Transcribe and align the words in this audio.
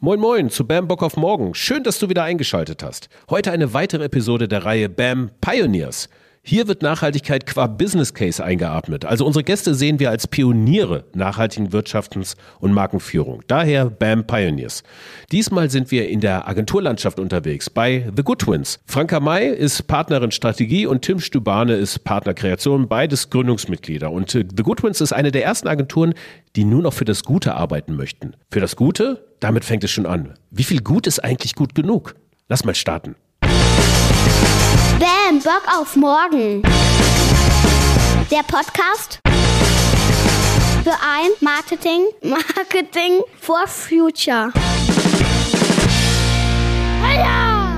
Moin 0.00 0.20
Moin 0.20 0.48
zu 0.48 0.64
Bam 0.64 0.86
Bock 0.86 1.02
auf 1.02 1.16
Morgen. 1.16 1.56
Schön, 1.56 1.82
dass 1.82 1.98
du 1.98 2.08
wieder 2.08 2.22
eingeschaltet 2.22 2.84
hast. 2.84 3.08
Heute 3.28 3.50
eine 3.50 3.74
weitere 3.74 4.04
Episode 4.04 4.46
der 4.46 4.64
Reihe 4.64 4.88
Bam 4.88 5.32
Pioneers. 5.40 6.08
Hier 6.48 6.66
wird 6.66 6.80
Nachhaltigkeit 6.80 7.44
qua 7.44 7.66
Business 7.66 8.14
Case 8.14 8.42
eingeatmet. 8.42 9.04
Also 9.04 9.26
unsere 9.26 9.44
Gäste 9.44 9.74
sehen 9.74 10.00
wir 10.00 10.08
als 10.08 10.26
Pioniere 10.26 11.04
nachhaltigen 11.12 11.74
Wirtschaftens- 11.74 12.36
und 12.58 12.72
Markenführung. 12.72 13.42
Daher 13.48 13.90
BAM 13.90 14.26
Pioneers. 14.26 14.82
Diesmal 15.30 15.68
sind 15.68 15.90
wir 15.90 16.08
in 16.08 16.20
der 16.22 16.48
Agenturlandschaft 16.48 17.20
unterwegs 17.20 17.68
bei 17.68 18.10
The 18.16 18.22
Good 18.22 18.38
Twins. 18.38 18.80
Franka 18.86 19.20
May 19.20 19.54
ist 19.54 19.88
Partnerin 19.88 20.30
Strategie 20.30 20.86
und 20.86 21.02
Tim 21.02 21.20
Stubane 21.20 21.74
ist 21.74 22.02
Partner 22.04 22.32
Kreation, 22.32 22.88
beides 22.88 23.28
Gründungsmitglieder. 23.28 24.10
Und 24.10 24.34
äh, 24.34 24.46
The 24.48 24.62
Good 24.62 24.78
Twins 24.78 25.02
ist 25.02 25.12
eine 25.12 25.30
der 25.30 25.44
ersten 25.44 25.68
Agenturen, 25.68 26.14
die 26.56 26.64
nur 26.64 26.80
noch 26.80 26.94
für 26.94 27.04
das 27.04 27.24
Gute 27.24 27.56
arbeiten 27.56 27.94
möchten. 27.94 28.32
Für 28.50 28.60
das 28.60 28.74
Gute? 28.74 29.22
Damit 29.40 29.66
fängt 29.66 29.84
es 29.84 29.90
schon 29.90 30.06
an. 30.06 30.32
Wie 30.50 30.64
viel 30.64 30.80
Gut 30.80 31.06
ist 31.06 31.22
eigentlich 31.22 31.56
gut 31.56 31.74
genug? 31.74 32.14
Lass 32.48 32.64
mal 32.64 32.74
starten. 32.74 33.16
Bam, 34.98 35.38
Bock 35.40 35.62
auf 35.72 35.94
morgen. 35.94 36.62
Der 38.30 38.42
Podcast 38.42 39.20
für 40.82 40.90
ein 40.90 41.30
Marketing, 41.40 42.06
Marketing 42.22 43.22
for 43.40 43.68
Future. 43.68 44.52
Heya! 47.00 47.70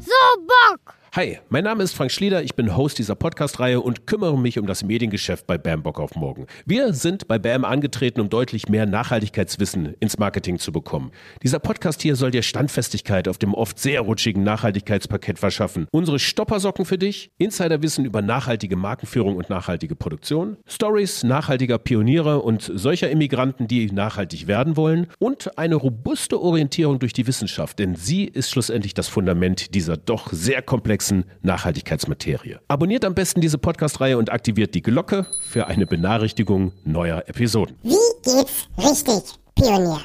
So 0.00 0.40
Bock! 0.46 0.85
Hi, 1.16 1.38
mein 1.48 1.64
Name 1.64 1.82
ist 1.82 1.94
Frank 1.94 2.10
Schlieder, 2.10 2.42
ich 2.42 2.56
bin 2.56 2.76
Host 2.76 2.98
dieser 2.98 3.14
Podcast-Reihe 3.14 3.80
und 3.80 4.06
kümmere 4.06 4.38
mich 4.38 4.58
um 4.58 4.66
das 4.66 4.84
Mediengeschäft 4.84 5.46
bei 5.46 5.56
BAM 5.56 5.82
Bock 5.82 5.98
auf 5.98 6.14
Morgen. 6.14 6.46
Wir 6.66 6.92
sind 6.92 7.26
bei 7.26 7.38
BAM 7.38 7.64
angetreten, 7.64 8.20
um 8.20 8.28
deutlich 8.28 8.68
mehr 8.68 8.84
Nachhaltigkeitswissen 8.84 9.94
ins 9.98 10.18
Marketing 10.18 10.58
zu 10.58 10.72
bekommen. 10.72 11.12
Dieser 11.42 11.58
Podcast 11.58 12.02
hier 12.02 12.16
soll 12.16 12.32
dir 12.32 12.42
Standfestigkeit 12.42 13.28
auf 13.28 13.38
dem 13.38 13.54
oft 13.54 13.78
sehr 13.78 14.02
rutschigen 14.02 14.42
Nachhaltigkeitsparkett 14.42 15.38
verschaffen. 15.38 15.86
Unsere 15.90 16.18
Stoppersocken 16.18 16.84
für 16.84 16.98
dich, 16.98 17.30
Insiderwissen 17.38 18.04
über 18.04 18.20
nachhaltige 18.20 18.76
Markenführung 18.76 19.36
und 19.36 19.48
nachhaltige 19.48 19.96
Produktion, 19.96 20.58
Stories 20.66 21.24
nachhaltiger 21.24 21.78
Pioniere 21.78 22.42
und 22.42 22.70
solcher 22.74 23.08
Immigranten, 23.08 23.68
die 23.68 23.86
nachhaltig 23.86 24.48
werden 24.48 24.76
wollen 24.76 25.06
und 25.18 25.56
eine 25.56 25.76
robuste 25.76 26.38
Orientierung 26.38 26.98
durch 26.98 27.14
die 27.14 27.26
Wissenschaft, 27.26 27.78
denn 27.78 27.94
sie 27.96 28.26
ist 28.26 28.50
schlussendlich 28.50 28.92
das 28.92 29.08
Fundament 29.08 29.74
dieser 29.74 29.96
doch 29.96 30.30
sehr 30.30 30.60
komplexen 30.60 31.05
komplexen 31.06 31.24
Nachhaltigkeitsmaterie. 31.42 32.58
Abonniert 32.68 33.04
am 33.04 33.14
besten 33.14 33.40
diese 33.40 33.58
Podcast-Reihe 33.58 34.18
und 34.18 34.30
aktiviert 34.30 34.74
die 34.74 34.82
Glocke 34.82 35.26
für 35.40 35.66
eine 35.66 35.86
Benachrichtigung 35.86 36.72
neuer 36.84 37.24
Episoden. 37.26 37.76
Wie 37.82 37.96
geht's 38.22 38.68
richtig, 38.78 39.38
Pionier? 39.54 40.00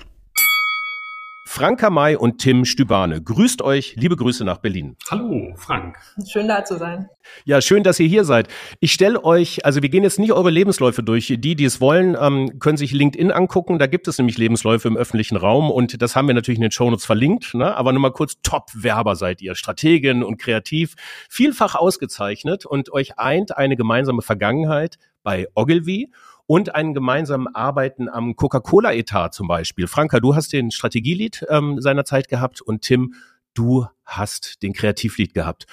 Franka 1.51 1.89
May 1.89 2.15
und 2.15 2.37
Tim 2.37 2.63
Stübane. 2.63 3.21
Grüßt 3.21 3.61
euch, 3.61 3.97
liebe 3.97 4.15
Grüße 4.15 4.45
nach 4.45 4.59
Berlin. 4.59 4.95
Hallo, 5.09 5.53
Frank. 5.57 5.97
Schön 6.25 6.47
da 6.47 6.63
zu 6.63 6.77
sein. 6.77 7.09
Ja, 7.43 7.59
schön, 7.59 7.83
dass 7.83 7.99
ihr 7.99 8.07
hier 8.07 8.23
seid. 8.23 8.47
Ich 8.79 8.93
stelle 8.93 9.21
euch, 9.25 9.65
also 9.65 9.81
wir 9.81 9.89
gehen 9.89 10.03
jetzt 10.03 10.17
nicht 10.17 10.31
eure 10.31 10.49
Lebensläufe 10.49 11.03
durch. 11.03 11.27
Die, 11.27 11.55
die 11.57 11.65
es 11.65 11.81
wollen, 11.81 12.15
ähm, 12.17 12.57
können 12.59 12.77
sich 12.77 12.93
LinkedIn 12.93 13.31
angucken. 13.31 13.79
Da 13.79 13.87
gibt 13.87 14.07
es 14.07 14.17
nämlich 14.17 14.37
Lebensläufe 14.37 14.87
im 14.87 14.95
öffentlichen 14.95 15.35
Raum 15.35 15.69
und 15.69 16.01
das 16.01 16.15
haben 16.15 16.27
wir 16.27 16.33
natürlich 16.33 16.57
in 16.57 16.63
den 16.63 16.71
Shownotes 16.71 17.03
verlinkt. 17.03 17.53
Ne? 17.53 17.75
Aber 17.75 17.91
nur 17.91 18.01
mal 18.01 18.13
kurz, 18.13 18.41
Top-Werber 18.41 19.17
seid 19.17 19.41
ihr, 19.41 19.53
Strategin 19.55 20.23
und 20.23 20.37
kreativ, 20.37 20.95
vielfach 21.29 21.75
ausgezeichnet 21.75 22.65
und 22.65 22.93
euch 22.93 23.19
eint 23.19 23.57
eine 23.57 23.75
gemeinsame 23.75 24.21
Vergangenheit 24.21 24.99
bei 25.21 25.47
Ogilvy 25.53 26.11
und 26.47 26.75
einen 26.75 26.93
gemeinsamen 26.93 27.47
Arbeiten 27.53 28.09
am 28.09 28.35
Coca-Cola-Etat 28.35 29.29
zum 29.29 29.47
Beispiel. 29.47 29.87
Franka, 29.87 30.19
du 30.19 30.35
hast 30.35 30.53
den 30.53 30.71
Strategielead 30.71 31.45
ähm, 31.49 31.79
seinerzeit 31.79 32.27
gehabt 32.27 32.61
und 32.61 32.81
Tim, 32.81 33.13
du 33.53 33.85
hast 34.05 34.63
den 34.63 34.73
Kreativlead 34.73 35.33
gehabt. 35.33 35.65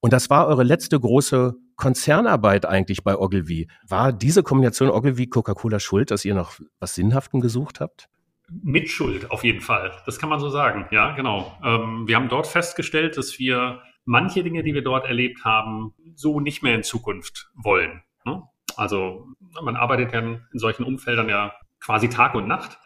Und 0.00 0.12
das 0.12 0.30
war 0.30 0.46
eure 0.46 0.62
letzte 0.62 0.98
große 1.00 1.54
Konzernarbeit 1.76 2.66
eigentlich 2.66 3.04
bei 3.04 3.16
Ogilvy. 3.16 3.68
War 3.88 4.12
diese 4.12 4.42
Kombination 4.42 4.90
Ogilvy-Coca-Cola 4.90 5.80
schuld, 5.80 6.10
dass 6.10 6.24
ihr 6.24 6.34
noch 6.34 6.58
was 6.80 6.94
Sinnhaftem 6.94 7.40
gesucht 7.40 7.80
habt? 7.80 8.08
Mit 8.48 8.88
Schuld, 8.88 9.30
auf 9.30 9.42
jeden 9.42 9.60
Fall. 9.60 9.92
Das 10.06 10.18
kann 10.18 10.28
man 10.28 10.38
so 10.38 10.48
sagen. 10.48 10.86
Ja, 10.90 11.14
genau. 11.16 11.58
Ähm, 11.64 12.06
wir 12.06 12.16
haben 12.16 12.28
dort 12.28 12.46
festgestellt, 12.46 13.16
dass 13.16 13.38
wir 13.38 13.80
manche 14.04 14.44
Dinge, 14.44 14.62
die 14.62 14.72
wir 14.72 14.82
dort 14.82 15.06
erlebt 15.06 15.44
haben, 15.44 15.94
so 16.14 16.40
nicht 16.40 16.62
mehr 16.62 16.74
in 16.74 16.84
Zukunft 16.84 17.50
wollen. 17.54 18.02
Ne? 18.24 18.42
Also 18.76 19.26
man 19.62 19.76
arbeitet 19.76 20.12
ja 20.12 20.20
in 20.20 20.40
solchen 20.52 20.84
Umfeldern 20.84 21.28
ja 21.28 21.54
quasi 21.80 22.08
Tag 22.08 22.34
und 22.34 22.46
Nacht. 22.46 22.78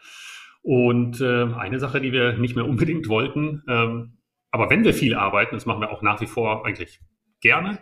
Und 0.62 1.20
äh, 1.20 1.44
eine 1.54 1.80
Sache, 1.80 2.00
die 2.00 2.12
wir 2.12 2.34
nicht 2.34 2.54
mehr 2.54 2.66
unbedingt 2.66 3.08
wollten, 3.08 3.62
ähm, 3.68 4.18
aber 4.50 4.68
wenn 4.68 4.84
wir 4.84 4.94
viel 4.94 5.14
arbeiten, 5.14 5.54
das 5.54 5.66
machen 5.66 5.80
wir 5.80 5.90
auch 5.90 6.02
nach 6.02 6.20
wie 6.20 6.26
vor 6.26 6.66
eigentlich 6.66 7.00
gerne, 7.40 7.78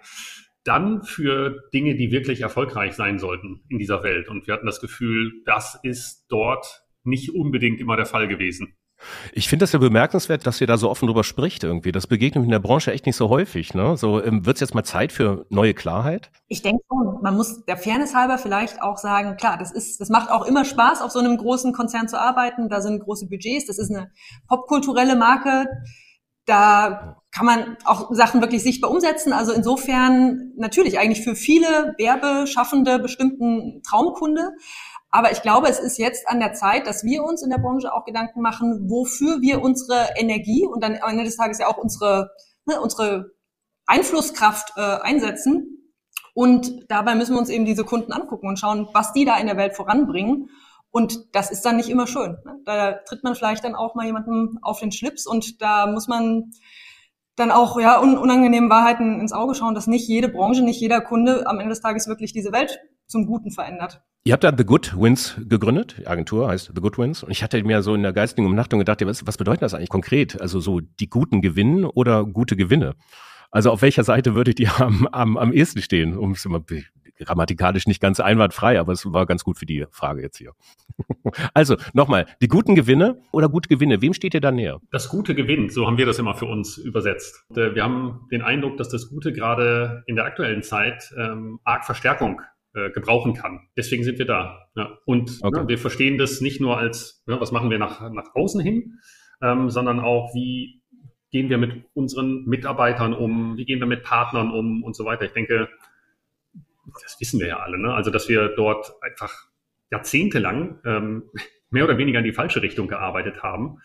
dann 0.64 1.02
für 1.02 1.68
Dinge, 1.72 1.96
die 1.96 2.12
wirklich 2.12 2.42
erfolgreich 2.42 2.94
sein 2.94 3.18
sollten 3.18 3.64
in 3.68 3.78
dieser 3.78 4.02
Welt. 4.02 4.28
Und 4.28 4.46
wir 4.46 4.54
hatten 4.54 4.66
das 4.66 4.80
Gefühl, 4.80 5.42
das 5.46 5.80
ist 5.82 6.26
dort 6.28 6.82
nicht 7.04 7.34
unbedingt 7.34 7.80
immer 7.80 7.96
der 7.96 8.06
Fall 8.06 8.28
gewesen. 8.28 8.76
Ich 9.32 9.48
finde 9.48 9.62
das 9.62 9.72
ja 9.72 9.78
bemerkenswert, 9.78 10.46
dass 10.46 10.60
ihr 10.60 10.66
da 10.66 10.76
so 10.76 10.90
offen 10.90 11.06
drüber 11.06 11.24
spricht 11.24 11.64
irgendwie. 11.64 11.92
Das 11.92 12.06
begegnet 12.06 12.44
in 12.44 12.50
der 12.50 12.58
Branche 12.58 12.92
echt 12.92 13.06
nicht 13.06 13.16
so 13.16 13.28
häufig. 13.28 13.74
Ne? 13.74 13.96
So 13.96 14.22
ähm, 14.22 14.44
wird 14.46 14.56
es 14.56 14.60
jetzt 14.60 14.74
mal 14.74 14.84
Zeit 14.84 15.12
für 15.12 15.46
neue 15.50 15.74
Klarheit? 15.74 16.30
Ich 16.48 16.62
denke 16.62 16.82
schon. 16.88 17.22
Man 17.22 17.36
muss 17.36 17.64
der 17.64 17.76
Fairness 17.76 18.14
halber 18.14 18.38
vielleicht 18.38 18.82
auch 18.82 18.98
sagen, 18.98 19.36
klar, 19.36 19.58
das 19.58 19.72
ist, 19.72 20.00
das 20.00 20.08
macht 20.08 20.30
auch 20.30 20.44
immer 20.44 20.64
Spaß, 20.64 21.02
auf 21.02 21.10
so 21.10 21.18
einem 21.18 21.36
großen 21.36 21.72
Konzern 21.72 22.08
zu 22.08 22.20
arbeiten. 22.20 22.68
Da 22.68 22.80
sind 22.80 23.00
große 23.00 23.28
Budgets. 23.28 23.66
Das 23.66 23.78
ist 23.78 23.90
eine 23.90 24.10
popkulturelle 24.48 25.16
Marke. 25.16 25.66
Da 26.44 27.22
kann 27.30 27.46
man 27.46 27.76
auch 27.84 28.12
Sachen 28.14 28.40
wirklich 28.40 28.62
sichtbar 28.62 28.90
umsetzen. 28.90 29.32
Also 29.32 29.52
insofern 29.52 30.52
natürlich 30.56 30.98
eigentlich 30.98 31.22
für 31.22 31.36
viele 31.36 31.94
Werbeschaffende 31.98 32.98
bestimmten 32.98 33.82
Traumkunde. 33.82 34.52
Aber 35.10 35.32
ich 35.32 35.42
glaube, 35.42 35.68
es 35.68 35.78
ist 35.78 35.98
jetzt 35.98 36.28
an 36.28 36.40
der 36.40 36.52
Zeit, 36.52 36.86
dass 36.86 37.02
wir 37.02 37.24
uns 37.24 37.42
in 37.42 37.50
der 37.50 37.58
Branche 37.58 37.92
auch 37.92 38.04
Gedanken 38.04 38.42
machen, 38.42 38.90
wofür 38.90 39.40
wir 39.40 39.62
unsere 39.62 40.08
Energie 40.16 40.66
und 40.66 40.82
dann 40.82 40.98
am 41.00 41.10
Ende 41.10 41.24
des 41.24 41.36
Tages 41.36 41.58
ja 41.58 41.66
auch 41.66 41.78
unsere, 41.78 42.30
ne, 42.66 42.80
unsere 42.80 43.32
Einflusskraft 43.86 44.72
äh, 44.76 44.80
einsetzen. 44.80 45.92
Und 46.34 46.84
dabei 46.88 47.14
müssen 47.14 47.34
wir 47.34 47.40
uns 47.40 47.48
eben 47.48 47.64
diese 47.64 47.84
Kunden 47.84 48.12
angucken 48.12 48.48
und 48.48 48.58
schauen, 48.58 48.88
was 48.92 49.12
die 49.12 49.24
da 49.24 49.38
in 49.38 49.46
der 49.46 49.56
Welt 49.56 49.74
voranbringen. 49.74 50.50
Und 50.90 51.34
das 51.34 51.50
ist 51.50 51.64
dann 51.64 51.76
nicht 51.76 51.88
immer 51.88 52.06
schön. 52.06 52.36
Ne? 52.44 52.60
Da 52.64 52.92
tritt 52.92 53.24
man 53.24 53.34
vielleicht 53.34 53.64
dann 53.64 53.74
auch 53.74 53.94
mal 53.94 54.06
jemandem 54.06 54.58
auf 54.62 54.80
den 54.80 54.92
Schlips 54.92 55.26
und 55.26 55.60
da 55.60 55.86
muss 55.86 56.06
man 56.06 56.52
dann 57.36 57.50
auch 57.50 57.78
ja 57.78 57.98
unangenehmen 57.98 58.70
Wahrheiten 58.70 59.20
ins 59.20 59.32
Auge 59.32 59.54
schauen, 59.54 59.74
dass 59.74 59.86
nicht 59.86 60.08
jede 60.08 60.28
Branche, 60.28 60.62
nicht 60.62 60.80
jeder 60.80 61.00
Kunde 61.00 61.46
am 61.46 61.60
Ende 61.60 61.70
des 61.70 61.80
Tages 61.80 62.08
wirklich 62.08 62.32
diese 62.32 62.52
Welt 62.52 62.80
zum 63.06 63.26
Guten 63.26 63.50
verändert. 63.50 64.02
Ihr 64.28 64.34
habt 64.34 64.44
da 64.44 64.52
The 64.54 64.66
Good 64.66 64.94
Wins 64.94 65.40
gegründet. 65.48 65.96
Die 66.00 66.06
Agentur 66.06 66.50
heißt 66.50 66.72
The 66.74 66.82
Good 66.82 66.98
Wins. 66.98 67.22
Und 67.22 67.30
ich 67.30 67.42
hatte 67.42 67.64
mir 67.64 67.80
so 67.80 67.94
in 67.94 68.02
der 68.02 68.12
geistigen 68.12 68.46
Umnachtung 68.46 68.78
gedacht, 68.78 69.00
was, 69.06 69.26
was 69.26 69.38
bedeutet 69.38 69.62
das 69.62 69.72
eigentlich 69.72 69.88
konkret? 69.88 70.38
Also 70.38 70.60
so 70.60 70.80
die 70.80 71.08
guten 71.08 71.40
gewinnen 71.40 71.86
oder 71.86 72.26
gute 72.26 72.54
Gewinne? 72.54 72.94
Also 73.50 73.70
auf 73.70 73.80
welcher 73.80 74.04
Seite 74.04 74.34
würdet 74.34 74.60
ihr 74.60 74.70
am, 74.82 75.06
am, 75.12 75.38
am 75.38 75.50
ehesten 75.50 75.80
stehen? 75.80 76.14
Um 76.14 76.32
es 76.32 76.44
immer 76.44 76.62
grammatikalisch 77.18 77.86
nicht 77.86 78.02
ganz 78.02 78.20
einwandfrei, 78.20 78.78
aber 78.78 78.92
es 78.92 79.10
war 79.10 79.24
ganz 79.24 79.44
gut 79.44 79.56
für 79.56 79.64
die 79.64 79.86
Frage 79.90 80.20
jetzt 80.20 80.36
hier. 80.36 80.52
Also 81.54 81.76
nochmal, 81.94 82.26
die 82.42 82.48
guten 82.48 82.74
Gewinne 82.74 83.22
oder 83.32 83.48
gute 83.48 83.68
Gewinne, 83.68 84.02
wem 84.02 84.12
steht 84.12 84.34
ihr 84.34 84.40
da 84.40 84.50
näher? 84.50 84.80
Das 84.90 85.08
gute 85.08 85.34
gewinnt, 85.34 85.72
so 85.72 85.86
haben 85.86 85.96
wir 85.96 86.06
das 86.06 86.18
immer 86.18 86.34
für 86.34 86.46
uns 86.46 86.76
übersetzt. 86.76 87.46
Äh, 87.56 87.74
wir 87.74 87.82
haben 87.82 88.26
den 88.30 88.42
Eindruck, 88.42 88.76
dass 88.76 88.88
das 88.88 89.08
Gute 89.08 89.32
gerade 89.32 90.02
in 90.06 90.16
der 90.16 90.26
aktuellen 90.26 90.62
Zeit 90.62 91.14
ähm, 91.16 91.60
arg 91.64 91.84
Verstärkung 91.84 92.42
äh, 92.78 92.90
gebrauchen 92.90 93.34
kann. 93.34 93.68
Deswegen 93.76 94.04
sind 94.04 94.18
wir 94.18 94.26
da. 94.26 94.68
Ja. 94.76 94.98
Und 95.04 95.38
okay. 95.42 95.60
ne, 95.60 95.68
wir 95.68 95.78
verstehen 95.78 96.18
das 96.18 96.40
nicht 96.40 96.60
nur 96.60 96.78
als, 96.78 97.22
ne, 97.26 97.40
was 97.40 97.52
machen 97.52 97.70
wir 97.70 97.78
nach, 97.78 98.10
nach 98.12 98.34
außen 98.34 98.60
hin, 98.60 99.00
ähm, 99.42 99.70
sondern 99.70 100.00
auch, 100.00 100.34
wie 100.34 100.82
gehen 101.30 101.50
wir 101.50 101.58
mit 101.58 101.84
unseren 101.94 102.44
Mitarbeitern 102.44 103.12
um, 103.12 103.56
wie 103.56 103.64
gehen 103.64 103.80
wir 103.80 103.86
mit 103.86 104.02
Partnern 104.02 104.50
um 104.50 104.82
und 104.82 104.96
so 104.96 105.04
weiter. 105.04 105.24
Ich 105.24 105.32
denke, 105.32 105.68
das 107.02 107.16
wissen 107.20 107.40
wir 107.40 107.48
ja 107.48 107.58
alle, 107.58 107.78
ne? 107.78 107.92
also 107.92 108.10
dass 108.10 108.28
wir 108.28 108.48
dort 108.48 108.94
einfach 109.02 109.32
jahrzehntelang 109.90 110.80
ähm, 110.84 111.30
mehr 111.70 111.84
oder 111.84 111.98
weniger 111.98 112.18
in 112.20 112.24
die 112.24 112.32
falsche 112.32 112.62
Richtung 112.62 112.88
gearbeitet 112.88 113.42
haben. 113.42 113.78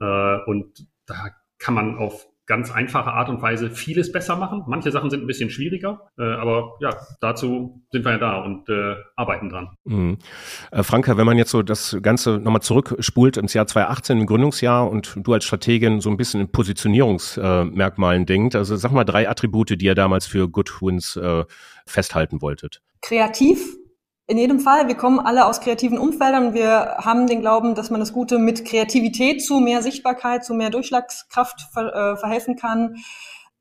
Äh, 0.00 0.38
und 0.46 0.86
da 1.06 1.30
kann 1.58 1.74
man 1.74 1.98
auf 1.98 2.26
ganz 2.46 2.70
einfache 2.70 3.12
Art 3.12 3.28
und 3.28 3.42
Weise 3.42 3.70
vieles 3.70 4.12
besser 4.12 4.36
machen. 4.36 4.62
Manche 4.66 4.92
Sachen 4.92 5.10
sind 5.10 5.22
ein 5.22 5.26
bisschen 5.26 5.50
schwieriger, 5.50 6.10
äh, 6.18 6.22
aber 6.22 6.76
ja, 6.80 6.90
dazu 7.20 7.82
sind 7.90 8.04
wir 8.04 8.12
ja 8.12 8.18
da 8.18 8.40
und 8.42 8.68
äh, 8.68 8.94
arbeiten 9.16 9.48
dran. 9.48 9.70
Mhm. 9.84 10.18
Äh, 10.70 10.82
Franka, 10.82 11.16
wenn 11.16 11.26
man 11.26 11.38
jetzt 11.38 11.50
so 11.50 11.62
das 11.62 11.96
Ganze 12.02 12.38
nochmal 12.38 12.62
zurückspult 12.62 13.36
ins 13.36 13.52
Jahr 13.54 13.66
2018, 13.66 14.20
im 14.20 14.26
Gründungsjahr 14.26 14.88
und 14.88 15.16
du 15.16 15.32
als 15.32 15.44
Strategin 15.44 16.00
so 16.00 16.08
ein 16.08 16.16
bisschen 16.16 16.40
in 16.40 16.52
Positionierungsmerkmalen 16.52 18.26
denkt, 18.26 18.54
also 18.54 18.76
sag 18.76 18.92
mal 18.92 19.04
drei 19.04 19.28
Attribute, 19.28 19.70
die 19.70 19.84
ihr 19.84 19.94
damals 19.94 20.26
für 20.26 20.48
Good 20.48 20.80
Wins 20.80 21.16
äh, 21.16 21.44
festhalten 21.86 22.42
wolltet. 22.42 22.80
Kreativ, 23.02 23.76
In 24.28 24.38
jedem 24.38 24.58
Fall, 24.58 24.88
wir 24.88 24.96
kommen 24.96 25.20
alle 25.20 25.46
aus 25.46 25.60
kreativen 25.60 25.98
Umfeldern. 25.98 26.52
Wir 26.52 26.96
haben 26.98 27.28
den 27.28 27.40
Glauben, 27.40 27.76
dass 27.76 27.90
man 27.90 28.00
das 28.00 28.12
Gute 28.12 28.38
mit 28.38 28.64
Kreativität 28.64 29.44
zu 29.44 29.60
mehr 29.60 29.82
Sichtbarkeit, 29.82 30.44
zu 30.44 30.52
mehr 30.52 30.70
Durchschlagskraft 30.70 31.68
ver 31.72 31.94
äh, 31.94 32.16
verhelfen 32.16 32.56
kann. 32.56 32.96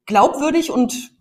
Glaubwürdig 0.07 0.71
und 0.71 1.11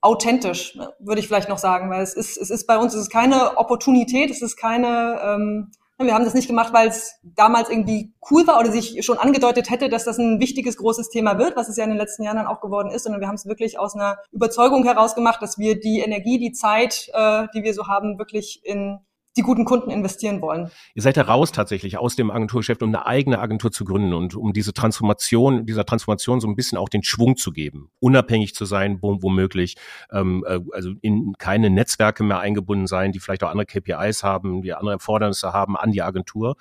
authentisch, 0.00 0.78
würde 1.00 1.20
ich 1.20 1.26
vielleicht 1.26 1.50
noch 1.50 1.58
sagen, 1.58 1.90
weil 1.90 2.02
es 2.02 2.14
ist, 2.14 2.38
es 2.38 2.48
ist 2.48 2.66
bei 2.66 2.78
uns, 2.78 2.94
es 2.94 3.02
ist 3.02 3.10
keine 3.10 3.58
Opportunität, 3.58 4.30
es 4.30 4.40
ist 4.40 4.56
keine, 4.56 5.20
ähm, 5.22 5.72
wir 5.98 6.14
haben 6.14 6.24
das 6.24 6.34
nicht 6.34 6.48
gemacht, 6.48 6.72
weil 6.72 6.88
es 6.88 7.20
damals 7.22 7.70
irgendwie 7.70 8.12
cool 8.30 8.46
war 8.46 8.58
oder 8.58 8.72
sich 8.72 9.04
schon 9.04 9.18
angedeutet 9.18 9.70
hätte, 9.70 9.88
dass 9.88 10.04
das 10.04 10.18
ein 10.18 10.40
wichtiges, 10.40 10.76
großes 10.76 11.08
Thema 11.08 11.38
wird, 11.38 11.56
was 11.56 11.68
es 11.68 11.76
ja 11.76 11.84
in 11.84 11.90
den 11.90 11.98
letzten 11.98 12.24
Jahren 12.24 12.36
dann 12.36 12.46
auch 12.46 12.60
geworden 12.60 12.90
ist, 12.90 13.04
sondern 13.04 13.20
wir 13.20 13.28
haben 13.28 13.36
es 13.36 13.46
wirklich 13.46 13.78
aus 13.78 13.94
einer 13.94 14.18
Überzeugung 14.32 14.84
heraus 14.84 15.14
gemacht, 15.14 15.40
dass 15.40 15.58
wir 15.58 15.78
die 15.78 16.00
Energie, 16.00 16.38
die 16.38 16.52
Zeit, 16.52 17.10
äh, 17.12 17.46
die 17.54 17.62
wir 17.62 17.74
so 17.74 17.86
haben, 17.86 18.18
wirklich 18.18 18.60
in 18.64 18.98
die 19.36 19.42
guten 19.42 19.64
Kunden 19.64 19.90
investieren 19.90 20.40
wollen. 20.40 20.70
Ihr 20.94 21.02
seid 21.02 21.16
ja 21.16 21.24
raus 21.24 21.52
tatsächlich 21.52 21.98
aus 21.98 22.16
dem 22.16 22.30
Agenturgeschäft, 22.30 22.82
um 22.82 22.90
eine 22.90 23.06
eigene 23.06 23.38
Agentur 23.38 23.72
zu 23.72 23.84
gründen 23.84 24.12
und 24.14 24.36
um 24.36 24.52
diese 24.52 24.72
Transformation, 24.72 25.66
dieser 25.66 25.84
Transformation 25.84 26.40
so 26.40 26.48
ein 26.48 26.56
bisschen 26.56 26.78
auch 26.78 26.88
den 26.88 27.02
Schwung 27.02 27.36
zu 27.36 27.50
geben, 27.50 27.90
unabhängig 28.00 28.54
zu 28.54 28.64
sein, 28.64 28.98
womöglich, 29.00 29.76
ähm, 30.12 30.44
äh, 30.46 30.60
also 30.72 30.92
in 31.00 31.34
keine 31.38 31.70
Netzwerke 31.70 32.22
mehr 32.22 32.38
eingebunden 32.38 32.86
sein, 32.86 33.12
die 33.12 33.20
vielleicht 33.20 33.42
auch 33.42 33.50
andere 33.50 33.66
KPIs 33.66 34.22
haben, 34.22 34.62
die 34.62 34.72
andere 34.72 34.92
Erfordernisse 34.92 35.52
haben 35.52 35.76
an 35.76 35.90
die 35.90 36.02
Agentur. 36.02 36.56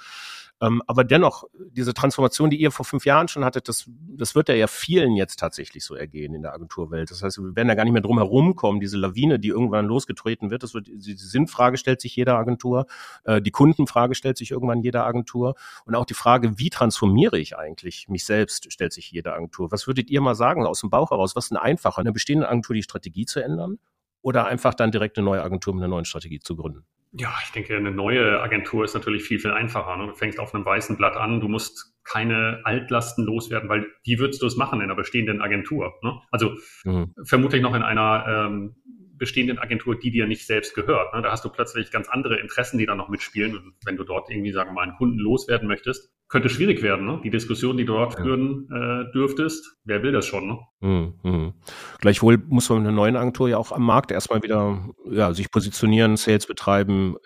Ähm, 0.62 0.82
aber 0.88 1.04
dennoch, 1.04 1.46
diese 1.72 1.94
Transformation, 1.94 2.50
die 2.50 2.62
ihr 2.62 2.72
vor 2.72 2.86
fünf 2.86 3.06
Jahren 3.06 3.28
schon 3.28 3.44
hattet, 3.44 3.68
das, 3.68 3.90
das 3.90 4.36
wird 4.36 4.50
ja, 4.50 4.56
ja 4.56 4.68
vielen 4.68 5.16
jetzt 5.16 5.40
tatsächlich 5.40 5.84
so 5.84 5.96
ergehen 5.96 6.34
in 6.34 6.42
der 6.42 6.54
Agenturwelt. 6.54 7.12
Das 7.12 7.22
heißt, 7.24 7.40
wir 7.40 7.56
werden 7.56 7.68
da 7.68 7.76
gar 7.76 7.84
nicht 7.84 7.94
mehr 7.94 8.02
drum 8.02 8.18
herumkommen, 8.18 8.80
diese 8.80 8.98
Lawine, 8.98 9.40
die 9.40 9.50
irgendwann 9.50 9.86
losgetreten 9.86 10.52
wird. 10.52 10.64
Das 10.64 10.74
wird, 10.74 10.88
die 10.88 11.16
Sinnfrage 11.16 11.78
stellt 11.78 12.02
sich 12.02 12.16
jeder 12.16 12.38
Agentur, 12.38 12.86
äh, 13.24 13.42
die 13.42 13.52
Kundenfrage 13.52 14.16
stellt 14.16 14.38
sich 14.38 14.52
irgendwann 14.52 14.82
jeder 14.82 15.06
Agentur 15.06 15.56
und 15.86 15.96
auch 15.96 16.06
die 16.06 16.14
Frage, 16.14 16.58
wie 16.58 16.70
transformiere 16.70 17.40
ich 17.40 17.58
eigentlich 17.58 18.08
mich 18.08 18.26
selbst, 18.26 18.72
stellt 18.72 18.94
sich 18.94 19.12
jede 19.12 19.34
Agentur. 19.34 19.72
Was 19.72 19.88
würdet 19.88 20.10
ihr 20.10 20.22
mal 20.22 20.36
sagen 20.36 20.66
aus 20.66 20.80
dem 20.80 20.90
Bauch 20.90 21.12
heraus? 21.12 21.36
Was 21.36 21.46
ist 21.46 21.50
denn 21.50 21.58
einfacher, 21.58 22.00
eine 22.00 22.12
bestehende 22.12 22.48
Agentur 22.48 22.76
die 22.76 22.84
Strategie 22.84 23.26
zu 23.26 23.44
ändern 23.44 23.80
oder 24.22 24.46
einfach 24.46 24.74
dann 24.74 24.92
direkt 24.92 25.18
eine 25.18 25.26
neue 25.26 25.44
Agentur 25.44 25.74
mit 25.74 25.84
einer 25.84 25.90
neuen 25.90 26.06
Strategie 26.06 26.40
zu 26.40 26.56
gründen? 26.56 26.86
Ja, 27.16 27.32
ich 27.44 27.52
denke, 27.52 27.78
eine 27.78 27.92
neue 27.92 28.42
Agentur 28.42 28.84
ist 28.84 28.96
natürlich 28.96 29.24
viel, 29.24 29.40
viel 29.40 29.52
einfacher. 29.52 29.96
Ne? 29.98 30.08
Du 30.08 30.14
fängst 30.14 30.40
auf 30.40 30.56
einem 30.56 30.66
weißen 30.66 30.98
Blatt 30.98 31.16
an, 31.16 31.40
du 31.40 31.48
musst 31.48 31.94
keine 32.04 32.62
Altlasten 32.64 33.24
loswerden, 33.24 33.70
weil 33.70 33.86
wie 34.04 34.18
würdest 34.18 34.42
du 34.42 34.48
es 34.48 34.58
machen 34.58 34.80
in 34.80 34.86
einer 34.86 34.96
bestehenden 34.96 35.40
Agentur? 35.40 35.94
Ne? 36.02 36.20
Also 36.32 36.56
mhm. 36.84 37.14
vermutlich 37.24 37.62
noch 37.62 37.76
in 37.76 37.84
einer 37.84 38.26
ähm, 38.28 38.76
bestehenden 39.18 39.60
Agentur, 39.60 39.98
die 39.98 40.12
dir 40.12 40.28
nicht 40.28 40.46
selbst 40.46 40.76
gehört. 40.76 41.14
Ne? 41.14 41.22
Da 41.22 41.32
hast 41.32 41.46
du 41.46 41.50
plötzlich 41.50 41.92
ganz 41.92 42.10
andere 42.10 42.40
Interessen, 42.40 42.78
die 42.78 42.86
dann 42.86 42.98
noch 42.98 43.10
mitspielen. 43.10 43.56
Und 43.56 43.74
wenn 43.86 43.98
du 43.98 44.04
dort 44.04 44.30
irgendwie, 44.30 44.52
sagen 44.52 44.72
wir 44.72 44.74
mal, 44.74 44.84
einen 44.84 44.98
Kunden 44.98 45.20
loswerden 45.20 45.68
möchtest, 45.68 46.12
könnte 46.28 46.50
schwierig 46.50 46.82
werden. 46.82 47.06
Ne? 47.06 47.22
Die 47.24 47.30
Diskussion, 47.30 47.78
die 47.78 47.86
du 47.86 47.94
dort 47.94 48.16
führen 48.16 48.68
äh, 48.72 49.12
dürftest, 49.12 49.78
wer 49.84 50.02
will 50.02 50.12
das 50.12 50.26
schon? 50.26 50.48
Ne? 50.82 51.14
Mhm. 51.24 51.54
Gleichwohl 52.00 52.40
muss 52.48 52.70
man 52.70 52.80
mit 52.80 52.88
einer 52.88 52.96
neuen 52.96 53.16
Agentur 53.16 53.50
ja 53.50 53.58
auch 53.58 53.72
am 53.72 53.84
Markt 53.84 54.12
erstmal 54.12 54.42
wieder 54.42 54.90
ja, 55.10 55.34
sich 55.34 55.52
positionieren, 55.52 56.18
Sales 56.18 56.48
betreiben. 56.48 57.18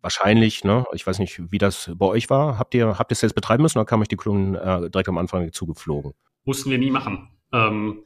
Wahrscheinlich, 0.00 0.64
ne? 0.64 0.86
ich 0.94 1.06
weiß 1.06 1.18
nicht, 1.18 1.42
wie 1.52 1.58
das 1.58 1.90
bei 1.94 2.06
euch 2.06 2.30
war. 2.30 2.58
Habt 2.58 2.74
ihr, 2.74 2.98
habt 2.98 3.12
ihr 3.12 3.16
Sales 3.16 3.34
betreiben 3.34 3.62
müssen 3.62 3.78
oder 3.78 3.86
kam 3.86 4.00
euch 4.00 4.08
die 4.08 4.16
Kunden 4.16 4.54
äh, 4.54 4.88
direkt 4.90 5.08
am 5.10 5.18
Anfang 5.18 5.52
zugeflogen? 5.52 6.12
Mussten 6.44 6.70
wir 6.70 6.78
nie 6.78 6.90
machen. 6.90 7.28
Ähm, 7.52 8.02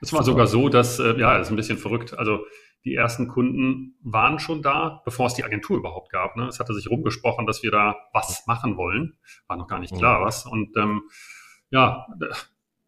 es 0.00 0.12
war 0.12 0.22
sogar 0.22 0.46
so, 0.46 0.68
dass, 0.68 0.98
äh, 0.98 1.18
ja, 1.18 1.38
das 1.38 1.48
ist 1.48 1.52
ein 1.52 1.56
bisschen 1.56 1.78
verrückt. 1.78 2.16
Also 2.18 2.44
die 2.84 2.94
ersten 2.94 3.28
Kunden 3.28 3.96
waren 4.02 4.38
schon 4.38 4.62
da, 4.62 5.02
bevor 5.04 5.26
es 5.26 5.34
die 5.34 5.44
Agentur 5.44 5.76
überhaupt 5.78 6.10
gab. 6.10 6.36
Ne? 6.36 6.46
Es 6.46 6.60
hatte 6.60 6.74
sich 6.74 6.90
rumgesprochen, 6.90 7.46
dass 7.46 7.62
wir 7.62 7.70
da 7.70 7.96
was 8.12 8.46
machen 8.46 8.76
wollen. 8.76 9.18
War 9.46 9.56
noch 9.56 9.68
gar 9.68 9.78
nicht 9.78 9.94
klar, 9.94 10.22
was. 10.22 10.46
Und 10.46 10.76
ähm, 10.76 11.02
ja, 11.70 12.06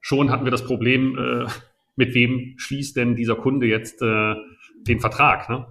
schon 0.00 0.30
hatten 0.30 0.44
wir 0.44 0.50
das 0.50 0.64
Problem, 0.64 1.18
äh, 1.18 1.46
mit 1.94 2.14
wem 2.14 2.54
schließt 2.56 2.96
denn 2.96 3.16
dieser 3.16 3.36
Kunde 3.36 3.66
jetzt 3.66 4.00
äh, 4.00 4.34
den 4.78 5.00
Vertrag? 5.00 5.48
Ne? 5.50 5.66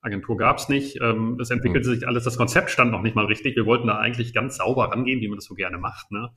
Agentur 0.00 0.36
gab 0.36 0.58
es 0.58 0.68
nicht. 0.68 0.98
Ähm, 1.02 1.38
es 1.40 1.50
entwickelte 1.50 1.88
sich 1.88 2.08
alles, 2.08 2.24
das 2.24 2.38
Konzept 2.38 2.70
stand 2.70 2.92
noch 2.92 3.02
nicht 3.02 3.14
mal 3.14 3.26
richtig. 3.26 3.56
Wir 3.56 3.66
wollten 3.66 3.86
da 3.86 3.98
eigentlich 3.98 4.32
ganz 4.32 4.56
sauber 4.56 4.90
rangehen, 4.90 5.20
wie 5.20 5.28
man 5.28 5.36
das 5.36 5.44
so 5.44 5.54
gerne 5.54 5.78
macht. 5.78 6.10
Ne? 6.10 6.30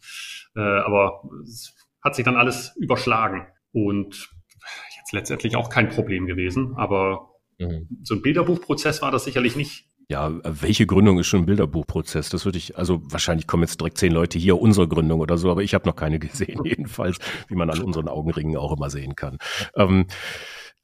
Äh, 0.56 0.60
aber 0.60 1.24
es 1.44 1.74
hat 2.02 2.16
sich 2.16 2.26
dann 2.26 2.36
alles 2.36 2.76
überschlagen. 2.78 3.48
Und 3.72 4.30
jetzt 4.98 5.14
letztendlich 5.14 5.56
auch 5.56 5.70
kein 5.70 5.90
Problem 5.90 6.26
gewesen, 6.26 6.74
aber 6.76 7.30
mhm. 7.60 7.88
so 8.04 8.16
ein 8.16 8.22
Bilderbuchprozess 8.22 9.02
war 9.02 9.12
das 9.12 9.24
sicherlich 9.24 9.56
nicht. 9.56 9.88
Ja, 10.10 10.32
welche 10.44 10.86
Gründung 10.86 11.20
ist 11.20 11.28
schon 11.28 11.42
ein 11.42 11.46
Bilderbuchprozess? 11.46 12.30
Das 12.30 12.46
würde 12.46 12.58
ich, 12.58 12.78
also 12.78 13.02
wahrscheinlich 13.12 13.46
kommen 13.46 13.64
jetzt 13.64 13.82
direkt 13.82 13.98
zehn 13.98 14.14
Leute 14.14 14.40
hier, 14.40 14.60
unsere 14.60 14.88
Gründung 14.88 15.20
oder 15.20 15.38
so, 15.38 15.52
aber 15.52 15.64
ich 15.64 15.74
habe 15.74 15.88
noch 15.88 15.98
keine 15.98 16.18
gesehen, 16.20 16.62
jedenfalls, 16.64 17.18
wie 17.50 17.56
man 17.56 17.70
an 17.70 17.82
unseren 17.82 18.08
Augenringen 18.08 18.56
auch 18.56 18.76
immer 18.76 18.90
sehen 18.90 19.16
kann. 19.16 19.38
Ähm, 19.76 20.08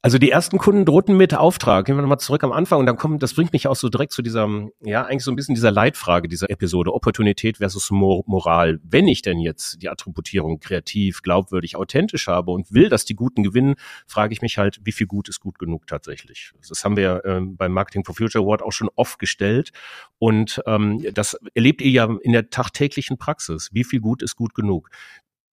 also 0.04 0.18
die 0.18 0.32
ersten 0.32 0.58
Kunden 0.58 0.84
drohten 0.84 1.16
mit 1.16 1.34
Auftrag. 1.34 1.86
Gehen 1.86 1.96
wir 1.96 2.02
nochmal 2.02 2.20
zurück 2.20 2.44
am 2.44 2.52
Anfang 2.52 2.80
und 2.80 2.88
dann 2.88 2.98
kommt, 2.98 3.24
das 3.24 3.34
bringt 3.34 3.54
mich 3.54 3.68
auch 3.68 3.78
so 3.78 3.88
direkt 3.88 4.12
zu 4.12 4.22
dieser, 4.22 4.50
ja, 4.82 5.06
eigentlich 5.06 5.24
so 5.24 5.32
ein 5.32 5.38
bisschen 5.38 5.56
dieser 5.56 5.72
Leitfrage 5.72 6.28
dieser 6.28 6.50
Episode, 6.50 6.94
Opportunität 6.94 7.60
versus 7.60 7.90
Moral. 7.90 8.82
Wenn 8.84 9.08
ich 9.08 9.22
denn 9.22 9.40
jetzt 9.40 9.82
die 9.82 9.88
Attributierung 9.88 10.60
kreativ, 10.60 11.22
glaubwürdig, 11.22 11.78
authentisch 11.78 12.28
habe 12.28 12.52
und 12.52 12.74
will, 12.74 12.90
dass 12.90 13.06
die 13.06 13.16
Guten 13.16 13.44
gewinnen, 13.44 13.76
frage 14.06 14.34
ich 14.34 14.42
mich 14.42 14.58
halt, 14.58 14.82
wie 14.84 14.92
viel 14.92 15.08
gut 15.08 15.30
ist 15.30 15.40
gut 15.40 15.58
genug 15.58 15.88
tatsächlich? 15.88 16.52
Das 16.68 16.84
haben 16.84 16.98
wir 16.98 17.22
ähm, 17.24 17.56
beim 17.56 17.72
Marketing 17.72 18.04
for 18.04 18.14
Future 18.14 18.44
Award 18.44 18.62
auch 18.62 18.74
schon 18.74 18.90
oft 18.98 19.20
gestellt 19.20 19.72
und 20.20 20.62
ähm, 20.66 21.02
das 21.14 21.40
erlebt 21.54 21.82
ihr 21.82 21.92
ja 21.92 22.10
in 22.24 22.34
der 22.34 22.50
tagtäglichen 22.50 23.18
Praxis. 23.18 23.70
Wie 23.72 23.86
viel 23.86 24.02
gut 24.02 24.22
ist 24.22 24.36
gut 24.36 24.54
genug? 24.54 24.90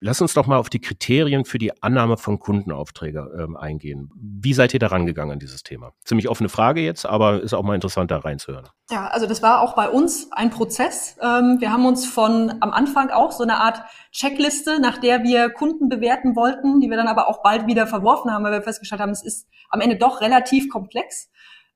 Lass 0.02 0.22
uns 0.22 0.34
doch 0.34 0.48
mal 0.48 0.58
auf 0.58 0.70
die 0.70 0.80
Kriterien 0.80 1.44
für 1.44 1.58
die 1.58 1.84
Annahme 1.84 2.16
von 2.16 2.40
Kundenaufträge 2.40 3.32
ähm, 3.38 3.58
eingehen. 3.58 4.10
Wie 4.16 4.54
seid 4.54 4.74
ihr 4.74 4.80
da 4.80 4.88
rangegangen 4.88 5.34
an 5.34 5.40
dieses 5.40 5.62
Thema? 5.64 5.92
Ziemlich 6.06 6.30
offene 6.30 6.48
Frage 6.48 6.80
jetzt, 6.80 7.06
aber 7.06 7.42
ist 7.42 7.54
auch 7.54 7.64
mal 7.64 7.76
interessant, 7.76 8.10
da 8.10 8.20
reinzuhören. 8.20 8.70
Ja, 8.90 9.08
also 9.08 9.28
das 9.28 9.44
war 9.44 9.62
auch 9.62 9.76
bei 9.76 9.90
uns 9.90 10.32
ein 10.32 10.52
Prozess. 10.52 11.18
Ähm, 11.22 11.58
wir 11.60 11.74
haben 11.74 11.86
uns 11.86 12.06
von 12.06 12.54
am 12.62 12.72
Anfang 12.72 13.10
auch 13.10 13.34
so 13.34 13.44
eine 13.44 13.60
Art 13.60 13.82
Checkliste, 14.14 14.80
nach 14.80 15.00
der 15.00 15.24
wir 15.24 15.50
Kunden 15.50 15.90
bewerten 15.90 16.38
wollten, 16.38 16.80
die 16.80 16.90
wir 16.90 16.96
dann 16.96 17.10
aber 17.10 17.28
auch 17.28 17.44
bald 17.44 17.68
wieder 17.68 17.86
verworfen 17.86 18.32
haben, 18.32 18.46
weil 18.46 18.54
wir 18.54 18.62
festgestellt 18.62 19.02
haben, 19.02 19.12
es 19.12 19.24
ist 19.24 19.50
am 19.70 19.82
Ende 19.82 19.98
doch 19.98 20.22
relativ 20.22 20.70
komplex. 20.70 21.29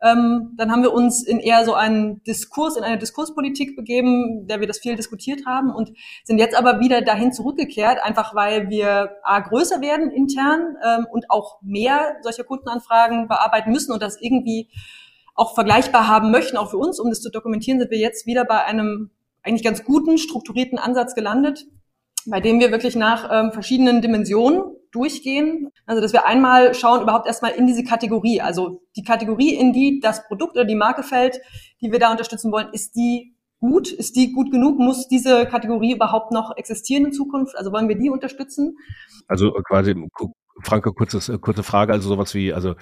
Ähm, 0.04 0.54
dann 0.58 0.70
haben 0.70 0.84
wir 0.84 0.92
uns 0.92 1.24
in 1.24 1.40
eher 1.40 1.64
so 1.64 1.76
einen 1.76 2.22
Diskurs, 2.24 2.76
in 2.76 2.84
eine 2.84 2.98
Diskurspolitik 2.98 3.78
begeben, 3.78 4.48
der 4.48 4.60
wir 4.60 4.68
das 4.68 4.80
viel 4.80 4.98
diskutiert 4.98 5.46
haben 5.46 5.74
und 5.74 5.94
sind 6.26 6.40
jetzt 6.40 6.58
aber 6.58 6.82
wieder 6.82 7.02
dahin 7.02 7.32
zurückgekehrt, 7.32 8.04
einfach 8.04 8.36
weil 8.36 8.70
wir 8.70 9.12
A, 9.24 9.40
größer 9.40 9.80
werden 9.80 10.12
intern 10.12 10.76
ähm, 10.86 11.08
und 11.10 11.30
auch 11.30 11.62
mehr 11.62 12.18
solcher 12.22 12.44
Kundenanfragen 12.44 13.30
bearbeiten 13.30 13.72
müssen 13.72 13.94
und 13.94 14.04
das 14.04 14.20
irgendwie 14.20 14.70
auch 15.36 15.56
vergleichbar 15.56 16.08
haben 16.10 16.32
möchten, 16.32 16.58
auch 16.58 16.70
für 16.70 16.78
uns, 16.78 17.00
um 17.00 17.10
das 17.10 17.22
zu 17.22 17.32
dokumentieren, 17.32 17.80
sind 17.80 17.90
wir 17.90 17.98
jetzt 17.98 18.28
wieder 18.28 18.44
bei 18.44 18.64
einem 18.66 19.10
eigentlich 19.42 19.64
ganz 19.64 19.86
guten, 19.86 20.18
strukturierten 20.18 20.78
Ansatz 20.78 21.16
gelandet, 21.16 21.66
bei 22.26 22.42
dem 22.42 22.60
wir 22.60 22.72
wirklich 22.72 22.96
nach 22.98 23.30
ähm, 23.32 23.52
verschiedenen 23.54 24.02
Dimensionen 24.02 24.64
durchgehen. 24.94 25.70
Also, 25.86 26.02
dass 26.02 26.14
wir 26.14 26.26
einmal 26.26 26.74
schauen 26.74 27.02
überhaupt 27.02 27.28
erstmal 27.28 27.52
in 27.52 27.68
diese 27.68 27.84
Kategorie. 27.84 28.42
Also 28.42 28.82
die 28.96 29.04
Kategorie, 29.04 29.54
in 29.54 29.74
die 29.74 30.00
das 30.00 30.26
Produkt 30.28 30.54
oder 30.54 30.66
die 30.66 30.76
Marke 30.76 31.04
fällt, 31.04 31.42
die 31.82 31.92
wir 31.92 32.00
da 32.00 32.12
unterstützen 32.12 32.52
wollen, 32.52 32.70
ist 32.72 32.96
die 32.96 33.36
gut? 33.60 33.92
Ist 33.92 34.16
die 34.16 34.32
gut 34.32 34.52
genug? 34.52 34.78
Muss 34.80 35.08
diese 35.08 35.46
Kategorie 35.46 35.94
überhaupt 35.94 36.32
noch 36.32 36.56
existieren 36.58 37.06
in 37.06 37.14
Zukunft? 37.14 37.58
Also 37.58 37.72
wollen 37.72 37.88
wir 37.88 37.98
die 37.98 38.10
unterstützen? 38.10 38.78
Also 39.28 39.52
quasi, 39.68 39.96
Franke, 40.62 40.94
kurzes, 40.94 41.32
kurze 41.42 41.64
Frage, 41.64 41.94
also 41.94 42.10
sowas 42.10 42.34
wie, 42.36 42.54
also 42.54 42.76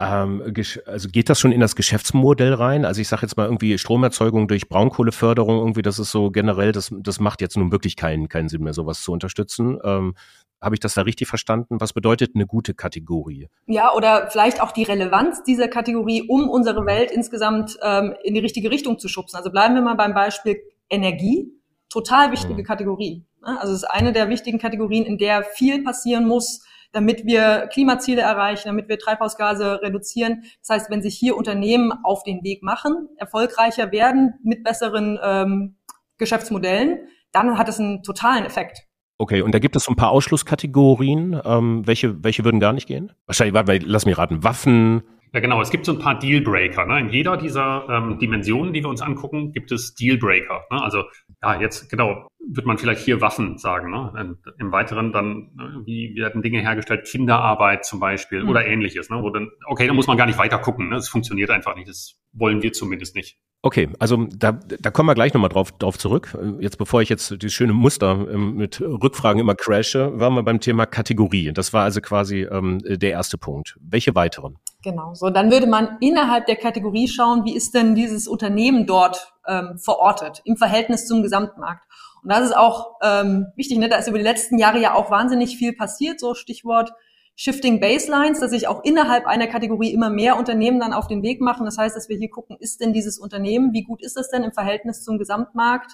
ähm, 0.00 0.54
also 0.86 1.08
geht 1.08 1.28
das 1.28 1.40
schon 1.40 1.52
in 1.52 1.60
das 1.60 1.74
Geschäftsmodell 1.74 2.54
rein? 2.54 2.84
Also 2.84 3.00
ich 3.00 3.08
sage 3.08 3.22
jetzt 3.22 3.36
mal 3.36 3.44
irgendwie 3.44 3.78
Stromerzeugung 3.78 4.46
durch 4.46 4.68
Braunkohleförderung, 4.68 5.58
irgendwie, 5.58 5.82
das 5.82 5.98
ist 5.98 6.10
so 6.10 6.30
generell, 6.30 6.72
das, 6.72 6.92
das 7.00 7.18
macht 7.18 7.40
jetzt 7.40 7.56
nun 7.56 7.72
wirklich 7.72 7.96
keinen, 7.96 8.28
keinen 8.28 8.48
Sinn 8.48 8.62
mehr, 8.62 8.72
sowas 8.72 9.02
zu 9.02 9.12
unterstützen. 9.12 9.78
Ähm, 9.82 10.14
habe 10.60 10.74
ich 10.74 10.80
das 10.80 10.94
da 10.94 11.02
richtig 11.02 11.28
verstanden? 11.28 11.80
Was 11.80 11.92
bedeutet 11.92 12.32
eine 12.34 12.46
gute 12.46 12.74
Kategorie? 12.74 13.48
Ja, 13.66 13.92
oder 13.94 14.28
vielleicht 14.30 14.60
auch 14.60 14.72
die 14.72 14.82
Relevanz 14.82 15.42
dieser 15.44 15.68
Kategorie, 15.68 16.22
um 16.22 16.48
unsere 16.48 16.84
Welt 16.84 17.10
insgesamt 17.10 17.78
ähm, 17.82 18.14
in 18.22 18.34
die 18.34 18.40
richtige 18.40 18.70
Richtung 18.70 18.98
zu 18.98 19.08
schubsen. 19.08 19.36
Also 19.36 19.50
bleiben 19.50 19.74
wir 19.74 19.82
mal 19.82 19.94
beim 19.94 20.14
Beispiel 20.14 20.60
Energie. 20.90 21.52
Total 21.90 22.32
wichtige 22.32 22.62
mhm. 22.62 22.66
Kategorie. 22.66 23.24
Also 23.40 23.72
es 23.72 23.82
ist 23.82 23.90
eine 23.90 24.12
der 24.12 24.28
wichtigen 24.28 24.58
Kategorien, 24.58 25.04
in 25.04 25.16
der 25.16 25.44
viel 25.44 25.82
passieren 25.82 26.26
muss, 26.26 26.64
damit 26.92 27.26
wir 27.26 27.68
Klimaziele 27.72 28.22
erreichen, 28.22 28.68
damit 28.68 28.88
wir 28.88 28.98
Treibhausgase 28.98 29.82
reduzieren. 29.82 30.44
Das 30.60 30.76
heißt, 30.76 30.90
wenn 30.90 31.02
sich 31.02 31.16
hier 31.16 31.36
Unternehmen 31.36 31.92
auf 32.04 32.22
den 32.22 32.42
Weg 32.42 32.62
machen, 32.62 33.08
erfolgreicher 33.16 33.92
werden 33.92 34.34
mit 34.42 34.64
besseren 34.64 35.18
ähm, 35.22 35.76
Geschäftsmodellen, 36.18 36.98
dann 37.32 37.58
hat 37.58 37.68
es 37.68 37.78
einen 37.78 38.02
totalen 38.02 38.44
Effekt. 38.44 38.88
Okay, 39.18 39.42
und 39.42 39.52
da 39.52 39.58
gibt 39.58 39.74
es 39.74 39.84
so 39.84 39.92
ein 39.92 39.96
paar 39.96 40.10
Ausschlusskategorien. 40.10 41.40
Ähm, 41.44 41.86
welche, 41.86 42.22
welche 42.22 42.44
würden 42.44 42.60
gar 42.60 42.72
nicht 42.72 42.86
gehen? 42.86 43.12
Wahrscheinlich, 43.26 43.54
warte, 43.54 43.78
lass 43.84 44.06
mich 44.06 44.16
raten, 44.16 44.44
Waffen, 44.44 45.02
Ja, 45.34 45.40
genau. 45.40 45.60
Es 45.60 45.70
gibt 45.70 45.84
so 45.84 45.92
ein 45.92 45.98
paar 45.98 46.18
Dealbreaker. 46.18 46.86
Ne? 46.86 47.00
In 47.00 47.10
jeder 47.10 47.36
dieser 47.36 47.86
ähm, 47.90 48.18
Dimensionen, 48.18 48.72
die 48.72 48.82
wir 48.82 48.88
uns 48.88 49.02
angucken, 49.02 49.52
gibt 49.52 49.72
es 49.72 49.94
Dealbreaker. 49.94 50.64
Ne? 50.70 50.82
Also 50.82 51.02
ja, 51.42 51.60
jetzt 51.60 51.88
genau 51.90 52.28
wird 52.50 52.66
man 52.66 52.78
vielleicht 52.78 53.04
hier 53.04 53.20
Waffen 53.20 53.58
sagen. 53.58 53.90
Ne? 53.90 54.36
Im 54.58 54.72
Weiteren 54.72 55.12
dann, 55.12 55.50
ne, 55.54 55.82
wie 55.84 56.14
werden 56.16 56.42
Dinge 56.42 56.60
hergestellt, 56.60 57.06
Kinderarbeit 57.06 57.84
zum 57.84 58.00
Beispiel 58.00 58.42
mhm. 58.42 58.48
oder 58.48 58.66
ähnliches. 58.66 59.10
Ne? 59.10 59.22
Wo 59.22 59.30
dann, 59.30 59.50
okay, 59.66 59.86
da 59.86 59.92
muss 59.92 60.06
man 60.06 60.16
gar 60.16 60.26
nicht 60.26 60.38
weiter 60.38 60.58
gucken. 60.58 60.88
Ne? 60.88 60.96
Das 60.96 61.08
funktioniert 61.08 61.50
einfach 61.50 61.76
nicht. 61.76 61.88
Das 61.88 62.16
wollen 62.32 62.62
wir 62.62 62.72
zumindest 62.72 63.14
nicht. 63.14 63.38
Okay, 63.60 63.88
also 63.98 64.26
da, 64.30 64.52
da 64.52 64.90
kommen 64.90 65.08
wir 65.08 65.14
gleich 65.14 65.34
nochmal 65.34 65.50
drauf, 65.50 65.72
drauf 65.72 65.98
zurück. 65.98 66.36
Jetzt 66.60 66.78
bevor 66.78 67.02
ich 67.02 67.08
jetzt 67.08 67.42
dieses 67.42 67.52
schöne 67.52 67.72
Muster 67.72 68.26
ähm, 68.30 68.54
mit 68.54 68.80
Rückfragen 68.80 69.40
immer 69.40 69.56
crashe, 69.56 70.18
waren 70.18 70.34
wir 70.34 70.44
beim 70.44 70.60
Thema 70.60 70.86
Kategorie. 70.86 71.52
Das 71.52 71.72
war 71.72 71.82
also 71.82 72.00
quasi 72.00 72.42
ähm, 72.42 72.78
der 72.84 73.10
erste 73.10 73.36
Punkt. 73.36 73.76
Welche 73.80 74.14
weiteren? 74.14 74.58
Genau, 74.84 75.12
so 75.14 75.28
dann 75.30 75.50
würde 75.50 75.66
man 75.66 75.98
innerhalb 76.00 76.46
der 76.46 76.56
Kategorie 76.56 77.08
schauen, 77.08 77.44
wie 77.44 77.56
ist 77.56 77.74
denn 77.74 77.96
dieses 77.96 78.28
Unternehmen 78.28 78.86
dort 78.86 79.34
ähm, 79.46 79.76
verortet 79.78 80.40
im 80.44 80.56
Verhältnis 80.56 81.06
zum 81.06 81.22
Gesamtmarkt. 81.22 81.84
Und 82.22 82.30
das 82.30 82.44
ist 82.44 82.56
auch 82.56 82.96
ähm, 83.02 83.46
wichtig, 83.56 83.78
ne? 83.78 83.88
da 83.88 83.96
ist 83.96 84.08
über 84.08 84.18
die 84.18 84.24
letzten 84.24 84.56
Jahre 84.56 84.80
ja 84.80 84.94
auch 84.94 85.10
wahnsinnig 85.10 85.56
viel 85.56 85.72
passiert, 85.72 86.20
so 86.20 86.34
Stichwort 86.34 86.92
Shifting 87.40 87.78
Baselines, 87.80 88.40
dass 88.40 88.50
sich 88.50 88.66
auch 88.66 88.82
innerhalb 88.82 89.26
einer 89.26 89.46
Kategorie 89.46 89.92
immer 89.92 90.10
mehr 90.10 90.36
Unternehmen 90.36 90.80
dann 90.80 90.92
auf 90.92 91.06
den 91.06 91.22
Weg 91.22 91.40
machen. 91.40 91.66
Das 91.66 91.78
heißt, 91.78 91.94
dass 91.94 92.08
wir 92.08 92.16
hier 92.16 92.30
gucken, 92.30 92.56
ist 92.58 92.80
denn 92.80 92.92
dieses 92.92 93.18
Unternehmen, 93.18 93.72
wie 93.72 93.84
gut 93.84 94.02
ist 94.02 94.16
das 94.16 94.28
denn 94.28 94.42
im 94.42 94.52
Verhältnis 94.52 95.04
zum 95.04 95.18
Gesamtmarkt? 95.18 95.92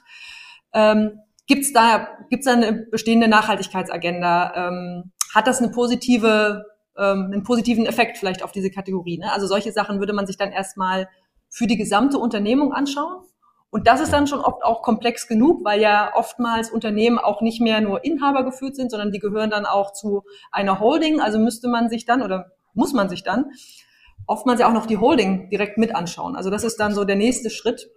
Ähm, 0.73 1.21
Gibt 1.47 1.65
es 1.65 1.75
da, 1.75 2.09
gibt's 2.31 2.47
da 2.47 2.53
eine 2.53 2.87
bestehende 2.91 3.29
Nachhaltigkeitsagenda? 3.29 4.69
Ähm, 4.69 5.13
hat 5.35 5.47
das 5.47 5.61
eine 5.61 5.71
positive, 5.71 6.65
ähm, 6.97 7.31
einen 7.33 7.43
positiven 7.43 7.87
Effekt 7.87 8.19
vielleicht 8.19 8.43
auf 8.43 8.53
diese 8.53 8.71
Kategorie? 8.71 9.19
Ne? 9.19 9.33
Also 9.33 9.47
solche 9.47 9.73
Sachen 9.73 9.99
würde 10.01 10.13
man 10.13 10.27
sich 10.27 10.37
dann 10.37 10.53
erstmal 10.53 11.09
für 11.49 11.67
die 11.67 11.77
gesamte 11.77 12.19
Unternehmung 12.19 12.73
anschauen. 12.73 13.23
Und 13.71 13.89
das 13.89 14.01
ist 14.01 14.13
dann 14.13 14.29
schon 14.29 14.41
oft 14.41 14.63
auch 14.63 14.83
komplex 14.83 15.27
genug, 15.27 15.65
weil 15.65 15.81
ja 15.81 16.13
oftmals 16.15 16.71
Unternehmen 16.71 17.19
auch 17.19 17.41
nicht 17.41 17.61
mehr 17.61 17.81
nur 17.81 18.05
Inhaber 18.05 18.45
geführt 18.45 18.77
sind, 18.77 18.91
sondern 18.91 19.11
die 19.11 19.19
gehören 19.19 19.51
dann 19.51 19.67
auch 19.67 19.93
zu 19.93 20.23
einer 20.53 20.79
Holding. 20.79 21.21
Also 21.21 21.41
müsste 21.41 21.69
man 21.69 21.89
sich 21.89 22.05
dann 22.05 22.23
oder 22.23 22.53
muss 22.73 22.93
man 22.93 23.09
sich 23.09 23.25
dann 23.25 23.51
oftmals 24.27 24.61
ja 24.61 24.69
auch 24.69 24.73
noch 24.73 24.87
die 24.87 24.99
Holding 24.99 25.51
direkt 25.51 25.79
mit 25.79 25.95
anschauen. 25.95 26.37
Also 26.37 26.51
das 26.51 26.65
ist 26.65 26.79
dann 26.79 26.95
so 26.95 27.05
der 27.05 27.17
nächste 27.17 27.51
Schritt. 27.51 27.91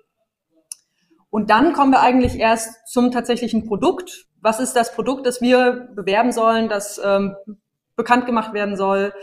Und 1.30 1.50
dann 1.50 1.74
kommen 1.74 1.92
wir 1.92 2.02
eigentlich 2.02 2.36
erst 2.36 2.88
zum 2.88 3.12
tatsächlichen 3.12 3.68
Produkt. 3.68 4.28
Was 4.42 4.60
ist 4.60 4.74
das 4.74 4.94
Produkt, 4.94 5.26
das 5.26 5.42
wir 5.42 5.90
bewerben 5.96 6.32
sollen, 6.32 6.70
das 6.70 7.00
ähm, 7.04 7.36
bekannt 7.98 8.26
gemacht 8.26 8.54
werden 8.54 8.78
soll? 8.78 9.14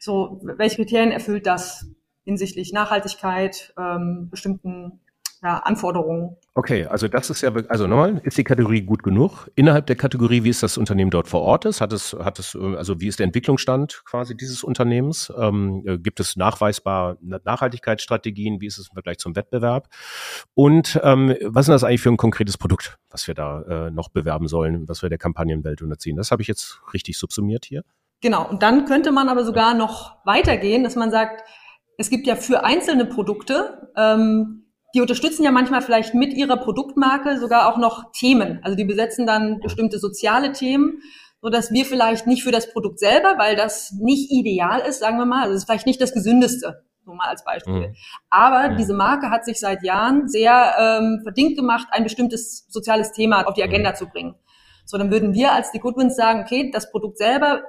So, 0.00 0.40
welche 0.42 0.76
Kriterien 0.76 1.12
erfüllt 1.12 1.46
das 1.46 1.86
hinsichtlich 2.24 2.72
Nachhaltigkeit, 2.72 3.72
ähm, 3.78 4.28
bestimmten 4.30 5.00
ja, 5.42 5.58
Anforderungen. 5.58 6.36
Okay, 6.54 6.86
also 6.86 7.08
das 7.08 7.30
ist 7.30 7.42
ja, 7.42 7.52
also 7.68 7.86
nochmal, 7.86 8.20
ist 8.24 8.38
die 8.38 8.44
Kategorie 8.44 8.82
gut 8.82 9.02
genug? 9.02 9.50
Innerhalb 9.54 9.86
der 9.86 9.96
Kategorie, 9.96 10.42
wie 10.44 10.48
ist 10.48 10.62
das 10.62 10.78
Unternehmen 10.78 11.10
dort 11.10 11.28
vor 11.28 11.42
Ort 11.42 11.66
ist? 11.66 11.80
Hat 11.80 11.92
es, 11.92 12.14
hat 12.14 12.38
es, 12.38 12.56
also 12.56 13.00
wie 13.00 13.08
ist 13.08 13.18
der 13.18 13.24
Entwicklungsstand 13.24 14.02
quasi 14.04 14.36
dieses 14.36 14.64
Unternehmens? 14.64 15.32
Ähm, 15.38 15.84
äh, 15.86 15.98
gibt 15.98 16.20
es 16.20 16.36
nachweisbar 16.36 17.18
Nachhaltigkeitsstrategien? 17.20 18.60
Wie 18.60 18.66
ist 18.66 18.78
es 18.78 18.88
im 18.88 18.94
Vergleich 18.94 19.18
zum 19.18 19.36
Wettbewerb? 19.36 19.88
Und 20.54 20.98
ähm, 21.04 21.36
was 21.42 21.68
ist 21.68 21.72
das 21.72 21.84
eigentlich 21.84 22.00
für 22.00 22.10
ein 22.10 22.16
konkretes 22.16 22.56
Produkt, 22.56 22.98
was 23.10 23.26
wir 23.26 23.34
da 23.34 23.62
äh, 23.62 23.90
noch 23.90 24.08
bewerben 24.08 24.48
sollen, 24.48 24.88
was 24.88 25.02
wir 25.02 25.10
der 25.10 25.18
Kampagnenwelt 25.18 25.82
unterziehen? 25.82 26.16
Das 26.16 26.30
habe 26.30 26.42
ich 26.42 26.48
jetzt 26.48 26.80
richtig 26.94 27.18
subsumiert 27.18 27.66
hier. 27.66 27.84
Genau, 28.22 28.48
und 28.48 28.62
dann 28.62 28.86
könnte 28.86 29.12
man 29.12 29.28
aber 29.28 29.44
sogar 29.44 29.74
noch 29.74 30.16
weitergehen, 30.24 30.82
dass 30.82 30.96
man 30.96 31.10
sagt, 31.10 31.42
es 31.98 32.10
gibt 32.10 32.26
ja 32.26 32.36
für 32.36 32.64
einzelne 32.64 33.06
Produkte 33.06 33.90
ähm, 33.96 34.66
die 34.96 35.02
unterstützen 35.02 35.44
ja 35.44 35.50
manchmal 35.50 35.82
vielleicht 35.82 36.14
mit 36.14 36.32
ihrer 36.32 36.56
Produktmarke 36.56 37.38
sogar 37.38 37.70
auch 37.70 37.76
noch 37.76 38.12
Themen. 38.12 38.60
Also 38.62 38.76
die 38.76 38.84
besetzen 38.86 39.26
dann 39.26 39.60
bestimmte 39.60 39.98
soziale 39.98 40.52
Themen, 40.52 41.02
so 41.42 41.50
dass 41.50 41.70
wir 41.70 41.84
vielleicht 41.84 42.26
nicht 42.26 42.42
für 42.42 42.50
das 42.50 42.72
Produkt 42.72 42.98
selber, 42.98 43.34
weil 43.36 43.56
das 43.56 43.92
nicht 44.00 44.30
ideal 44.30 44.80
ist, 44.80 45.00
sagen 45.00 45.18
wir 45.18 45.26
mal, 45.26 45.42
also 45.42 45.52
es 45.52 45.58
ist 45.58 45.66
vielleicht 45.66 45.86
nicht 45.86 46.00
das 46.00 46.14
gesündeste, 46.14 46.82
so 47.04 47.12
mal 47.12 47.28
als 47.28 47.44
Beispiel. 47.44 47.88
Mhm. 47.88 47.94
Aber 48.30 48.70
mhm. 48.70 48.78
diese 48.78 48.94
Marke 48.94 49.28
hat 49.28 49.44
sich 49.44 49.60
seit 49.60 49.82
Jahren 49.82 50.28
sehr 50.28 50.74
ähm, 50.78 51.20
verdient 51.22 51.58
gemacht, 51.58 51.88
ein 51.90 52.04
bestimmtes 52.04 52.66
soziales 52.70 53.12
Thema 53.12 53.46
auf 53.46 53.52
die 53.52 53.62
mhm. 53.62 53.68
Agenda 53.68 53.90
mhm. 53.90 53.96
zu 53.96 54.06
bringen. 54.06 54.34
So, 54.86 54.96
dann 54.96 55.10
würden 55.10 55.34
wir 55.34 55.52
als 55.52 55.72
die 55.72 55.78
Goodwins 55.78 56.16
sagen, 56.16 56.40
okay, 56.40 56.70
das 56.72 56.90
Produkt 56.90 57.18
selber 57.18 57.64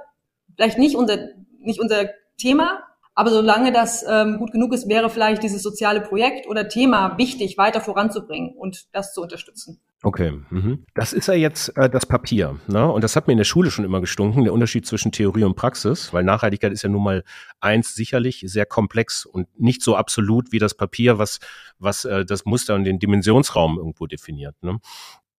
vielleicht 0.58 0.78
nicht 0.78 0.96
unser 0.96 1.18
nicht 1.60 1.80
unser 1.80 2.10
Thema, 2.38 2.84
aber 3.14 3.32
solange 3.32 3.72
das 3.72 4.06
ähm, 4.08 4.38
gut 4.38 4.52
genug 4.52 4.74
ist, 4.74 4.88
wäre 4.88 5.10
vielleicht 5.10 5.42
dieses 5.42 5.64
soziale 5.64 6.02
Projekt 6.02 6.48
oder 6.48 6.68
Thema 6.68 7.18
wichtig, 7.18 7.58
weiter 7.58 7.82
voranzubringen 7.82 8.56
und 8.56 8.94
das 8.94 9.14
zu 9.14 9.22
unterstützen. 9.22 9.80
Okay, 10.04 10.34
mhm. 10.52 10.86
das 10.94 11.14
ist 11.14 11.28
ja 11.28 11.34
jetzt 11.34 11.76
äh, 11.76 11.90
das 11.90 12.06
Papier. 12.06 12.60
Ne? 12.68 12.92
Und 12.92 13.04
das 13.04 13.16
hat 13.16 13.26
mir 13.26 13.32
in 13.32 13.40
der 13.40 13.46
Schule 13.46 13.72
schon 13.72 13.86
immer 13.86 14.02
gestunken, 14.02 14.44
der 14.44 14.54
Unterschied 14.54 14.86
zwischen 14.86 15.12
Theorie 15.12 15.44
und 15.44 15.56
Praxis, 15.56 16.14
weil 16.14 16.24
Nachhaltigkeit 16.24 16.72
ist 16.72 16.84
ja 16.84 16.90
nun 16.90 17.04
mal 17.04 17.24
eins 17.60 17.96
sicherlich 17.96 18.44
sehr 18.46 18.68
komplex 18.68 19.26
und 19.26 19.48
nicht 19.60 19.82
so 19.82 19.96
absolut 19.96 20.52
wie 20.52 20.60
das 20.60 20.76
Papier, 20.76 21.18
was, 21.18 21.40
was 21.80 22.06
äh, 22.06 22.24
das 22.24 22.46
Muster 22.46 22.76
und 22.76 22.84
den 22.84 23.00
Dimensionsraum 23.00 23.80
irgendwo 23.80 24.06
definiert. 24.06 24.56
Ne? 24.62 24.78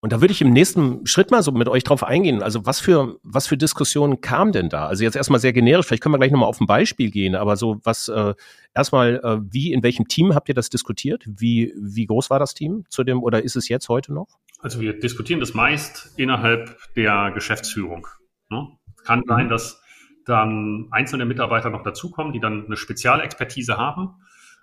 Und 0.01 0.13
da 0.13 0.21
würde 0.21 0.31
ich 0.31 0.41
im 0.41 0.51
nächsten 0.51 1.05
Schritt 1.05 1.29
mal 1.29 1.43
so 1.43 1.51
mit 1.51 1.67
euch 1.67 1.83
drauf 1.83 2.03
eingehen. 2.03 2.41
Also 2.41 2.65
was 2.65 2.79
für, 2.79 3.17
was 3.21 3.47
für 3.47 3.57
Diskussionen 3.57 4.21
kam 4.21 4.53
denn 4.53 4.69
da? 4.69 4.87
Also 4.87 5.03
jetzt 5.03 5.15
erstmal 5.15 5.41
sehr 5.41 5.51
generisch, 5.51 5.87
vielleicht 5.87 6.01
können 6.01 6.13
wir 6.13 6.19
gleich 6.19 6.31
nochmal 6.31 6.47
auf 6.47 6.61
ein 6.61 6.67
Beispiel 6.67 7.11
gehen, 7.11 7.35
aber 7.35 7.57
so 7.57 7.81
was, 7.83 8.07
äh, 8.07 8.33
erstmal, 8.73 9.19
äh, 9.21 9.39
wie, 9.51 9.73
in 9.73 9.83
welchem 9.83 10.07
Team 10.07 10.33
habt 10.33 10.47
ihr 10.47 10.55
das 10.55 10.69
diskutiert? 10.69 11.25
Wie, 11.27 11.73
wie 11.77 12.05
groß 12.05 12.29
war 12.29 12.39
das 12.39 12.53
Team 12.53 12.85
zu 12.89 13.03
dem, 13.03 13.21
oder 13.21 13.43
ist 13.43 13.57
es 13.57 13.67
jetzt 13.67 13.89
heute 13.89 14.13
noch? 14.13 14.27
Also 14.59 14.79
wir 14.79 14.97
diskutieren 14.97 15.41
das 15.41 15.53
meist 15.53 16.13
innerhalb 16.15 16.77
der 16.95 17.31
Geschäftsführung. 17.31 18.07
Ne? 18.49 18.69
Kann 19.03 19.23
sein, 19.27 19.47
mhm. 19.47 19.49
dass 19.49 19.81
dann 20.25 20.87
einzelne 20.91 21.25
Mitarbeiter 21.25 21.69
noch 21.69 21.83
dazukommen, 21.83 22.31
die 22.31 22.39
dann 22.39 22.65
eine 22.65 22.77
Spezialexpertise 22.77 23.75
haben. 23.75 24.15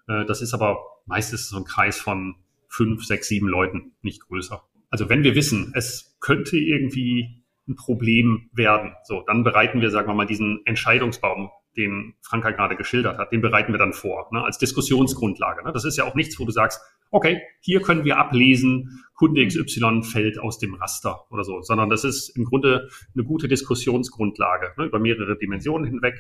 Äh, 0.09 0.25
das 0.25 0.41
ist 0.41 0.55
aber 0.55 0.79
meistens 1.05 1.51
so 1.51 1.59
ein 1.59 1.65
Kreis 1.65 1.99
von 1.99 2.37
fünf, 2.69 3.05
sechs, 3.05 3.29
sieben 3.29 3.49
Leuten, 3.49 3.93
nicht 4.01 4.23
größer 4.27 4.63
also 4.97 5.11
wenn 5.11 5.25
wir 5.25 5.35
wissen, 5.35 5.73
es 5.75 6.17
könnte 6.21 6.57
irgendwie 6.57 7.45
ein 7.69 7.77
Problem 7.77 8.49
werden, 8.55 8.95
so, 9.05 9.23
dann 9.27 9.45
bereiten 9.45 9.83
wir, 9.83 9.91
sagen 9.91 10.09
wir 10.09 10.15
mal, 10.15 10.25
diesen 10.25 10.63
Entscheidungsbaum, 10.65 11.51
den 11.77 12.15
Franka 12.23 12.53
gerade 12.53 12.77
geschildert 12.77 13.19
hat, 13.19 13.31
den 13.31 13.43
bereiten 13.43 13.75
wir 13.75 13.79
dann 13.79 13.93
vor, 13.93 14.31
ne, 14.33 14.43
als 14.43 14.57
Diskussionsgrundlage. 14.57 15.65
Ne. 15.65 15.75
Das 15.75 15.85
ist 15.85 15.99
ja 15.99 16.05
auch 16.05 16.15
nichts, 16.15 16.41
wo 16.41 16.47
du 16.47 16.51
sagst, 16.51 16.81
okay, 17.11 17.43
hier 17.61 17.83
können 17.83 18.07
wir 18.07 18.17
ablesen, 18.17 19.05
Kunde 19.13 19.47
XY 19.47 20.01
fällt 20.03 20.39
aus 20.39 20.59
dem 20.59 20.73
Raster 20.73 21.31
oder 21.31 21.45
so, 21.45 21.61
sondern 21.61 21.91
das 21.91 22.05
ist 22.05 22.31
im 22.31 22.47
Grunde 22.47 22.89
eine 23.15 23.25
gute 23.25 23.49
Diskussionsgrundlage. 23.49 24.73
Ne, 24.79 24.87
über 24.87 24.99
mehrere 24.99 25.37
Dimensionen 25.37 25.87
hinweg 25.87 26.15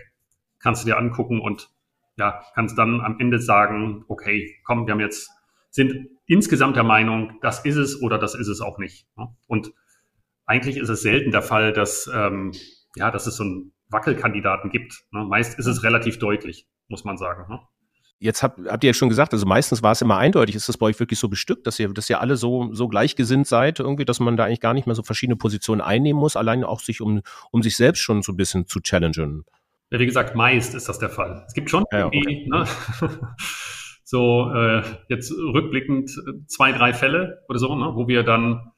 kannst 0.59 0.83
du 0.83 0.87
dir 0.89 0.99
angucken 0.99 1.41
und 1.41 1.71
ja, 2.19 2.43
kannst 2.55 2.77
dann 2.77 3.01
am 3.01 3.19
Ende 3.21 3.39
sagen, 3.39 4.05
okay, 4.09 4.55
komm, 4.65 4.87
wir 4.87 4.93
haben 4.93 5.01
jetzt 5.01 5.31
sind 5.71 6.11
insgesamt 6.27 6.77
der 6.77 6.85
Meinung, 6.85 7.39
das 7.41 7.65
ist 7.65 7.77
es 7.77 8.01
oder 8.03 8.19
das 8.19 8.35
ist 8.35 8.49
es 8.49 8.61
auch 8.61 8.79
nicht. 8.79 9.07
Und 9.47 9.73
eigentlich 10.45 10.77
ist 10.77 10.89
es 10.89 11.03
selten 11.03 11.33
der 11.33 11.43
Fall, 11.43 11.73
dass, 11.73 12.11
ähm, 12.13 12.53
ja, 12.95 13.11
dass 13.11 13.27
es 13.27 13.37
so 13.37 13.45
einen 13.45 13.73
Wackelkandidaten 13.89 14.71
gibt. 14.71 15.05
Ne? 15.11 15.25
Meist 15.25 15.59
ist 15.59 15.67
es 15.67 15.83
relativ 15.83 16.19
deutlich, 16.19 16.67
muss 16.89 17.05
man 17.05 17.17
sagen. 17.17 17.53
Ne? 17.53 17.61
Jetzt 18.19 18.43
habt, 18.43 18.59
habt 18.67 18.83
ihr 18.83 18.91
ja 18.91 18.95
schon 18.95 19.11
gesagt, 19.11 19.35
also 19.35 19.45
meistens 19.45 19.83
war 19.83 19.93
es 19.93 20.01
immer 20.01 20.17
eindeutig. 20.17 20.55
Ist 20.55 20.69
das 20.69 20.79
bei 20.79 20.87
euch 20.87 20.99
wirklich 20.99 21.19
so 21.19 21.29
bestückt, 21.29 21.67
dass 21.67 21.79
ihr, 21.79 21.93
dass 21.93 22.09
ihr 22.09 22.21
alle 22.21 22.37
so, 22.37 22.73
so 22.73 22.89
gleichgesinnt 22.89 23.47
seid, 23.47 23.79
irgendwie, 23.79 24.07
dass 24.07 24.21
man 24.21 24.37
da 24.37 24.45
eigentlich 24.45 24.61
gar 24.61 24.73
nicht 24.73 24.87
mehr 24.87 24.95
so 24.95 25.03
verschiedene 25.03 25.37
Positionen 25.37 25.81
einnehmen 25.81 26.19
muss, 26.19 26.37
allein 26.37 26.65
auch 26.65 26.81
sich 26.81 27.01
um, 27.01 27.21
um 27.51 27.63
sich 27.63 27.77
selbst 27.77 28.01
schon 28.01 28.23
so 28.23 28.33
ein 28.33 28.37
bisschen 28.37 28.67
zu 28.67 28.81
challengen? 28.81 29.45
Ja, 29.91 29.99
wie 29.99 30.07
gesagt, 30.07 30.35
meist 30.35 30.75
ist 30.75 30.89
das 30.89 30.99
der 30.99 31.11
Fall. 31.11 31.45
Es 31.47 31.53
gibt 31.53 31.71
schon 31.71 31.85
ja, 31.93 32.07
okay. 32.07 32.49
ne? 32.49 32.67
so 34.07 34.53
äh, 34.55 34.83
jetzt 35.09 35.33
rückblickend 35.33 36.11
äh, 36.11 36.47
zwei, 36.47 36.71
drei 36.71 36.95
Fälle 36.95 37.43
oder 37.49 37.59
so, 37.59 37.75
ne, 37.75 37.91
wo 37.95 38.07
wir 38.07 38.23
dann 38.23 38.71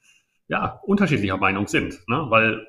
ja 0.48 0.80
unterschiedlicher 0.86 1.36
Meinung 1.36 1.66
sind, 1.66 2.00
ne, 2.08 2.24
weil 2.30 2.66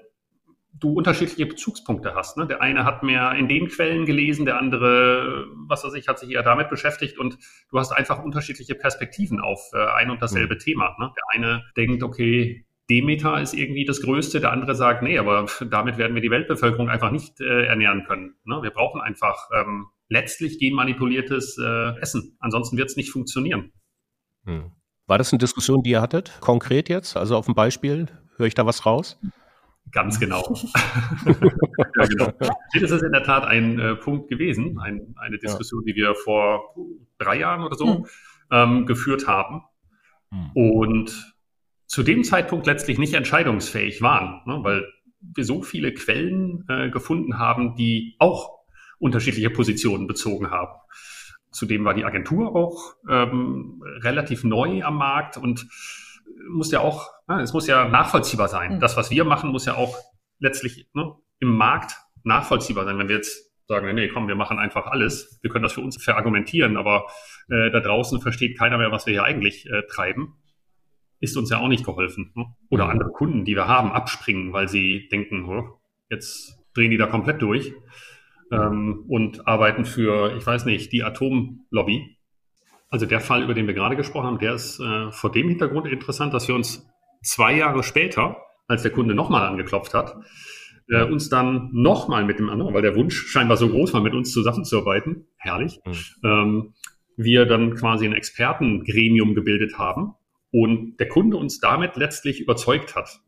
du 0.73 0.91
unterschiedliche 0.91 1.45
Bezugspunkte 1.45 2.15
hast. 2.15 2.35
Ne? 2.35 2.47
Der 2.47 2.61
eine 2.61 2.83
hat 2.83 3.01
mehr 3.01 3.31
in 3.31 3.47
den 3.47 3.69
Quellen 3.69 4.05
gelesen, 4.05 4.45
der 4.45 4.59
andere, 4.59 5.45
was 5.67 5.85
weiß 5.85 5.93
ich, 5.93 6.09
hat 6.09 6.19
sich 6.19 6.31
eher 6.31 6.43
damit 6.43 6.69
beschäftigt 6.69 7.17
und 7.17 7.37
du 7.71 7.79
hast 7.79 7.93
einfach 7.93 8.21
unterschiedliche 8.21 8.75
Perspektiven 8.75 9.39
auf 9.39 9.71
äh, 9.73 9.77
ein 9.93 10.11
und 10.11 10.21
dasselbe 10.21 10.55
mhm. 10.55 10.59
Thema. 10.59 10.95
Ne? 10.99 11.13
Der 11.15 11.23
eine 11.33 11.63
denkt, 11.77 12.03
okay, 12.03 12.65
Demeter 12.89 13.39
ist 13.39 13.53
irgendwie 13.53 13.85
das 13.85 14.01
Größte, 14.01 14.41
der 14.41 14.51
andere 14.51 14.75
sagt, 14.75 15.01
nee, 15.01 15.17
aber 15.17 15.45
damit 15.69 15.97
werden 15.97 16.13
wir 16.13 16.21
die 16.21 16.31
Weltbevölkerung 16.31 16.89
einfach 16.89 17.11
nicht 17.11 17.39
äh, 17.39 17.65
ernähren 17.65 18.03
können. 18.03 18.35
Ne? 18.43 18.59
Wir 18.61 18.71
brauchen 18.71 18.99
einfach 18.99 19.49
ähm, 19.55 19.87
letztlich 20.09 20.59
genmanipuliertes 20.59 21.57
äh, 21.57 21.99
Essen. 21.99 22.35
Ansonsten 22.39 22.77
wird 22.77 22.89
es 22.89 22.97
nicht 22.97 23.11
funktionieren. 23.11 23.71
Hm. 24.45 24.71
War 25.07 25.17
das 25.17 25.31
eine 25.31 25.39
Diskussion, 25.39 25.81
die 25.83 25.91
ihr 25.91 26.01
hattet, 26.01 26.37
konkret 26.39 26.89
jetzt? 26.89 27.15
Also 27.15 27.35
auf 27.35 27.45
dem 27.45 27.55
Beispiel, 27.55 28.07
höre 28.37 28.47
ich 28.47 28.55
da 28.55 28.65
was 28.65 28.85
raus? 28.85 29.19
Ganz 29.91 30.19
genau. 30.19 30.43
ja, 31.25 32.05
genau. 32.05 32.31
Das 32.79 32.91
ist 32.91 33.01
in 33.01 33.11
der 33.11 33.23
Tat 33.23 33.45
ein 33.45 33.79
äh, 33.79 33.95
Punkt 33.95 34.29
gewesen, 34.29 34.79
ein, 34.79 35.15
eine 35.17 35.37
Diskussion, 35.39 35.81
ja. 35.85 35.93
die 35.93 35.99
wir 35.99 36.15
vor 36.15 36.75
drei 37.17 37.39
Jahren 37.39 37.63
oder 37.63 37.75
so 37.75 37.85
mhm. 37.85 38.05
ähm, 38.51 38.85
geführt 38.85 39.27
haben. 39.27 39.63
Mhm. 40.29 40.51
Und 40.53 41.35
zu 41.87 42.03
dem 42.03 42.23
Zeitpunkt 42.23 42.67
letztlich 42.67 42.99
nicht 42.99 43.15
entscheidungsfähig 43.15 44.01
waren, 44.01 44.41
ne, 44.45 44.59
weil 44.63 44.85
wir 45.21 45.43
so 45.43 45.63
viele 45.63 45.93
Quellen 45.93 46.65
äh, 46.69 46.89
gefunden 46.91 47.39
haben, 47.39 47.75
die 47.75 48.15
auch 48.19 48.58
unterschiedliche 48.99 49.49
Positionen 49.49 50.07
bezogen 50.07 50.51
haben. 50.51 50.73
Zudem 51.51 51.83
war 51.83 51.93
die 51.93 52.05
Agentur 52.05 52.55
auch 52.55 52.95
ähm, 53.09 53.81
relativ 54.01 54.43
neu 54.43 54.83
am 54.83 54.97
Markt 54.97 55.37
und 55.37 55.67
muss 56.47 56.71
ja 56.71 56.79
auch, 56.79 57.09
ne, 57.27 57.41
es 57.41 57.53
muss 57.53 57.67
ja 57.67 57.87
nachvollziehbar 57.87 58.47
sein. 58.47 58.75
Mhm. 58.75 58.79
Das, 58.79 58.97
was 58.97 59.09
wir 59.09 59.25
machen, 59.25 59.51
muss 59.51 59.65
ja 59.65 59.75
auch 59.75 59.97
letztlich 60.39 60.87
ne, 60.93 61.15
im 61.39 61.49
Markt 61.49 61.95
nachvollziehbar 62.23 62.85
sein. 62.85 62.97
Wenn 62.97 63.07
wir 63.07 63.15
jetzt 63.15 63.51
sagen, 63.67 63.93
nee, 63.95 64.09
komm, 64.09 64.27
wir 64.27 64.35
machen 64.35 64.59
einfach 64.59 64.87
alles, 64.87 65.39
wir 65.41 65.49
können 65.49 65.63
das 65.63 65.73
für 65.73 65.81
uns 65.81 66.01
verargumentieren, 66.01 66.77
aber 66.77 67.07
äh, 67.49 67.69
da 67.71 67.79
draußen 67.79 68.21
versteht 68.21 68.57
keiner 68.57 68.77
mehr, 68.77 68.91
was 68.91 69.05
wir 69.05 69.13
hier 69.13 69.23
eigentlich 69.23 69.67
äh, 69.69 69.83
treiben, 69.87 70.35
ist 71.19 71.37
uns 71.37 71.49
ja 71.49 71.57
auch 71.59 71.67
nicht 71.67 71.85
geholfen. 71.85 72.31
Ne? 72.35 72.45
Oder 72.69 72.85
mhm. 72.85 72.91
andere 72.91 73.11
Kunden, 73.11 73.45
die 73.45 73.55
wir 73.55 73.67
haben, 73.67 73.91
abspringen, 73.91 74.53
weil 74.53 74.67
sie 74.67 75.07
denken, 75.11 75.45
oh, 75.45 75.79
jetzt 76.09 76.59
drehen 76.73 76.91
die 76.91 76.97
da 76.97 77.07
komplett 77.07 77.41
durch 77.41 77.73
ähm, 78.51 79.05
und 79.07 79.47
arbeiten 79.47 79.85
für, 79.85 80.35
ich 80.35 80.45
weiß 80.45 80.65
nicht, 80.65 80.91
die 80.91 81.03
Atomlobby. 81.03 82.17
Also 82.89 83.05
der 83.05 83.19
Fall, 83.19 83.43
über 83.43 83.53
den 83.53 83.67
wir 83.67 83.73
gerade 83.73 83.95
gesprochen 83.95 84.25
haben, 84.25 84.39
der 84.39 84.55
ist 84.55 84.79
äh, 84.79 85.11
vor 85.11 85.31
dem 85.31 85.47
Hintergrund 85.49 85.87
interessant, 85.87 86.33
dass 86.33 86.47
wir 86.47 86.55
uns 86.55 86.87
zwei 87.23 87.55
Jahre 87.55 87.83
später, 87.83 88.37
als 88.67 88.81
der 88.81 88.91
Kunde 88.91 89.13
nochmal 89.13 89.47
angeklopft 89.47 89.93
hat, 89.93 90.15
äh, 90.89 91.03
uns 91.03 91.29
dann 91.29 91.69
nochmal 91.71 92.25
mit 92.25 92.39
dem 92.39 92.49
anderen, 92.49 92.73
weil 92.73 92.81
der 92.81 92.95
Wunsch 92.95 93.27
scheinbar 93.27 93.57
so 93.57 93.69
groß 93.69 93.93
war, 93.93 94.01
mit 94.01 94.13
uns 94.13 94.31
zusammenzuarbeiten, 94.31 95.27
herrlich, 95.37 95.79
mhm. 95.85 95.93
ähm, 96.23 96.73
wir 97.15 97.45
dann 97.45 97.75
quasi 97.75 98.05
ein 98.05 98.13
Expertengremium 98.13 99.35
gebildet 99.35 99.77
haben 99.77 100.13
und 100.51 100.97
der 100.99 101.09
Kunde 101.09 101.37
uns 101.37 101.59
damit 101.59 101.95
letztlich 101.95 102.39
überzeugt 102.39 102.95
hat. 102.95 103.19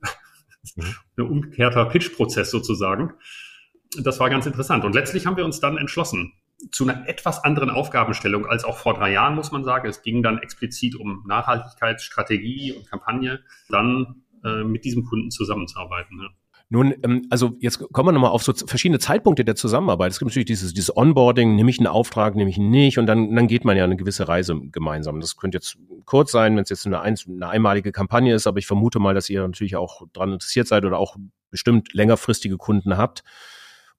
Mhm. 0.75 0.83
Ein 1.17 1.25
umgekehrter 1.25 1.85
Pitch-Prozess 1.85 2.49
sozusagen 2.51 3.13
das 3.99 4.19
war 4.19 4.29
ganz 4.29 4.45
interessant. 4.45 4.85
Und 4.85 4.93
letztlich 4.93 5.25
haben 5.25 5.37
wir 5.37 5.45
uns 5.45 5.59
dann 5.59 5.77
entschlossen, 5.77 6.33
zu 6.71 6.87
einer 6.87 7.07
etwas 7.07 7.43
anderen 7.43 7.69
Aufgabenstellung 7.69 8.45
als 8.45 8.63
auch 8.63 8.77
vor 8.77 8.93
drei 8.93 9.11
Jahren, 9.11 9.35
muss 9.35 9.51
man 9.51 9.63
sagen. 9.63 9.89
Es 9.89 10.03
ging 10.03 10.21
dann 10.21 10.37
explizit 10.37 10.95
um 10.95 11.23
Nachhaltigkeitsstrategie 11.27 12.73
und 12.73 12.87
Kampagne, 12.87 13.39
dann 13.69 14.23
äh, 14.43 14.63
mit 14.63 14.85
diesem 14.85 15.03
Kunden 15.03 15.31
zusammenzuarbeiten. 15.31 16.19
Ja. 16.21 16.29
Nun, 16.69 16.93
ähm, 17.03 17.27
also 17.29 17.57
jetzt 17.59 17.79
kommen 17.91 18.07
wir 18.07 18.11
nochmal 18.13 18.31
auf 18.31 18.43
so 18.43 18.53
verschiedene 18.53 18.99
Zeitpunkte 18.99 19.43
der 19.43 19.55
Zusammenarbeit. 19.55 20.11
Es 20.11 20.19
gibt 20.19 20.29
natürlich 20.29 20.45
dieses, 20.45 20.73
dieses 20.73 20.95
Onboarding, 20.95 21.55
nehme 21.55 21.69
ich 21.69 21.79
einen 21.79 21.87
Auftrag, 21.87 22.35
nehme 22.35 22.49
ich 22.49 22.57
ihn 22.57 22.69
nicht 22.69 22.97
und 22.97 23.07
dann, 23.07 23.35
dann 23.35 23.47
geht 23.47 23.65
man 23.65 23.75
ja 23.75 23.83
eine 23.83 23.97
gewisse 23.97 24.29
Reise 24.29 24.57
gemeinsam. 24.71 25.19
Das 25.19 25.35
könnte 25.35 25.57
jetzt 25.57 25.77
kurz 26.05 26.31
sein, 26.31 26.55
wenn 26.55 26.63
es 26.63 26.69
jetzt 26.69 26.85
eine, 26.85 27.01
ein, 27.01 27.17
eine 27.27 27.49
einmalige 27.49 27.91
Kampagne 27.91 28.33
ist, 28.33 28.47
aber 28.47 28.59
ich 28.59 28.67
vermute 28.67 28.99
mal, 28.99 29.13
dass 29.13 29.29
ihr 29.29 29.41
natürlich 29.41 29.75
auch 29.75 30.03
daran 30.13 30.31
interessiert 30.31 30.67
seid 30.67 30.85
oder 30.85 30.97
auch 30.97 31.17
bestimmt 31.49 31.93
längerfristige 31.93 32.55
Kunden 32.55 32.95
habt. 32.95 33.23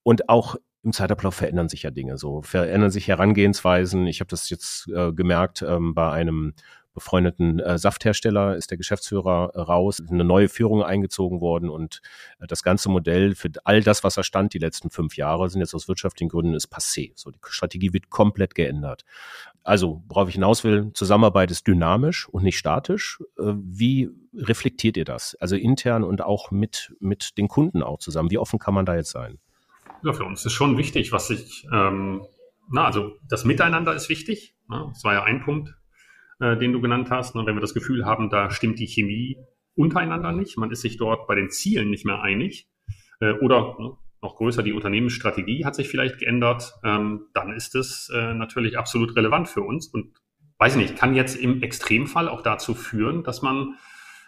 Und 0.02 0.28
auch 0.28 0.56
im 0.82 0.92
Zeitablauf 0.92 1.35
verändern 1.35 1.68
sich 1.68 1.85
ja 1.85 1.90
Dinge 1.90 2.18
so, 2.18 2.42
verändern 2.42 2.90
sich 2.90 3.06
Herangehensweisen. 3.06 4.06
Ich 4.06 4.21
habe 4.21 4.28
das 4.28 4.50
jetzt 4.50 4.88
äh, 4.88 5.12
gemerkt 5.12 5.62
ähm, 5.62 5.94
bei 5.94 6.11
einem 6.11 6.54
befreundeten 6.94 7.59
äh, 7.59 7.78
Safthersteller 7.78 8.56
ist 8.56 8.71
der 8.71 8.78
Geschäftsführer 8.78 9.54
raus, 9.56 10.02
eine 10.06 10.25
neue 10.25 10.49
Führung 10.49 10.82
eingezogen 10.82 11.40
worden 11.40 11.71
und 11.71 12.02
äh, 12.38 12.47
das 12.47 12.62
ganze 12.62 12.88
Modell 12.90 13.35
für 13.35 13.50
all 13.64 13.82
das, 13.82 14.04
was 14.04 14.16
er 14.16 14.25
stand 14.25 14.54
die 14.54 14.59
letzten 14.59 14.90
fünf 14.90 15.16
Jahre, 15.16 15.49
sind 15.49 15.61
jetzt 15.61 15.75
aus 15.75 15.88
wirtschaftlichen 15.88 16.28
Gründen 16.28 16.54
ist 16.54 16.73
passé. 16.73 17.12
So 17.14 17.30
die 17.30 17.38
Strategie 17.49 17.92
wird 17.92 18.11
komplett 18.11 18.54
geändert. 18.54 19.04
Also, 19.62 20.02
worauf 20.09 20.28
ich 20.28 20.35
hinaus 20.35 20.64
will, 20.64 20.90
Zusammenarbeit 20.92 21.50
ist 21.50 21.66
dynamisch 21.66 22.28
und 22.28 22.42
nicht 22.42 22.59
statisch. 22.59 23.21
Äh, 23.38 23.54
wie 23.56 24.11
reflektiert 24.35 24.97
ihr 24.97 25.04
das? 25.04 25.37
Also 25.40 25.56
intern 25.56 26.04
und 26.04 26.23
auch 26.23 26.50
mit 26.50 26.94
mit 27.00 27.38
den 27.38 27.49
Kunden 27.49 27.82
auch 27.82 27.99
zusammen. 27.99 28.30
Wie 28.30 28.38
offen 28.38 28.59
kann 28.59 28.75
man 28.75 28.87
da 28.87 28.97
jetzt 28.97 29.11
sein? 29.11 29.38
Ja, 30.04 30.12
für 30.12 30.25
uns 30.25 30.44
ist 30.44 30.52
schon 30.52 30.76
wichtig, 30.78 31.12
was 31.12 31.28
sich, 31.28 31.66
ähm, 31.73 32.23
na, 32.70 32.85
also 32.85 33.16
das 33.29 33.44
Miteinander 33.44 33.94
ist 33.94 34.09
wichtig. 34.09 34.57
Ne? 34.68 34.87
Das 34.92 35.05
war 35.05 35.14
ja 35.14 35.22
ein 35.22 35.42
Punkt, 35.42 35.76
äh, 36.40 36.57
den 36.57 36.72
du 36.72 36.81
genannt 36.81 37.11
hast. 37.11 37.35
Ne? 37.35 37.46
Wenn 37.46 37.55
wir 37.55 37.61
das 37.61 37.74
Gefühl 37.74 38.05
haben, 38.05 38.29
da 38.31 38.50
stimmt 38.50 38.79
die 38.79 38.87
Chemie 38.87 39.38
untereinander 39.74 40.33
nicht, 40.33 40.59
man 40.59 40.70
ist 40.70 40.83
sich 40.83 40.96
dort 40.96 41.26
bei 41.26 41.35
den 41.35 41.50
Zielen 41.50 41.88
nicht 41.90 42.05
mehr 42.05 42.20
einig 42.20 42.68
äh, 43.20 43.33
oder 43.33 43.76
ne, 43.79 43.96
noch 44.20 44.37
größer, 44.37 44.62
die 44.62 44.72
Unternehmensstrategie 44.72 45.64
hat 45.64 45.74
sich 45.74 45.88
vielleicht 45.88 46.18
geändert, 46.18 46.74
ähm, 46.85 47.26
dann 47.33 47.53
ist 47.53 47.74
es 47.74 48.11
äh, 48.14 48.35
natürlich 48.35 48.79
absolut 48.79 49.16
relevant 49.16 49.48
für 49.48 49.62
uns 49.62 49.88
und 49.88 50.12
weiß 50.59 50.76
nicht, 50.76 50.96
kann 50.96 51.14
jetzt 51.14 51.37
im 51.37 51.62
Extremfall 51.62 52.29
auch 52.29 52.42
dazu 52.42 52.74
führen, 52.74 53.24
dass 53.24 53.42
man 53.42 53.76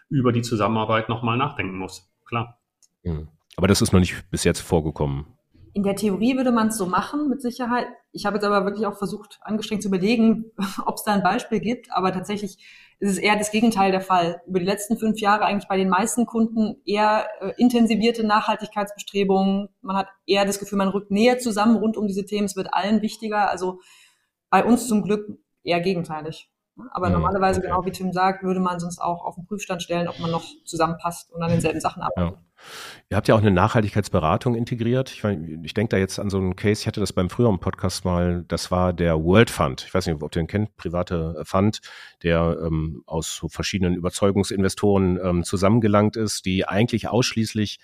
über 0.08 0.32
die 0.32 0.42
Zusammenarbeit 0.42 1.08
nochmal 1.08 1.36
nachdenken 1.36 1.76
muss. 1.76 2.10
Klar. 2.24 2.58
Mhm. 3.02 3.28
Aber 3.56 3.68
das 3.68 3.82
ist 3.82 3.92
noch 3.92 4.00
nicht 4.00 4.30
bis 4.30 4.44
jetzt 4.44 4.60
vorgekommen 4.60 5.26
in 5.74 5.82
der 5.82 5.96
Theorie 5.96 6.36
würde 6.36 6.52
man 6.52 6.68
es 6.68 6.78
so 6.78 6.86
machen, 6.86 7.28
mit 7.28 7.42
Sicherheit. 7.42 7.88
Ich 8.12 8.26
habe 8.26 8.36
jetzt 8.36 8.44
aber 8.44 8.64
wirklich 8.64 8.86
auch 8.86 8.96
versucht, 8.96 9.40
angestrengt 9.42 9.82
zu 9.82 9.88
überlegen, 9.88 10.52
ob 10.86 10.94
es 10.94 11.02
da 11.02 11.12
ein 11.12 11.22
Beispiel 11.24 11.58
gibt. 11.58 11.88
Aber 11.92 12.12
tatsächlich 12.12 12.58
ist 13.00 13.10
es 13.10 13.18
eher 13.18 13.36
das 13.36 13.50
Gegenteil 13.50 13.90
der 13.90 14.00
Fall. 14.00 14.40
Über 14.46 14.60
die 14.60 14.64
letzten 14.64 14.96
fünf 14.96 15.18
Jahre 15.18 15.44
eigentlich 15.44 15.68
bei 15.68 15.76
den 15.76 15.88
meisten 15.88 16.26
Kunden 16.26 16.80
eher 16.86 17.26
äh, 17.40 17.52
intensivierte 17.56 18.24
Nachhaltigkeitsbestrebungen. 18.24 19.68
Man 19.82 19.96
hat 19.96 20.08
eher 20.26 20.44
das 20.44 20.60
Gefühl, 20.60 20.78
man 20.78 20.88
rückt 20.88 21.10
näher 21.10 21.40
zusammen 21.40 21.76
rund 21.76 21.96
um 21.96 22.06
diese 22.06 22.24
Themen. 22.24 22.44
Es 22.44 22.54
wird 22.54 22.72
allen 22.72 23.02
wichtiger. 23.02 23.50
Also 23.50 23.80
bei 24.50 24.64
uns 24.64 24.86
zum 24.86 25.02
Glück 25.02 25.38
eher 25.64 25.80
gegenteilig. 25.80 26.48
Aber 26.92 27.08
ja, 27.08 27.12
normalerweise, 27.12 27.58
okay. 27.58 27.68
genau 27.68 27.84
wie 27.84 27.90
Tim 27.90 28.12
sagt, 28.12 28.44
würde 28.44 28.60
man 28.60 28.78
sonst 28.78 29.00
auch 29.00 29.24
auf 29.24 29.34
den 29.34 29.46
Prüfstand 29.46 29.82
stellen, 29.82 30.08
ob 30.08 30.18
man 30.20 30.30
noch 30.30 30.44
zusammenpasst 30.64 31.32
und 31.32 31.42
an 31.42 31.50
denselben 31.50 31.80
Sachen 31.80 32.02
arbeitet. 32.02 32.38
Ja. 32.38 32.53
Ihr 33.10 33.16
habt 33.16 33.28
ja 33.28 33.34
auch 33.34 33.40
eine 33.40 33.50
Nachhaltigkeitsberatung 33.50 34.54
integriert. 34.54 35.10
Ich, 35.10 35.24
ich 35.24 35.74
denke 35.74 35.90
da 35.90 35.96
jetzt 35.96 36.18
an 36.18 36.30
so 36.30 36.38
einen 36.38 36.56
Case, 36.56 36.80
ich 36.82 36.86
hatte 36.86 37.00
das 37.00 37.12
beim 37.12 37.30
früheren 37.30 37.60
Podcast 37.60 38.04
mal, 38.04 38.44
das 38.48 38.70
war 38.70 38.92
der 38.92 39.22
World 39.22 39.50
Fund. 39.50 39.84
Ich 39.86 39.94
weiß 39.94 40.06
nicht, 40.06 40.14
ob 40.14 40.22
ihr 40.22 40.28
den 40.42 40.46
kennt, 40.46 40.76
private 40.76 41.42
Fund, 41.44 41.80
der 42.22 42.58
ähm, 42.64 43.02
aus 43.06 43.36
so 43.36 43.48
verschiedenen 43.48 43.94
Überzeugungsinvestoren 43.94 45.18
ähm, 45.22 45.44
zusammengelangt 45.44 46.16
ist, 46.16 46.46
die 46.46 46.66
eigentlich 46.66 47.08
ausschließlich 47.08 47.78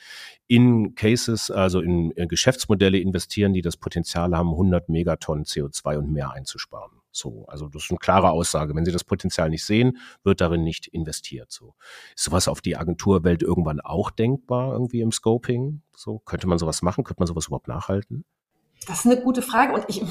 in 0.47 0.95
Cases, 0.95 1.51
also 1.51 1.81
in, 1.81 2.11
in 2.12 2.29
Geschäftsmodelle 2.29 2.99
investieren, 2.99 3.53
die 3.53 3.62
das 3.62 3.77
Potenzial 3.77 4.37
haben, 4.37 4.51
100 4.51 4.88
Megatonnen 4.88 5.45
CO2 5.45 5.99
und 5.99 6.12
mehr 6.12 6.33
einzusparen. 6.33 7.00
So, 7.12 7.44
also 7.46 7.68
das 7.68 7.85
ist 7.85 7.90
eine 7.90 7.99
klare 7.99 8.31
Aussage. 8.31 8.75
Wenn 8.75 8.85
Sie 8.85 8.92
das 8.92 9.05
Potenzial 9.05 9.51
nicht 9.51 9.64
sehen, 9.64 9.99
wird 10.23 10.40
darin 10.40 10.62
nicht 10.62 10.87
investiert. 10.87 11.51
So 11.51 11.75
ist 12.14 12.25
sowas 12.25 12.49
auf 12.49 12.61
die 12.61 12.77
Agenturwelt 12.77 13.42
irgendwann 13.42 13.81
auch 13.81 14.11
denkbar 14.11 14.73
irgendwie 14.73 15.01
im 15.01 15.12
Scoping? 15.12 15.83
So 15.94 16.18
könnte 16.20 16.46
man 16.46 16.59
sowas 16.59 16.83
machen? 16.83 17.05
Könnte 17.05 17.20
man 17.20 17.27
sowas 17.27 17.46
überhaupt 17.46 17.68
nachhalten? 17.68 18.25
Das 18.87 19.01
ist 19.01 19.07
eine 19.07 19.20
gute 19.20 19.42
Frage 19.42 19.75
und 19.75 19.85
ich 19.88 20.03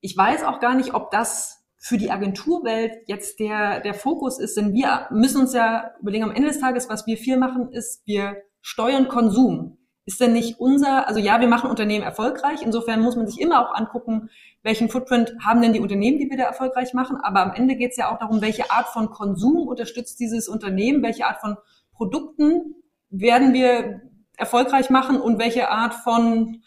ich 0.00 0.16
weiß 0.16 0.44
auch 0.44 0.60
gar 0.60 0.74
nicht, 0.74 0.94
ob 0.94 1.10
das 1.10 1.64
für 1.76 1.98
die 1.98 2.10
Agenturwelt 2.10 2.92
jetzt 3.06 3.38
der 3.38 3.80
der 3.80 3.94
Fokus 3.94 4.38
ist, 4.38 4.56
denn 4.56 4.72
wir 4.72 5.06
müssen 5.10 5.40
uns 5.40 5.52
ja 5.52 5.92
überlegen 6.00 6.24
am 6.24 6.32
Ende 6.32 6.48
des 6.48 6.60
Tages, 6.60 6.88
was 6.88 7.06
wir 7.06 7.16
viel 7.16 7.36
machen, 7.36 7.70
ist 7.70 8.02
wir 8.06 8.42
steuern 8.60 9.08
Konsum 9.08 9.78
ist 10.06 10.20
denn 10.20 10.32
nicht 10.32 10.58
unser, 10.58 11.06
also 11.06 11.20
ja, 11.20 11.40
wir 11.40 11.48
machen 11.48 11.68
Unternehmen 11.68 12.04
erfolgreich, 12.04 12.62
insofern 12.62 13.02
muss 13.02 13.16
man 13.16 13.26
sich 13.26 13.40
immer 13.40 13.60
auch 13.60 13.74
angucken, 13.74 14.30
welchen 14.62 14.88
Footprint 14.88 15.34
haben 15.44 15.60
denn 15.60 15.72
die 15.72 15.80
Unternehmen, 15.80 16.18
die 16.18 16.30
wir 16.30 16.36
da 16.36 16.44
erfolgreich 16.44 16.94
machen, 16.94 17.18
aber 17.22 17.40
am 17.40 17.52
Ende 17.52 17.76
geht 17.76 17.90
es 17.90 17.96
ja 17.96 18.12
auch 18.12 18.18
darum, 18.18 18.40
welche 18.40 18.70
Art 18.70 18.88
von 18.88 19.10
Konsum 19.10 19.66
unterstützt 19.66 20.18
dieses 20.18 20.48
Unternehmen, 20.48 21.02
welche 21.02 21.26
Art 21.26 21.40
von 21.40 21.56
Produkten 21.92 22.76
werden 23.10 23.52
wir 23.52 24.00
erfolgreich 24.36 24.90
machen? 24.90 25.20
Und 25.20 25.38
welche 25.38 25.70
Art 25.70 25.94
von 25.94 26.62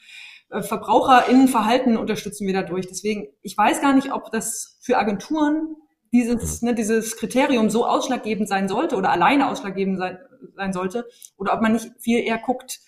äh, 0.50 0.62
VerbraucherInnenverhalten 0.62 1.98
unterstützen 1.98 2.48
wir 2.48 2.54
dadurch. 2.54 2.88
Deswegen, 2.88 3.28
ich 3.42 3.58
weiß 3.58 3.82
gar 3.82 3.94
nicht, 3.94 4.12
ob 4.12 4.32
das 4.32 4.78
für 4.82 4.98
Agenturen 4.98 5.76
dieses, 6.12 6.62
mhm. 6.62 6.70
ne, 6.70 6.76
dieses 6.76 7.18
Kriterium 7.18 7.70
so 7.70 7.86
ausschlaggebend 7.86 8.50
sein 8.50 8.68
sollte 8.68 8.96
oder 8.96 9.12
alleine 9.12 9.50
ausschlaggebend 9.50 10.00
sein, 10.00 10.18
sein 10.56 10.74
sollte. 10.74 11.08
Oder 11.38 11.54
ob 11.54 11.62
man 11.62 11.74
nicht 11.74 11.92
viel 12.00 12.20
eher 12.20 12.40
guckt, 12.40 12.80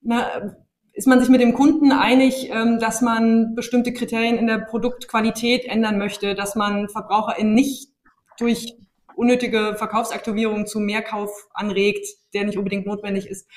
na, 0.00 0.56
ist 0.92 1.06
man 1.06 1.20
sich 1.20 1.28
mit 1.28 1.40
dem 1.40 1.54
Kunden 1.54 1.92
einig, 1.92 2.50
ähm, 2.50 2.80
dass 2.80 3.02
man 3.02 3.54
bestimmte 3.54 3.92
Kriterien 3.92 4.36
in 4.36 4.48
der 4.48 4.58
Produktqualität 4.58 5.64
ändern 5.64 5.96
möchte, 5.96 6.34
dass 6.34 6.56
man 6.56 6.88
VerbraucherInnen 6.88 7.54
nicht 7.54 7.90
durch 8.38 8.76
unnötige 9.14 9.74
Verkaufsaktivierung 9.76 10.66
zu 10.66 10.80
Mehrkauf 10.80 11.30
anregt, 11.52 12.06
der 12.34 12.44
nicht 12.44 12.58
unbedingt 12.58 12.86
notwendig 12.86 13.28
ist. 13.28 13.48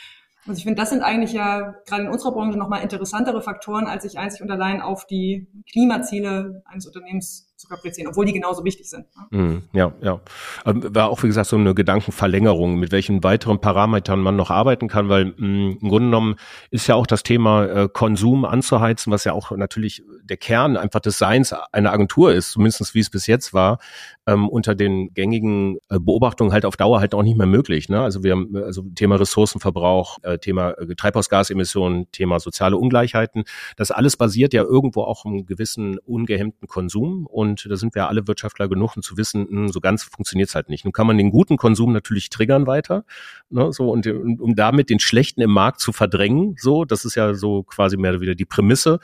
Also 0.47 0.58
ich 0.58 0.63
finde, 0.63 0.82
das 0.82 0.89
sind 0.89 1.04
eigentlich 1.04 1.34
ja 1.34 1.75
gerade 1.86 2.04
in 2.04 2.10
unserer 2.10 2.32
Branche 2.32 2.58
nochmal 2.58 2.82
interessantere 2.82 3.41
Faktoren, 3.41 3.86
als 3.86 4.04
sich 4.04 4.17
einzig 4.17 4.41
und 4.41 4.49
allein 4.49 4.82
auf 4.82 5.06
die 5.06 5.47
Klimaziele 5.71 6.63
eines 6.65 6.88
Unternehmens 6.88 7.51
zu 7.62 7.67
kaprizieren, 7.67 8.10
obwohl 8.10 8.25
die 8.25 8.34
genauso 8.34 8.63
wichtig 8.65 8.89
sind. 8.89 9.06
Ne? 9.32 9.62
Ja, 9.71 9.93
ja. 10.01 10.19
Ähm, 10.65 10.84
war 10.95 11.10
auch, 11.10 11.21
wie 11.21 11.27
gesagt, 11.27 11.47
so 11.47 11.58
eine 11.58 11.75
Gedankenverlängerung, 11.75 12.75
mit 12.75 12.91
welchen 12.91 13.23
weiteren 13.23 13.62
Parametern 13.62 14.19
man 14.19 14.36
noch 14.36 14.49
arbeiten 14.49 14.88
kann, 14.88 15.10
weil 15.10 15.25
mh, 15.25 15.36
mm, 15.38 15.77
im 15.80 15.89
Grunde 15.89 16.08
genommen 16.08 16.36
ist 16.71 16.88
ja 16.88 16.95
auch 16.95 17.06
das 17.06 17.21
Thema 17.21 17.65
äh, 17.65 17.88
Konsum 17.88 18.43
anzuheizen, 18.45 19.13
was 19.13 19.23
ja 19.23 19.34
auch 19.34 19.51
natürlich 19.51 20.04
der 20.23 20.38
Kern 20.38 20.77
einfach 20.77 20.99
des 20.99 21.17
Seins 21.17 21.53
einer 21.71 21.91
Agentur 21.91 22.34
ist, 22.34 22.51
zumindest 22.51 22.93
wie 22.93 22.99
es 22.99 23.10
bis 23.10 23.27
jetzt 23.27 23.53
war, 23.53 23.79
ähm, 24.27 24.49
unter 24.49 24.75
den 24.75 25.13
gängigen 25.13 25.77
äh, 25.89 25.99
Beobachtungen 25.99 26.53
halt 26.53 26.65
auf 26.65 26.77
Dauer 26.77 26.99
halt 26.99 27.13
auch 27.13 27.23
nicht 27.23 27.38
mehr 27.38 27.47
möglich. 27.47 27.89
Ne? 27.89 28.01
Also 28.01 28.23
wir 28.23 28.34
haben 28.34 28.55
also 28.55 28.84
Thema 28.95 29.15
Ressourcenverbrauch, 29.15 30.19
äh, 30.23 30.38
Thema 30.38 30.71
äh, 30.71 30.95
Treibhausgasemissionen, 30.95 32.12
Thema 32.12 32.39
soziale 32.39 32.77
Ungleichheiten. 32.77 33.43
Das 33.77 33.91
alles 33.91 34.17
basiert 34.17 34.53
ja 34.53 34.63
irgendwo 34.63 35.01
auch 35.03 35.25
im 35.25 35.45
gewissen 35.45 35.97
ungehemmten 35.99 36.67
Konsum 36.67 37.25
und 37.25 37.67
da 37.69 37.75
sind 37.75 37.95
wir 37.95 38.07
alle 38.07 38.27
Wirtschaftler 38.27 38.67
genug, 38.69 38.95
um 38.95 39.01
zu 39.01 39.17
wissen, 39.17 39.47
mh, 39.49 39.49
hm, 39.49 39.67
so 39.69 39.79
ganz 39.79 40.03
funktioniert's 40.03 40.55
halt 40.55 40.69
nicht. 40.69 40.86
Nun 40.86 40.93
kann 40.93 41.07
man 41.07 41.17
den 41.17 41.31
guten 41.31 41.57
Konsum 41.57 41.91
natürlich 41.91 42.29
triggern 42.29 42.67
weiter, 42.67 43.03
ne? 43.49 43.71
so 43.73 43.89
und 43.89 44.07
um 44.07 44.55
damit 44.55 44.89
den 44.89 44.99
schlechten 44.99 45.41
im 45.41 45.51
Markt 45.51 45.79
zu 45.79 45.91
verdrängen, 45.91 46.55
so 46.60 46.86
das 46.86 47.05
ist 47.05 47.15
ja 47.15 47.34
so 47.34 47.63
quasi 47.63 47.97
mehr 47.97 48.12
oder 48.12 48.21
weniger 48.21 48.36
die 48.36 48.45
Prämisse, 48.45 48.99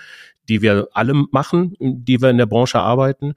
die 0.49 0.62
wir 0.62 0.88
alle 0.93 1.07
machen, 1.13 1.76
die 1.80 2.22
wir 2.22 2.30
in 2.30 2.38
der 2.38 2.46
Branche 2.46 2.80
arbeiten. 2.80 3.34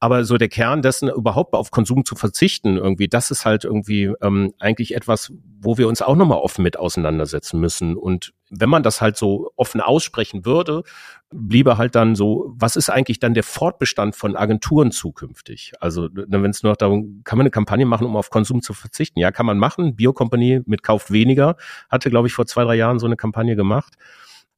Aber 0.00 0.24
so 0.24 0.36
der 0.36 0.48
Kern 0.48 0.82
dessen, 0.82 1.08
überhaupt 1.08 1.54
auf 1.54 1.70
Konsum 1.70 2.04
zu 2.04 2.14
verzichten, 2.14 2.76
irgendwie, 2.76 3.08
das 3.08 3.30
ist 3.30 3.44
halt 3.44 3.64
irgendwie 3.64 4.12
ähm, 4.22 4.52
eigentlich 4.58 4.94
etwas, 4.94 5.32
wo 5.60 5.78
wir 5.78 5.88
uns 5.88 6.02
auch 6.02 6.16
nochmal 6.16 6.38
offen 6.38 6.62
mit 6.62 6.78
auseinandersetzen 6.78 7.60
müssen. 7.60 7.96
Und 7.96 8.32
wenn 8.50 8.68
man 8.68 8.82
das 8.82 9.00
halt 9.00 9.16
so 9.16 9.50
offen 9.56 9.80
aussprechen 9.80 10.44
würde, 10.44 10.82
bliebe 11.30 11.78
halt 11.78 11.94
dann 11.94 12.14
so, 12.14 12.52
was 12.56 12.76
ist 12.76 12.90
eigentlich 12.90 13.18
dann 13.18 13.34
der 13.34 13.42
Fortbestand 13.42 14.14
von 14.14 14.36
Agenturen 14.36 14.92
zukünftig? 14.92 15.72
Also 15.80 16.08
wenn 16.12 16.50
es 16.50 16.62
nur 16.62 16.72
noch 16.72 16.76
darum, 16.76 17.22
kann 17.24 17.38
man 17.38 17.44
eine 17.44 17.50
Kampagne 17.50 17.86
machen, 17.86 18.06
um 18.06 18.16
auf 18.16 18.30
Konsum 18.30 18.62
zu 18.62 18.72
verzichten? 18.72 19.18
Ja, 19.18 19.32
kann 19.32 19.46
man 19.46 19.58
machen. 19.58 19.96
Biokompanie 19.96 20.60
mit 20.66 20.82
kauft 20.82 21.10
weniger, 21.10 21.56
hatte, 21.88 22.10
glaube 22.10 22.28
ich, 22.28 22.34
vor 22.34 22.46
zwei, 22.46 22.64
drei 22.64 22.76
Jahren 22.76 22.98
so 22.98 23.06
eine 23.06 23.16
Kampagne 23.16 23.56
gemacht. 23.56 23.94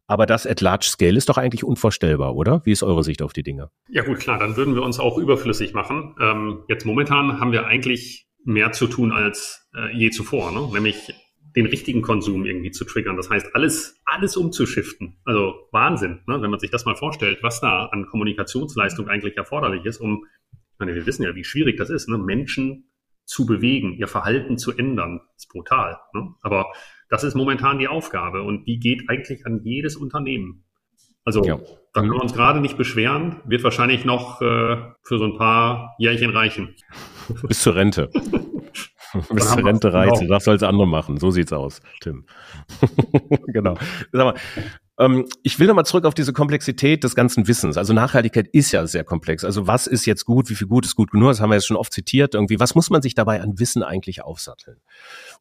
Aber 0.07 0.27
das 0.27 0.47
at 0.47 0.61
large 0.61 0.87
scale 0.87 1.17
ist 1.17 1.29
doch 1.29 1.39
eigentlich 1.39 1.65
unvorstellbar, 1.65 2.35
oder? 2.35 2.63
Wie 2.65 2.73
ist 2.73 2.83
eure 2.83 3.03
Sicht 3.03 3.23
auf 3.23 3.33
die 3.33 3.43
Dinge? 3.43 3.71
Ja 3.89 4.05
gut, 4.05 4.19
klar, 4.19 4.39
dann 4.39 4.57
würden 4.57 4.75
wir 4.75 4.83
uns 4.83 5.01
auch 5.01 5.19
überflüssig 5.19 5.75
machen. 5.75 6.15
Ähm, 6.21 6.65
jetzt 6.69 6.87
momentan 6.87 7.41
haben 7.41 7.53
wir 7.53 7.67
eigentlich 7.67 8.27
mehr 8.45 8.73
zu 8.73 8.87
tun 8.87 9.13
als 9.13 9.69
äh, 9.75 9.97
je 9.97 10.11
zuvor, 10.11 10.53
ne? 10.53 10.69
nämlich 10.73 11.13
den 11.57 11.67
richtigen 11.67 12.03
Konsum 12.03 12.45
irgendwie 12.45 12.71
zu 12.71 12.85
triggern. 12.85 13.17
Das 13.17 13.31
heißt, 13.31 13.55
alles, 13.55 14.01
alles 14.05 14.37
umzuschiften. 14.37 15.19
Also 15.25 15.55
Wahnsinn, 15.73 16.21
ne? 16.27 16.41
wenn 16.41 16.51
man 16.51 16.61
sich 16.61 16.71
das 16.71 16.85
mal 16.85 16.97
vorstellt, 16.97 17.43
was 17.43 17.61
da 17.61 17.87
an 17.87 18.07
Kommunikationsleistung 18.07 19.09
eigentlich 19.09 19.37
erforderlich 19.37 19.85
ist, 19.85 19.99
um, 19.99 20.25
ich 20.53 20.79
meine, 20.79 20.95
wir 20.95 21.07
wissen 21.07 21.23
ja, 21.23 21.35
wie 21.35 21.45
schwierig 21.45 21.79
das 21.79 21.89
ist, 21.89 22.09
ne? 22.09 22.19
Menschen 22.19 22.91
zu 23.25 23.47
bewegen, 23.47 23.95
ihr 23.95 24.07
Verhalten 24.07 24.59
zu 24.59 24.77
ändern. 24.77 25.21
Ist 25.37 25.49
brutal. 25.49 25.99
Ne? 26.13 26.35
Aber 26.43 26.73
das 27.09 27.25
ist 27.25 27.35
momentan 27.35 27.79
die 27.79 27.89
Aufgabe 27.89 28.43
und 28.43 28.67
die 28.67 28.79
geht 28.79 29.09
eigentlich 29.09 29.47
an 29.47 29.61
jedes 29.63 29.97
Unternehmen. 29.97 30.65
Also 31.25 31.45
ja. 31.45 31.59
da 31.93 32.01
können 32.01 32.13
wir 32.13 32.23
uns 32.23 32.35
gerade 32.35 32.61
nicht 32.61 32.79
beschweren, 32.79 33.41
wird 33.45 33.65
wahrscheinlich 33.65 34.05
noch 34.05 34.41
äh, 34.41 34.77
für 35.03 35.19
so 35.19 35.25
ein 35.25 35.37
paar 35.37 35.97
Jährchen 35.99 36.31
reichen. 36.31 36.77
Bis 37.49 37.63
zur 37.63 37.75
Rente. 37.75 38.11
Bis 39.31 39.51
zur 39.51 39.65
Rente 39.65 39.93
reicht. 39.93 40.21
Genau. 40.21 40.35
Das 40.35 40.45
soll's 40.45 40.63
andere 40.63 40.87
machen. 40.87 41.17
So 41.19 41.31
sieht's 41.31 41.53
aus, 41.53 41.81
Tim. 42.01 42.27
genau. 43.49 43.75
Sag 44.13 44.25
mal, 44.25 44.35
ähm, 44.99 45.27
ich 45.43 45.59
will 45.59 45.67
nochmal 45.67 45.85
zurück 45.85 46.05
auf 46.05 46.15
diese 46.15 46.33
Komplexität 46.33 47.05
des 47.05 47.15
ganzen 47.15 47.47
Wissens. 47.49 47.77
Also 47.77 47.93
Nachhaltigkeit 47.93 48.49
ist 48.49 48.73
ja 48.73 48.87
sehr 48.87 49.05
komplex. 49.05 49.45
Also 49.45 49.67
was 49.67 49.87
ist 49.87 50.07
jetzt 50.07 50.25
gut, 50.25 50.49
wie 50.49 50.55
viel 50.55 50.67
gut 50.67 50.87
ist 50.87 50.97
gut 50.97 51.11
genug? 51.11 51.31
Das 51.31 51.41
haben 51.41 51.51
wir 51.51 51.57
jetzt 51.57 51.67
schon 51.67 51.77
oft 51.77 51.93
zitiert. 51.93 52.35
Irgendwie, 52.35 52.59
was 52.61 52.75
muss 52.75 52.91
man 52.91 53.03
sich 53.03 53.15
dabei 53.15 53.43
an 53.43 53.59
Wissen 53.59 53.83
eigentlich 53.83 54.23
aufsatteln? 54.23 54.79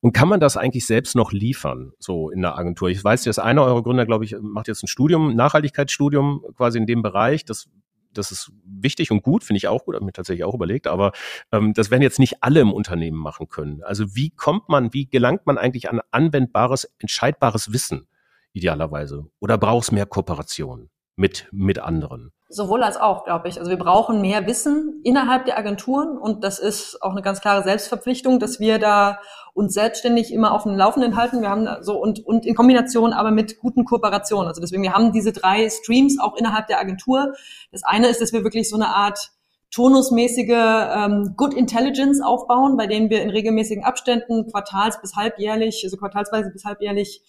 Und 0.01 0.13
kann 0.13 0.27
man 0.27 0.39
das 0.39 0.57
eigentlich 0.57 0.85
selbst 0.85 1.15
noch 1.15 1.31
liefern, 1.31 1.93
so 1.99 2.29
in 2.29 2.41
der 2.41 2.57
Agentur? 2.57 2.89
Ich 2.89 3.03
weiß, 3.03 3.23
dass 3.23 3.39
einer 3.39 3.63
eurer 3.63 3.83
Gründer, 3.83 4.05
glaube 4.05 4.25
ich, 4.25 4.35
macht 4.41 4.67
jetzt 4.67 4.83
ein 4.83 4.87
Studium, 4.87 5.35
Nachhaltigkeitsstudium 5.35 6.43
quasi 6.57 6.77
in 6.77 6.85
dem 6.85 7.01
Bereich. 7.01 7.45
Das 7.45 7.69
das 8.17 8.31
ist 8.31 8.51
wichtig 8.65 9.11
und 9.11 9.23
gut, 9.23 9.43
finde 9.43 9.57
ich 9.57 9.67
auch 9.67 9.83
gut, 9.83 9.95
habe 9.95 10.05
mir 10.05 10.13
tatsächlich 10.13 10.45
auch 10.45 10.53
überlegt, 10.53 10.87
aber 10.87 11.11
ähm, 11.51 11.73
das 11.73 11.91
werden 11.91 12.01
jetzt 12.01 12.17
nicht 12.17 12.41
alle 12.43 12.61
im 12.61 12.71
Unternehmen 12.71 13.17
machen 13.17 13.49
können. 13.49 13.83
Also 13.83 14.15
wie 14.15 14.29
kommt 14.29 14.69
man, 14.69 14.93
wie 14.93 15.05
gelangt 15.05 15.45
man 15.45 15.57
eigentlich 15.57 15.89
an 15.89 15.99
anwendbares, 16.11 16.89
entscheidbares 16.99 17.73
Wissen? 17.73 18.07
Idealerweise? 18.55 19.25
Oder 19.39 19.57
brauchst 19.57 19.91
mehr 19.91 20.05
Kooperation 20.05 20.89
mit, 21.15 21.47
mit 21.51 21.79
anderen? 21.79 22.31
Sowohl 22.47 22.83
als 22.83 22.97
auch, 22.97 23.25
glaube 23.25 23.47
ich. 23.47 23.59
Also 23.59 23.69
wir 23.69 23.77
brauchen 23.77 24.21
mehr 24.21 24.47
Wissen 24.47 25.01
innerhalb 25.03 25.45
der 25.45 25.57
Agenturen 25.57 26.17
und 26.17 26.43
das 26.43 26.59
ist 26.59 27.01
auch 27.01 27.11
eine 27.11 27.21
ganz 27.21 27.41
klare 27.41 27.63
Selbstverpflichtung, 27.63 28.39
dass 28.39 28.59
wir 28.59 28.79
da 28.79 29.19
uns 29.53 29.73
selbstständig 29.73 30.33
immer 30.33 30.53
auf 30.53 30.63
dem 30.63 30.75
Laufenden 30.75 31.15
halten. 31.15 31.41
Wir 31.41 31.49
haben 31.49 31.67
so 31.81 31.97
und, 31.97 32.25
und 32.25 32.45
in 32.45 32.55
Kombination 32.55 33.13
aber 33.13 33.31
mit 33.31 33.59
guten 33.59 33.83
Kooperationen. 33.83 34.47
Also 34.47 34.61
deswegen, 34.61 34.83
wir 34.83 34.93
haben 34.93 35.11
diese 35.11 35.31
drei 35.31 35.69
Streams 35.69 36.19
auch 36.19 36.35
innerhalb 36.35 36.67
der 36.67 36.79
Agentur. 36.79 37.33
Das 37.71 37.83
eine 37.83 38.07
ist, 38.07 38.21
dass 38.21 38.31
wir 38.31 38.43
wirklich 38.43 38.69
so 38.69 38.75
eine 38.75 38.89
Art 38.89 39.31
turnusmäßige 39.71 40.49
ähm, 40.49 41.33
Good 41.35 41.53
Intelligence 41.53 42.21
aufbauen, 42.21 42.77
bei 42.77 42.87
denen 42.87 43.09
wir 43.09 43.21
in 43.21 43.29
regelmäßigen 43.29 43.83
Abständen 43.83 44.49
quartals 44.51 45.01
bis 45.01 45.15
halbjährlich, 45.15 45.81
also 45.83 45.97
quartalsweise 45.97 46.51
bis 46.51 46.63
halbjährlich 46.63 47.21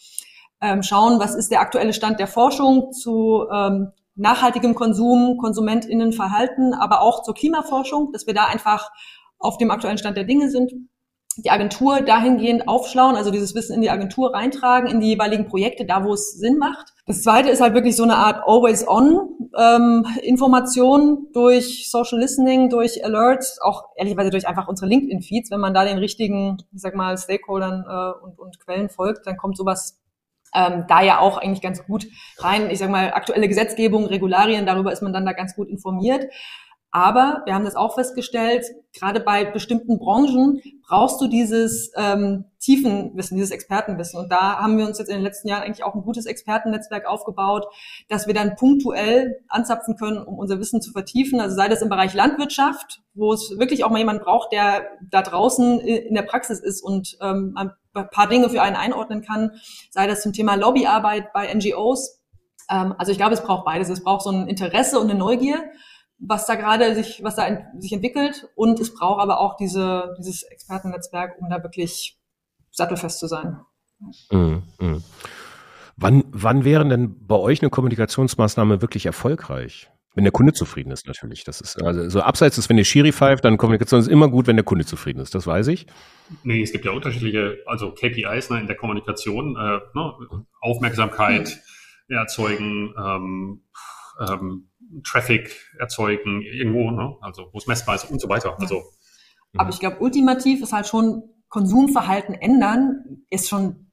ähm, 0.60 0.82
schauen, 0.82 1.20
was 1.20 1.34
ist 1.34 1.50
der 1.50 1.60
aktuelle 1.60 1.92
Stand 1.92 2.18
der 2.18 2.26
Forschung 2.26 2.92
zu 2.92 3.46
ähm, 3.52 3.92
nachhaltigem 4.14 4.74
Konsum, 4.74 5.36
KonsumentInnenverhalten, 5.38 6.74
aber 6.74 7.02
auch 7.02 7.22
zur 7.22 7.34
Klimaforschung, 7.34 8.12
dass 8.12 8.26
wir 8.26 8.34
da 8.34 8.46
einfach 8.46 8.90
auf 9.38 9.58
dem 9.58 9.70
aktuellen 9.70 9.98
Stand 9.98 10.16
der 10.16 10.24
Dinge 10.24 10.50
sind 10.50 10.72
die 11.38 11.50
Agentur 11.50 12.00
dahingehend 12.00 12.66
aufschlauen, 12.66 13.16
also 13.16 13.30
dieses 13.30 13.54
Wissen 13.54 13.74
in 13.74 13.82
die 13.82 13.90
Agentur 13.90 14.32
reintragen, 14.32 14.88
in 14.88 15.00
die 15.00 15.08
jeweiligen 15.08 15.46
Projekte, 15.46 15.84
da 15.84 16.02
wo 16.04 16.14
es 16.14 16.32
Sinn 16.32 16.56
macht. 16.56 16.94
Das 17.06 17.22
zweite 17.22 17.50
ist 17.50 17.60
halt 17.60 17.74
wirklich 17.74 17.94
so 17.94 18.04
eine 18.04 18.16
Art 18.16 18.42
Always-on 18.46 19.48
ähm, 19.58 20.06
durch 21.32 21.90
Social 21.90 22.18
Listening, 22.18 22.70
durch 22.70 23.04
Alerts, 23.04 23.60
auch 23.60 23.84
ehrlicherweise 23.96 24.30
durch 24.30 24.48
einfach 24.48 24.66
unsere 24.66 24.88
LinkedIn-Feeds. 24.88 25.50
Wenn 25.50 25.60
man 25.60 25.74
da 25.74 25.84
den 25.84 25.98
richtigen, 25.98 26.56
ich 26.72 26.80
sag 26.80 26.94
mal, 26.94 27.18
Stakeholdern 27.18 27.84
äh, 27.86 28.24
und, 28.24 28.38
und 28.38 28.58
Quellen 28.58 28.88
folgt, 28.88 29.26
dann 29.26 29.36
kommt 29.36 29.58
sowas 29.58 29.98
ähm, 30.56 30.84
da 30.88 31.02
ja 31.02 31.20
auch 31.20 31.38
eigentlich 31.38 31.60
ganz 31.60 31.84
gut 31.84 32.06
rein. 32.38 32.70
Ich 32.70 32.78
sage 32.78 32.90
mal, 32.90 33.12
aktuelle 33.12 33.48
Gesetzgebung, 33.48 34.06
Regularien, 34.06 34.66
darüber 34.66 34.92
ist 34.92 35.02
man 35.02 35.12
dann 35.12 35.26
da 35.26 35.32
ganz 35.32 35.54
gut 35.54 35.68
informiert. 35.68 36.26
Aber 36.96 37.42
wir 37.44 37.54
haben 37.54 37.66
das 37.66 37.76
auch 37.76 37.94
festgestellt, 37.94 38.64
gerade 38.98 39.20
bei 39.20 39.44
bestimmten 39.44 39.98
Branchen 39.98 40.62
brauchst 40.88 41.20
du 41.20 41.26
dieses 41.26 41.92
ähm, 41.94 42.46
Tiefenwissen, 42.58 43.36
dieses 43.36 43.50
Expertenwissen. 43.50 44.18
Und 44.18 44.32
da 44.32 44.60
haben 44.60 44.78
wir 44.78 44.86
uns 44.86 44.98
jetzt 44.98 45.08
in 45.08 45.16
den 45.16 45.22
letzten 45.22 45.48
Jahren 45.48 45.62
eigentlich 45.62 45.84
auch 45.84 45.94
ein 45.94 46.00
gutes 46.00 46.24
Expertennetzwerk 46.24 47.04
aufgebaut, 47.06 47.66
dass 48.08 48.26
wir 48.26 48.32
dann 48.32 48.56
punktuell 48.56 49.42
anzapfen 49.48 49.96
können, 49.98 50.16
um 50.16 50.38
unser 50.38 50.58
Wissen 50.58 50.80
zu 50.80 50.90
vertiefen. 50.90 51.38
Also 51.38 51.54
sei 51.54 51.68
das 51.68 51.82
im 51.82 51.90
Bereich 51.90 52.14
Landwirtschaft, 52.14 53.02
wo 53.12 53.30
es 53.34 53.58
wirklich 53.58 53.84
auch 53.84 53.90
mal 53.90 53.98
jemand 53.98 54.22
braucht, 54.22 54.50
der 54.52 54.86
da 55.10 55.20
draußen 55.20 55.80
in 55.80 56.14
der 56.14 56.22
Praxis 56.22 56.60
ist 56.60 56.82
und 56.82 57.18
ähm, 57.20 57.52
ein 57.58 57.72
paar 58.10 58.26
Dinge 58.26 58.48
für 58.48 58.62
einen 58.62 58.74
einordnen 58.76 59.20
kann, 59.20 59.50
sei 59.90 60.06
das 60.06 60.22
zum 60.22 60.32
Thema 60.32 60.54
Lobbyarbeit 60.54 61.34
bei 61.34 61.52
NGOs. 61.52 62.22
Ähm, 62.70 62.94
also 62.96 63.12
ich 63.12 63.18
glaube, 63.18 63.34
es 63.34 63.42
braucht 63.42 63.66
beides. 63.66 63.90
Es 63.90 64.02
braucht 64.02 64.22
so 64.22 64.30
ein 64.30 64.48
Interesse 64.48 64.98
und 64.98 65.10
eine 65.10 65.18
Neugier 65.18 65.62
was 66.18 66.46
da 66.46 66.54
gerade 66.54 66.94
sich, 66.94 67.22
was 67.22 67.36
da 67.36 67.46
in, 67.46 67.64
sich 67.80 67.92
entwickelt. 67.92 68.48
Und 68.54 68.80
es 68.80 68.94
braucht 68.94 69.20
aber 69.20 69.40
auch 69.40 69.56
diese, 69.56 70.14
dieses 70.18 70.42
Expertennetzwerk, 70.44 71.36
um 71.40 71.48
da 71.50 71.62
wirklich 71.62 72.18
sattelfest 72.70 73.18
zu 73.18 73.26
sein. 73.26 73.60
Mm, 74.30 74.62
mm. 74.78 75.02
Wann, 75.96 76.24
wann 76.30 76.64
wäre 76.64 76.86
denn 76.86 77.26
bei 77.26 77.36
euch 77.36 77.62
eine 77.62 77.70
Kommunikationsmaßnahme 77.70 78.82
wirklich 78.82 79.06
erfolgreich? 79.06 79.90
Wenn 80.14 80.24
der 80.24 80.32
Kunde 80.32 80.54
zufrieden 80.54 80.90
ist, 80.92 81.06
natürlich. 81.06 81.44
Das 81.44 81.60
ist 81.60 81.82
also 81.82 82.08
so 82.08 82.22
abseits 82.22 82.56
ist, 82.56 82.70
wenn 82.70 82.78
der 82.78 82.84
Schiri 82.84 83.12
pfeift, 83.12 83.44
dann 83.44 83.58
Kommunikation 83.58 84.00
ist 84.00 84.08
immer 84.08 84.28
gut, 84.28 84.46
wenn 84.46 84.56
der 84.56 84.64
Kunde 84.64 84.86
zufrieden 84.86 85.20
ist. 85.20 85.34
Das 85.34 85.46
weiß 85.46 85.66
ich. 85.68 85.86
Nee, 86.42 86.62
es 86.62 86.72
gibt 86.72 86.86
ja 86.86 86.92
unterschiedliche, 86.92 87.58
also 87.66 87.92
KPIs 87.92 88.48
ne, 88.48 88.60
in 88.60 88.66
der 88.66 88.76
Kommunikation, 88.76 89.56
äh, 89.56 89.80
ne, 89.94 90.14
Aufmerksamkeit 90.60 91.60
erzeugen, 92.08 92.94
ähm, 92.98 93.62
ähm, 94.26 94.70
Traffic 95.04 95.54
erzeugen 95.78 96.42
irgendwo, 96.42 96.90
ne? 96.90 97.16
also 97.20 97.48
wo 97.52 97.58
es 97.58 97.66
messbar 97.66 97.96
ist 97.96 98.10
und 98.10 98.20
so 98.20 98.28
weiter. 98.28 98.58
Also, 98.60 98.82
Aber 99.54 99.64
mhm. 99.64 99.70
ich 99.70 99.80
glaube, 99.80 99.98
ultimativ 100.00 100.62
ist 100.62 100.72
halt 100.72 100.86
schon 100.86 101.22
Konsumverhalten 101.48 102.34
ändern, 102.34 103.24
ist 103.30 103.48
schon 103.48 103.90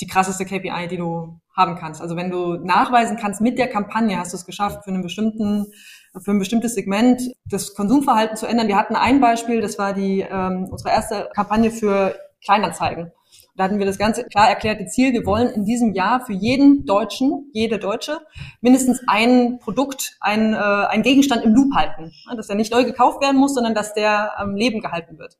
die 0.00 0.06
krasseste 0.06 0.44
KPI, 0.44 0.88
die 0.88 0.96
du 0.96 1.40
haben 1.56 1.76
kannst. 1.76 2.00
Also 2.00 2.16
wenn 2.16 2.30
du 2.30 2.54
nachweisen 2.56 3.16
kannst, 3.16 3.40
mit 3.40 3.58
der 3.58 3.68
Kampagne 3.68 4.18
hast 4.18 4.32
du 4.32 4.36
es 4.36 4.46
geschafft, 4.46 4.84
für 4.84 4.90
einen 4.90 5.02
bestimmten, 5.02 5.66
für 6.20 6.30
ein 6.30 6.38
bestimmtes 6.38 6.74
Segment 6.74 7.22
das 7.44 7.74
Konsumverhalten 7.74 8.36
zu 8.36 8.46
ändern. 8.46 8.68
Wir 8.68 8.76
hatten 8.76 8.96
ein 8.96 9.20
Beispiel, 9.20 9.60
das 9.60 9.78
war 9.78 9.92
die 9.92 10.20
ähm, 10.20 10.68
unsere 10.70 10.90
erste 10.90 11.28
Kampagne 11.34 11.70
für 11.70 12.16
Kleinanzeigen. 12.44 13.12
Da 13.54 13.64
hatten 13.64 13.78
wir 13.78 13.84
das 13.84 13.98
ganze 13.98 14.24
klar 14.24 14.48
erklärte 14.48 14.86
Ziel, 14.86 15.12
wir 15.12 15.26
wollen 15.26 15.48
in 15.48 15.64
diesem 15.64 15.92
Jahr 15.92 16.24
für 16.24 16.32
jeden 16.32 16.86
Deutschen, 16.86 17.50
jede 17.52 17.78
Deutsche, 17.78 18.18
mindestens 18.62 19.02
ein 19.06 19.58
Produkt, 19.58 20.16
ein, 20.20 20.54
äh, 20.54 20.56
ein 20.56 21.02
Gegenstand 21.02 21.44
im 21.44 21.54
Loop 21.54 21.74
halten. 21.74 22.12
Dass 22.34 22.48
er 22.48 22.54
nicht 22.54 22.72
neu 22.72 22.84
gekauft 22.84 23.20
werden 23.20 23.38
muss, 23.38 23.54
sondern 23.54 23.74
dass 23.74 23.92
der 23.92 24.38
am 24.38 24.56
Leben 24.56 24.80
gehalten 24.80 25.18
wird. 25.18 25.36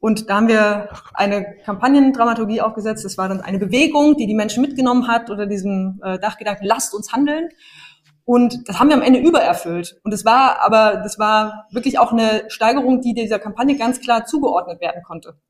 Und 0.00 0.30
da 0.30 0.36
haben 0.36 0.46
wir 0.46 0.90
eine 1.14 1.56
Kampagnendramaturgie 1.64 2.60
aufgesetzt. 2.60 3.04
Das 3.04 3.18
war 3.18 3.28
dann 3.28 3.40
eine 3.40 3.58
Bewegung, 3.58 4.16
die 4.16 4.26
die 4.26 4.34
Menschen 4.34 4.60
mitgenommen 4.60 5.08
hat 5.08 5.28
unter 5.28 5.46
diesem 5.46 6.00
äh, 6.04 6.20
Dachgedanken, 6.20 6.66
lasst 6.66 6.94
uns 6.94 7.12
handeln. 7.12 7.48
Und 8.24 8.68
das 8.68 8.78
haben 8.78 8.90
wir 8.90 8.96
am 8.96 9.02
Ende 9.02 9.18
übererfüllt. 9.18 10.00
Und 10.04 10.12
es 10.12 10.24
war 10.24 10.62
aber, 10.62 10.98
das 10.98 11.18
war 11.18 11.66
wirklich 11.72 11.98
auch 11.98 12.12
eine 12.12 12.44
Steigerung, 12.48 13.00
die 13.00 13.14
dieser 13.14 13.38
Kampagne 13.38 13.76
ganz 13.76 14.00
klar 14.00 14.24
zugeordnet 14.24 14.80
werden 14.80 15.02
konnte. 15.02 15.40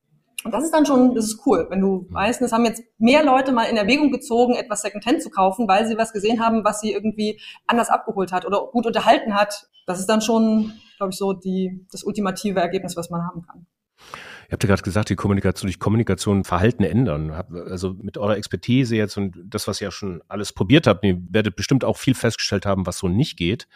Und 0.49 0.53
das 0.55 0.65
ist 0.65 0.73
dann 0.73 0.87
schon, 0.87 1.15
das 1.15 1.27
ist 1.27 1.43
cool, 1.45 1.67
wenn 1.69 1.83
du 1.83 2.07
weißt, 2.09 2.41
das 2.41 2.53
haben 2.53 2.65
jetzt 2.65 2.83
mehr 2.97 3.23
Leute 3.23 3.53
mal 3.53 3.65
in 3.65 3.77
Erwägung 3.77 4.11
gezogen, 4.11 4.55
etwas 4.55 4.81
Secondhand 4.81 5.23
zu 5.23 5.29
kaufen, 5.29 5.69
weil 5.69 5.87
sie 5.87 5.99
was 5.99 6.11
gesehen 6.11 6.41
haben, 6.43 6.65
was 6.65 6.81
sie 6.81 6.91
irgendwie 6.91 7.39
anders 7.67 7.91
abgeholt 7.91 8.33
hat 8.33 8.47
oder 8.47 8.67
gut 8.73 8.87
unterhalten 8.87 9.35
hat. 9.35 9.69
Das 9.85 10.01
ist 10.01 10.07
dann 10.07 10.23
schon, 10.23 10.73
glaube 10.97 11.13
ich, 11.13 11.19
so 11.19 11.35
die, 11.35 11.85
das 11.93 12.03
ultimative 12.03 12.61
Ergebnis, 12.61 12.97
was 12.97 13.11
man 13.11 13.27
haben 13.27 13.43
kann. 13.43 13.67
Ihr 14.49 14.53
habt 14.53 14.65
ja 14.65 14.69
gerade 14.69 14.81
gesagt, 14.81 15.11
die 15.11 15.17
Kommunikation, 15.17 15.67
durch 15.69 15.79
Kommunikation 15.79 16.45
Verhalten 16.45 16.83
ändern. 16.83 17.31
Also 17.31 17.93
mit 18.01 18.17
eurer 18.17 18.39
Expertise 18.39 18.97
jetzt 18.97 19.19
und 19.19 19.37
das, 19.45 19.69
was 19.69 19.83
ihr 19.83 19.89
ja 19.89 19.91
schon 19.91 20.23
alles 20.29 20.55
probiert 20.55 20.87
habt, 20.87 21.05
ihr 21.05 21.19
werdet 21.29 21.57
bestimmt 21.57 21.85
auch 21.85 21.99
viel 21.99 22.15
festgestellt 22.15 22.65
haben, 22.65 22.87
was 22.87 22.97
so 22.97 23.09
nicht 23.09 23.37
geht. 23.37 23.69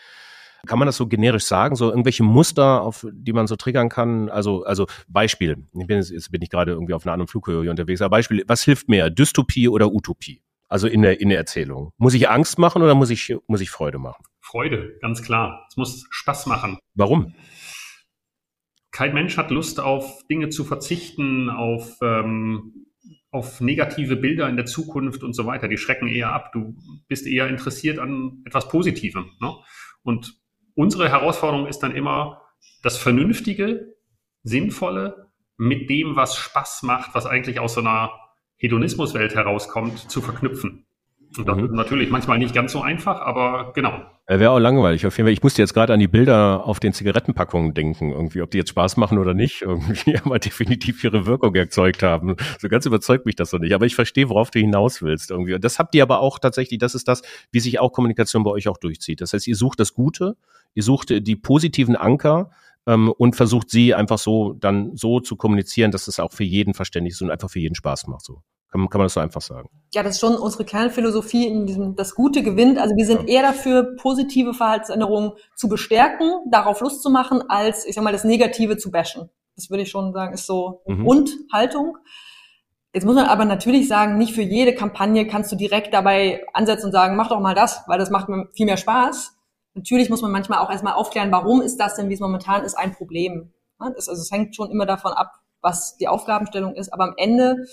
Kann 0.67 0.79
man 0.79 0.87
das 0.87 0.97
so 0.97 1.07
generisch 1.07 1.45
sagen? 1.45 1.75
So 1.75 1.91
irgendwelche 1.91 2.23
Muster, 2.23 2.83
auf 2.83 3.07
die 3.11 3.33
man 3.33 3.47
so 3.47 3.57
triggern 3.57 3.89
kann? 3.89 4.29
Also, 4.29 4.65
also 4.65 4.87
Beispiel. 5.09 5.67
Ich 5.79 5.87
bin, 5.87 6.01
jetzt 6.01 6.31
bin 6.31 6.43
ich 6.43 6.51
gerade 6.51 6.73
irgendwie 6.73 6.95
auf 6.95 7.05
einer 7.05 7.13
anderen 7.13 7.29
Flughöhe 7.29 7.71
unterwegs. 7.71 8.01
Aber 8.01 8.17
Beispiel, 8.17 8.45
was 8.47 8.63
hilft 8.63 8.89
mehr? 8.89 9.11
Dystopie 9.11 9.69
oder 9.69 9.93
Utopie? 9.93 10.43
Also 10.69 10.87
in 10.87 11.03
der, 11.03 11.21
in 11.21 11.29
der 11.29 11.39
Erzählung. 11.39 11.93
Muss 11.99 12.15
ich 12.15 12.29
Angst 12.29 12.59
machen 12.59 12.83
oder 12.83 12.95
muss 12.95 13.11
ich, 13.11 13.37
muss 13.47 13.61
ich 13.61 13.71
Freude 13.71 13.99
machen? 13.99 14.25
Freude, 14.41 14.97
ganz 15.01 15.23
klar. 15.23 15.67
Es 15.69 15.77
muss 15.77 16.07
Spaß 16.11 16.47
machen. 16.47 16.79
Warum? 16.95 17.35
kein 18.93 19.15
Mensch 19.15 19.37
hat 19.39 19.51
Lust 19.51 19.81
auf 19.81 20.23
Dinge 20.29 20.51
zu 20.51 20.65
verzichten, 20.65 21.51
auf, 21.51 21.97
ähm, 22.03 22.87
auf 23.31 23.61
negative 23.61 24.17
Bilder 24.17 24.49
in 24.49 24.57
der 24.57 24.67
Zukunft 24.67 25.25
und 25.25 25.33
so 25.33 25.47
weiter. 25.47 25.67
Die 25.67 25.79
schrecken 25.79 26.07
eher 26.07 26.33
ab. 26.33 26.53
Du 26.53 26.77
bist 27.09 27.27
eher 27.27 27.49
interessiert 27.49 27.99
an 27.99 28.43
etwas 28.45 28.69
Positivem. 28.69 29.33
Ne? 29.41 29.57
Und 30.03 30.39
unsere 30.75 31.09
Herausforderung 31.09 31.67
ist 31.67 31.81
dann 31.81 31.95
immer, 31.95 32.43
das 32.83 32.97
Vernünftige, 32.97 33.95
Sinnvolle 34.43 35.29
mit 35.57 35.89
dem, 35.89 36.17
was 36.17 36.37
Spaß 36.37 36.83
macht, 36.83 37.15
was 37.15 37.27
eigentlich 37.27 37.61
aus 37.61 37.75
so 37.75 37.81
einer 37.81 38.11
Hedonismuswelt 38.57 39.35
herauskommt, 39.35 40.11
zu 40.11 40.21
verknüpfen. 40.21 40.87
Und 41.39 41.49
das 41.49 41.57
mhm. 41.57 41.65
ist 41.65 41.73
natürlich 41.73 42.11
manchmal 42.11 42.39
nicht 42.39 42.55
ganz 42.55 42.73
so 42.73 42.83
einfach, 42.83 43.21
aber 43.21 43.73
genau. 43.75 44.03
Wäre 44.27 44.51
auch 44.51 44.59
langweilig. 44.59 45.07
Auf 45.07 45.17
jeden 45.17 45.27
Fall. 45.27 45.33
Ich 45.33 45.43
musste 45.43 45.63
jetzt 45.63 45.75
gerade 45.75 45.93
an 45.93 46.01
die 46.01 46.09
Bilder 46.09 46.65
auf 46.65 46.81
den 46.81 46.93
Zigarettenpackungen 46.93 47.75
denken, 47.75 48.13
irgendwie, 48.13 48.43
ob 48.43 48.51
die 48.51 48.59
jetzt 48.59 48.71
Spaß 48.71 48.97
machen 48.97 49.19
oder 49.19 49.35
nicht, 49.35 49.63
irgendwie, 49.63 50.17
aber 50.17 50.39
definitiv 50.39 51.03
ihre 51.05 51.27
Wirkung 51.27 51.55
erzeugt 51.55 52.03
haben. 52.03 52.37
So 52.59 52.69
ganz 52.69 52.87
überzeugt 52.87 53.27
mich 53.27 53.37
das 53.37 53.51
so 53.51 53.59
nicht. 53.59 53.75
Aber 53.75 53.87
ich 53.87 53.95
verstehe, 53.95 54.29
worauf 54.29 54.51
du 54.51 54.59
hinaus 54.59 55.03
willst 55.03 55.31
irgendwie. 55.31 55.55
Und 55.55 55.65
das 55.65 55.79
habt 55.79 55.95
ihr 55.95 56.03
aber 56.03 56.21
auch 56.21 56.39
tatsächlich, 56.39 56.79
das 56.79 56.95
ist 56.95 57.09
das, 57.09 57.23
wie 57.51 57.61
sich 57.61 57.81
auch 57.81 57.93
Kommunikation 57.93 58.45
bei 58.45 58.51
euch 58.51 58.69
auch 58.69 58.79
durchzieht. 58.79 59.21
Das 59.21 59.33
heißt, 59.33 59.47
ihr 59.47 59.57
sucht 59.57 59.81
das 59.81 59.95
Gute, 59.95 60.37
ihr 60.75 60.83
sucht 60.83 61.11
die 61.11 61.37
positiven 61.37 61.97
Anker, 61.97 62.51
ähm, 62.87 63.13
und 63.13 63.37
versucht 63.37 63.71
sie 63.71 63.95
einfach 63.95 64.19
so 64.19 64.55
dann 64.55 64.97
so 64.97 65.21
zu 65.21 65.37
kommunizieren, 65.37 65.91
dass 65.91 66.09
es 66.09 66.19
auch 66.19 66.33
für 66.33 66.45
jeden 66.45 66.75
verständlich 66.75 67.15
ist 67.15 67.23
und 67.23 67.31
einfach 67.31 67.51
für 67.51 67.61
jeden 67.61 67.75
Spaß 67.75 68.07
macht. 68.09 68.25
So. 68.25 68.43
Kann, 68.73 68.89
kann 68.89 69.01
man 69.01 69.05
das 69.05 69.15
so 69.15 69.21
einfach 69.21 69.43
sagen? 69.43 69.69
Ja, 69.93 70.03
das 70.03 70.15
ist 70.15 70.21
schon 70.21 70.35
unsere 70.35 70.65
Kernphilosophie 70.65 71.47
in 71.47 71.67
diesem, 71.67 71.95
das 71.95 72.15
Gute 72.15 72.43
gewinnt. 72.43 72.79
Also 72.79 72.97
wir 72.97 73.05
sind 73.05 73.29
ja. 73.29 73.35
eher 73.35 73.43
dafür, 73.43 73.97
positive 73.97 74.55
Verhaltensänderungen 74.55 75.33
zu 75.55 75.69
bestärken, 75.69 76.41
darauf 76.51 76.81
Lust 76.81 77.03
zu 77.03 77.11
machen, 77.11 77.43
als, 77.49 77.85
ich 77.85 77.95
sag 77.95 78.03
mal, 78.03 78.13
das 78.13 78.25
Negative 78.25 78.79
zu 78.79 78.91
bashen. 78.91 79.29
Das 79.57 79.69
würde 79.69 79.83
ich 79.83 79.91
schon 79.91 80.15
sagen, 80.15 80.33
ist 80.33 80.47
so 80.47 80.81
mhm. 80.87 81.05
Grundhaltung. 81.05 81.99
Jetzt 82.95 83.05
muss 83.05 83.15
man 83.15 83.27
aber 83.27 83.45
natürlich 83.45 83.89
sagen, 83.89 84.17
nicht 84.17 84.35
für 84.35 84.43
jede 84.43 84.75
Kampagne 84.75 85.27
kannst 85.27 85.53
du 85.53 85.57
direkt 85.57 85.93
dabei 85.93 86.43
ansetzen 86.55 86.87
und 86.87 86.93
sagen, 86.93 87.15
mach 87.17 87.29
doch 87.29 87.41
mal 87.41 87.55
das, 87.55 87.83
weil 87.89 87.99
das 87.99 88.11
macht 88.11 88.31
mir 88.31 88.49
viel 88.55 88.67
mehr 88.67 88.79
Spaß. 88.79 89.37
Natürlich 89.75 90.09
muss 90.09 90.23
man 90.23 90.33
manchmal 90.33 90.61
auch 90.61 90.71
erstmal 90.71 90.95
aufklären, 90.95 91.31
warum 91.31 91.61
ist 91.61 91.77
das 91.77 91.97
denn, 91.97 92.09
wie 92.09 92.15
es 92.15 92.21
momentan 92.21 92.65
ist, 92.65 92.75
ein 92.75 92.95
Problem. 92.95 93.53
Das, 93.79 94.09
also 94.09 94.21
es 94.23 94.31
hängt 94.31 94.57
schon 94.57 94.71
immer 94.71 94.87
davon 94.87 95.13
ab, 95.13 95.33
was 95.61 95.97
die 95.97 96.09
Aufgabenstellung 96.09 96.75
ist. 96.75 96.93
Aber 96.93 97.05
am 97.05 97.15
Ende 97.17 97.67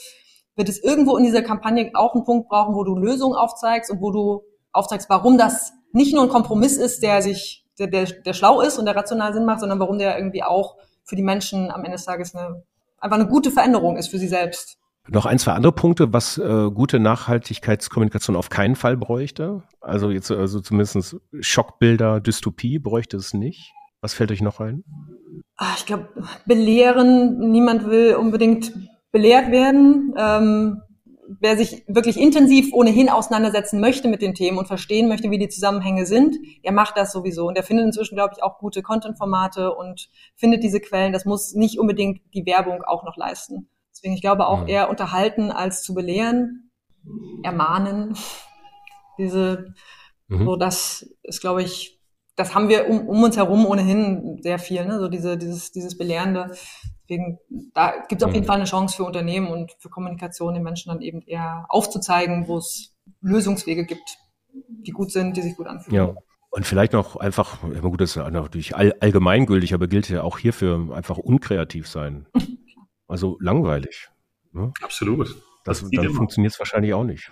wird 0.59 0.69
es 0.69 0.83
irgendwo 0.83 1.15
in 1.15 1.23
dieser 1.23 1.41
Kampagne 1.41 1.89
auch 1.93 2.13
einen 2.13 2.25
Punkt 2.25 2.49
brauchen, 2.49 2.75
wo 2.75 2.83
du 2.83 2.95
Lösungen 2.95 3.33
aufzeigst 3.33 3.89
und 3.89 4.01
wo 4.01 4.11
du 4.11 4.43
aufzeigst, 4.73 5.09
warum 5.09 5.37
das 5.37 5.71
nicht 5.93 6.13
nur 6.13 6.23
ein 6.23 6.29
Kompromiss 6.29 6.75
ist, 6.75 7.01
der 7.01 7.21
sich, 7.21 7.65
der, 7.79 7.87
der, 7.87 8.05
der 8.05 8.33
schlau 8.33 8.59
ist 8.59 8.77
und 8.77 8.85
der 8.85 8.95
rational 8.95 9.33
Sinn 9.33 9.45
macht, 9.45 9.61
sondern 9.61 9.79
warum 9.79 9.97
der 9.97 10.17
irgendwie 10.17 10.43
auch 10.43 10.75
für 11.05 11.15
die 11.15 11.23
Menschen 11.23 11.71
am 11.71 11.85
Ende 11.85 11.95
des 11.95 12.05
Tages 12.05 12.35
eine, 12.35 12.61
einfach 12.99 13.17
eine 13.17 13.27
gute 13.27 13.51
Veränderung 13.51 13.95
ist 13.95 14.09
für 14.09 14.19
sie 14.19 14.27
selbst. 14.27 14.77
Noch 15.07 15.25
ein, 15.25 15.39
zwei 15.39 15.53
andere 15.53 15.71
Punkte, 15.71 16.11
was 16.11 16.37
äh, 16.37 16.69
gute 16.69 16.99
Nachhaltigkeitskommunikation 16.99 18.35
auf 18.35 18.49
keinen 18.49 18.75
Fall 18.75 18.97
bräuchte. 18.97 19.63
Also 19.79 20.11
jetzt 20.11 20.29
also 20.29 20.59
zumindest 20.59 21.15
Schockbilder, 21.39 22.19
Dystopie 22.19 22.79
bräuchte 22.79 23.15
es 23.15 23.33
nicht. 23.33 23.71
Was 24.01 24.13
fällt 24.13 24.31
euch 24.31 24.41
noch 24.41 24.59
ein? 24.59 24.83
Ach, 25.55 25.77
ich 25.77 25.85
glaube, 25.85 26.09
belehren, 26.45 27.49
niemand 27.49 27.85
will 27.85 28.15
unbedingt 28.15 28.73
belehrt 29.11 29.51
werden. 29.51 30.13
Ähm, 30.17 30.81
wer 31.39 31.57
sich 31.57 31.83
wirklich 31.87 32.19
intensiv 32.19 32.73
ohnehin 32.73 33.09
auseinandersetzen 33.09 33.79
möchte 33.79 34.07
mit 34.07 34.21
den 34.21 34.33
Themen 34.33 34.57
und 34.57 34.67
verstehen 34.67 35.07
möchte, 35.07 35.29
wie 35.29 35.37
die 35.37 35.49
Zusammenhänge 35.49 36.05
sind, 36.05 36.35
der 36.63 36.71
macht 36.71 36.97
das 36.97 37.11
sowieso. 37.11 37.47
Und 37.47 37.55
der 37.55 37.63
findet 37.63 37.85
inzwischen, 37.85 38.15
glaube 38.15 38.33
ich, 38.35 38.43
auch 38.43 38.57
gute 38.57 38.81
Content-Formate 38.81 39.73
und 39.73 40.09
findet 40.35 40.63
diese 40.63 40.79
Quellen. 40.79 41.13
Das 41.13 41.25
muss 41.25 41.53
nicht 41.53 41.79
unbedingt 41.79 42.21
die 42.33 42.45
Werbung 42.45 42.81
auch 42.83 43.03
noch 43.03 43.15
leisten. 43.15 43.69
Deswegen, 43.91 44.15
ich 44.15 44.21
glaube, 44.21 44.47
auch 44.47 44.61
mhm. 44.61 44.67
eher 44.67 44.89
unterhalten 44.89 45.51
als 45.51 45.83
zu 45.83 45.93
belehren, 45.93 46.71
ermahnen. 47.43 48.15
Diese, 49.17 49.73
mhm. 50.27 50.45
so 50.45 50.55
das 50.55 51.15
ist, 51.23 51.41
glaube 51.41 51.61
ich, 51.61 51.99
das 52.35 52.55
haben 52.55 52.69
wir 52.69 52.89
um, 52.89 53.07
um 53.07 53.23
uns 53.23 53.37
herum 53.37 53.65
ohnehin 53.65 54.39
sehr 54.41 54.59
viel, 54.59 54.85
ne? 54.85 54.99
so 54.99 55.09
diese, 55.09 55.37
dieses, 55.37 55.71
dieses 55.71 55.97
Belehrende. 55.97 56.55
Deswegen, 57.09 57.39
da 57.73 58.05
gibt 58.07 58.21
es 58.21 58.27
auf 58.27 58.33
jeden 58.33 58.43
mhm. 58.43 58.47
Fall 58.47 58.57
eine 58.57 58.65
Chance 58.65 58.95
für 58.95 59.03
Unternehmen 59.03 59.47
und 59.47 59.71
für 59.79 59.89
Kommunikation 59.89 60.53
den 60.53 60.61
Menschen 60.61 60.89
dann 60.89 61.01
eben 61.01 61.21
eher 61.23 61.65
aufzuzeigen, 61.69 62.47
wo 62.47 62.57
es 62.57 62.95
Lösungswege 63.21 63.85
gibt, 63.85 64.17
die 64.53 64.91
gut 64.91 65.11
sind, 65.11 65.35
die 65.35 65.41
sich 65.41 65.57
gut 65.57 65.65
anfühlen. 65.65 65.95
Ja. 65.95 66.15
Und 66.51 66.65
vielleicht 66.65 66.93
noch 66.93 67.15
einfach, 67.15 67.63
ja 67.73 67.79
gut, 67.79 67.99
das 68.01 68.15
ist 68.15 68.17
natürlich 68.17 68.75
all, 68.75 68.93
allgemeingültig, 68.99 69.73
aber 69.73 69.87
gilt 69.87 70.09
ja 70.09 70.23
auch 70.23 70.37
hierfür 70.37 70.93
einfach 70.93 71.17
unkreativ 71.17 71.87
sein. 71.87 72.27
Also 73.11 73.39
langweilig. 73.41 74.07
Ne? 74.51 74.71
Absolut. 74.83 75.35
Das, 75.65 75.81
das 75.81 75.89
dann 75.89 76.11
funktioniert 76.11 76.53
es 76.53 76.59
wahrscheinlich 76.59 76.93
auch 76.93 77.03
nicht. 77.03 77.31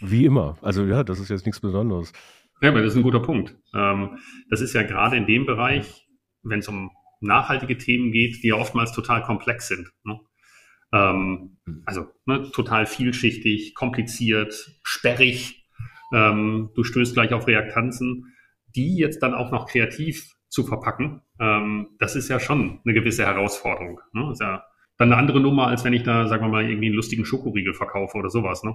Wie 0.00 0.24
immer. 0.24 0.58
Also 0.60 0.86
ja, 0.86 1.04
das 1.04 1.20
ist 1.20 1.28
jetzt 1.28 1.46
nichts 1.46 1.60
Besonderes. 1.60 2.12
Ja, 2.60 2.70
aber 2.70 2.82
das 2.82 2.94
ist 2.94 2.96
ein 2.96 3.04
guter 3.04 3.20
Punkt. 3.20 3.54
Ähm, 3.72 4.18
das 4.50 4.60
ist 4.60 4.72
ja 4.72 4.82
gerade 4.82 5.16
in 5.16 5.26
dem 5.26 5.46
Bereich, 5.46 6.08
wenn 6.42 6.58
es 6.58 6.66
um 6.66 6.90
nachhaltige 7.20 7.78
Themen 7.78 8.12
geht, 8.12 8.42
die 8.42 8.48
ja 8.48 8.54
oftmals 8.56 8.92
total 8.92 9.22
komplex 9.22 9.68
sind. 9.68 9.90
Ne? 10.04 10.20
Ähm, 10.92 11.58
hm. 11.66 11.82
also 11.86 12.06
ne, 12.26 12.50
total 12.52 12.86
vielschichtig, 12.86 13.74
kompliziert, 13.74 14.78
sperrig. 14.82 15.66
Ähm, 16.12 16.70
du 16.74 16.84
stößt 16.84 17.14
gleich 17.14 17.32
auf 17.32 17.46
Reaktanzen, 17.46 18.34
die 18.74 18.96
jetzt 18.96 19.22
dann 19.22 19.34
auch 19.34 19.50
noch 19.50 19.66
kreativ 19.66 20.34
zu 20.48 20.64
verpacken, 20.64 21.22
ähm, 21.38 21.90
das 21.98 22.16
ist 22.16 22.28
ja 22.28 22.40
schon 22.40 22.80
eine 22.84 22.94
gewisse 22.94 23.26
Herausforderung. 23.26 24.00
Ne? 24.12 24.22
Das 24.28 24.32
ist 24.32 24.40
ja 24.40 24.64
dann 24.96 25.12
eine 25.12 25.20
andere 25.20 25.40
Nummer, 25.40 25.68
als 25.68 25.84
wenn 25.84 25.92
ich 25.92 26.02
da, 26.02 26.26
sagen 26.26 26.44
wir 26.44 26.48
mal, 26.48 26.68
irgendwie 26.68 26.86
einen 26.86 26.96
lustigen 26.96 27.24
Schokoriegel 27.24 27.74
verkaufe 27.74 28.16
oder 28.16 28.30
sowas. 28.30 28.64
Ne? 28.64 28.74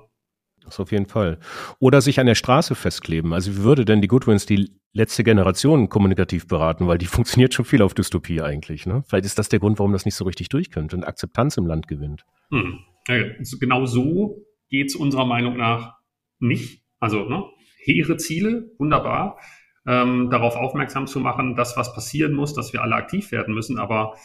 Das 0.66 0.80
auf 0.80 0.92
jeden 0.92 1.06
Fall. 1.06 1.40
Oder 1.80 2.02
sich 2.02 2.20
an 2.20 2.26
der 2.26 2.36
Straße 2.36 2.76
festkleben. 2.76 3.34
Also 3.34 3.52
wie 3.52 3.64
würde 3.64 3.86
denn 3.86 4.02
die 4.02 4.08
Goodwins 4.08 4.46
die 4.46 4.72
letzte 4.94 5.24
Generation 5.24 5.90
kommunikativ 5.90 6.48
beraten? 6.48 6.88
Weil 6.88 6.98
die 6.98 7.06
funktioniert 7.08 7.54
schon 7.54 7.66
viel 7.66 7.82
auf 7.82 7.94
Dystopie 7.94 8.42
eigentlich. 8.42 8.86
Ne? 8.86 9.04
Vielleicht 9.08 9.26
ist 9.26 9.38
das 9.38 9.50
der 9.50 9.60
Grund, 9.60 9.80
warum 9.80 9.94
das 9.94 10.06
nicht 10.06 10.16
so 10.16 10.26
richtig 10.26 10.50
durchkommt 10.50 10.94
und 10.94 11.04
Akzeptanz 11.04 11.58
im 11.58 11.66
Land 11.66 11.88
gewinnt. 11.88 12.26
Hm. 12.52 12.80
Ja, 13.08 13.18
genau 13.60 13.86
so 13.86 14.46
geht 14.70 14.88
es 14.88 14.96
unserer 14.96 15.26
Meinung 15.26 15.58
nach 15.58 15.98
nicht. 16.40 16.84
Also 17.00 17.28
ne, 17.28 17.44
hehre 17.84 18.18
Ziele, 18.18 18.72
wunderbar. 18.78 19.40
Ähm, 19.86 20.30
darauf 20.30 20.56
aufmerksam 20.56 21.08
zu 21.08 21.20
machen, 21.20 21.56
dass 21.56 21.76
was 21.76 21.94
passieren 21.94 22.34
muss, 22.34 22.54
dass 22.54 22.72
wir 22.72 22.82
alle 22.82 22.96
aktiv 22.96 23.32
werden 23.34 23.54
müssen. 23.54 23.78
Aber 23.78 24.16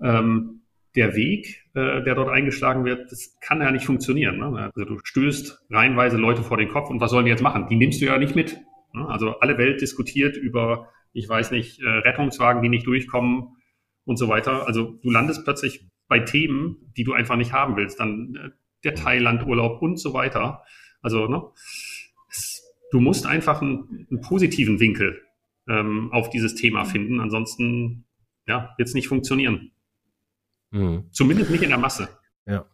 ähm, 0.00 0.62
der 0.96 1.14
Weg, 1.14 1.64
äh, 1.74 2.02
der 2.02 2.14
dort 2.14 2.30
eingeschlagen 2.30 2.84
wird, 2.84 3.12
das 3.12 3.36
kann 3.40 3.60
ja 3.60 3.70
nicht 3.70 3.84
funktionieren. 3.84 4.38
Ne? 4.38 4.70
Also 4.74 4.84
du 4.84 4.98
stößt 5.02 5.66
reihenweise 5.70 6.16
Leute 6.16 6.42
vor 6.42 6.56
den 6.56 6.68
Kopf 6.68 6.90
und 6.90 7.00
was 7.00 7.10
sollen 7.10 7.26
die 7.26 7.30
jetzt 7.30 7.42
machen? 7.42 7.68
Die 7.68 7.76
nimmst 7.76 8.00
du 8.00 8.06
ja 8.06 8.18
nicht 8.18 8.34
mit. 8.34 8.58
Ne? 8.92 9.06
Also 9.06 9.38
alle 9.40 9.58
Welt 9.58 9.80
diskutiert 9.80 10.36
über, 10.36 10.88
ich 11.12 11.28
weiß 11.28 11.50
nicht, 11.50 11.80
äh, 11.80 11.88
Rettungswagen, 11.88 12.62
die 12.62 12.70
nicht 12.70 12.86
durchkommen 12.86 13.56
und 14.04 14.16
so 14.16 14.28
weiter. 14.28 14.66
Also 14.66 14.98
du 15.02 15.10
landest 15.10 15.44
plötzlich 15.44 15.86
bei 16.08 16.20
Themen, 16.20 16.92
die 16.96 17.04
du 17.04 17.12
einfach 17.12 17.36
nicht 17.36 17.52
haben 17.52 17.76
willst. 17.76 18.00
Dann 18.00 18.34
äh, 18.34 18.50
der 18.84 18.94
Thailand-Urlaub 18.94 19.82
und 19.82 19.98
so 19.98 20.14
weiter. 20.14 20.62
Also, 21.02 21.26
ne, 21.26 21.42
es, 22.30 22.62
du 22.90 23.00
musst 23.00 23.26
einfach 23.26 23.60
einen, 23.60 24.06
einen 24.10 24.20
positiven 24.20 24.80
Winkel 24.80 25.20
ähm, 25.68 26.10
auf 26.12 26.30
dieses 26.30 26.54
Thema 26.54 26.84
finden. 26.84 27.20
Ansonsten 27.20 28.06
ja, 28.46 28.74
wird 28.78 28.88
es 28.88 28.94
nicht 28.94 29.08
funktionieren. 29.08 29.72
Mhm. 30.70 31.04
Zumindest 31.10 31.50
nicht 31.50 31.62
in 31.62 31.70
der 31.70 31.78
Masse. 31.78 32.08
Ja. 32.46 32.64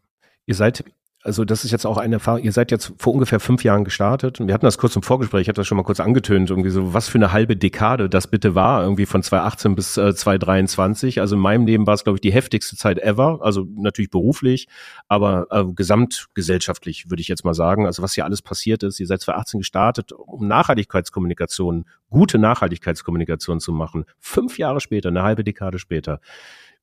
Ihr 0.47 0.55
seid 0.55 0.85
also 1.25 1.45
das 1.45 1.65
ist 1.65 1.71
jetzt 1.71 1.87
auch 1.87 1.99
eine 1.99 2.17
Erfahrung, 2.17 2.43
ihr 2.43 2.53
seid 2.53 2.71
jetzt 2.73 2.93
vor 2.99 3.13
ungefähr 3.13 3.39
fünf 3.39 3.63
Jahren 3.63 3.85
gestartet 3.85 4.41
und 4.41 4.49
wir 4.49 4.55
hatten 4.55 4.67
das 4.67 4.77
kurz 4.77 4.97
im 4.97 5.03
Vorgespräch, 5.03 5.43
ich 5.43 5.49
habe 5.49 5.57
das 5.57 5.69
schon 5.69 5.77
mal 5.77 5.85
kurz 5.85 6.01
angetönt, 6.01 6.51
irgendwie 6.51 6.71
so, 6.71 6.95
was 6.95 7.09
für 7.09 7.19
eine 7.19 7.33
halbe 7.33 7.57
Dekade 7.57 8.09
das 8.09 8.27
bitte 8.27 8.55
war, 8.57 8.83
irgendwie 8.83 9.07
von 9.07 9.23
2018 9.23 9.75
bis 9.77 9.97
äh, 9.97 10.15
2023. 10.15 11.21
Also 11.21 11.37
in 11.37 11.41
meinem 11.41 11.67
Leben 11.67 11.87
war 11.87 11.95
es, 11.95 12.03
glaube 12.03 12.17
ich, 12.17 12.21
die 12.21 12.33
heftigste 12.33 12.77
Zeit 12.77 12.99
ever, 12.99 13.39
also 13.41 13.67
natürlich 13.77 14.11
beruflich, 14.11 14.67
aber 15.07 15.47
äh, 15.51 15.65
gesamtgesellschaftlich 15.73 17.09
würde 17.09 17.21
ich 17.21 17.29
jetzt 17.29 17.45
mal 17.45 17.55
sagen. 17.55 17.87
Also 17.87 18.03
was 18.03 18.15
hier 18.15 18.25
alles 18.25 18.43
passiert 18.43 18.83
ist, 18.83 18.99
ihr 18.99 19.07
seid 19.07 19.21
2018 19.21 19.61
gestartet, 19.61 20.13
um 20.13 20.49
Nachhaltigkeitskommunikation, 20.49 21.85
gute 22.11 22.39
Nachhaltigkeitskommunikation 22.39 23.61
zu 23.61 23.73
machen. 23.73 24.07
Fünf 24.19 24.59
Jahre 24.59 24.81
später, 24.81 25.11
eine 25.11 25.23
halbe 25.23 25.45
Dekade 25.45 25.79
später. 25.79 26.21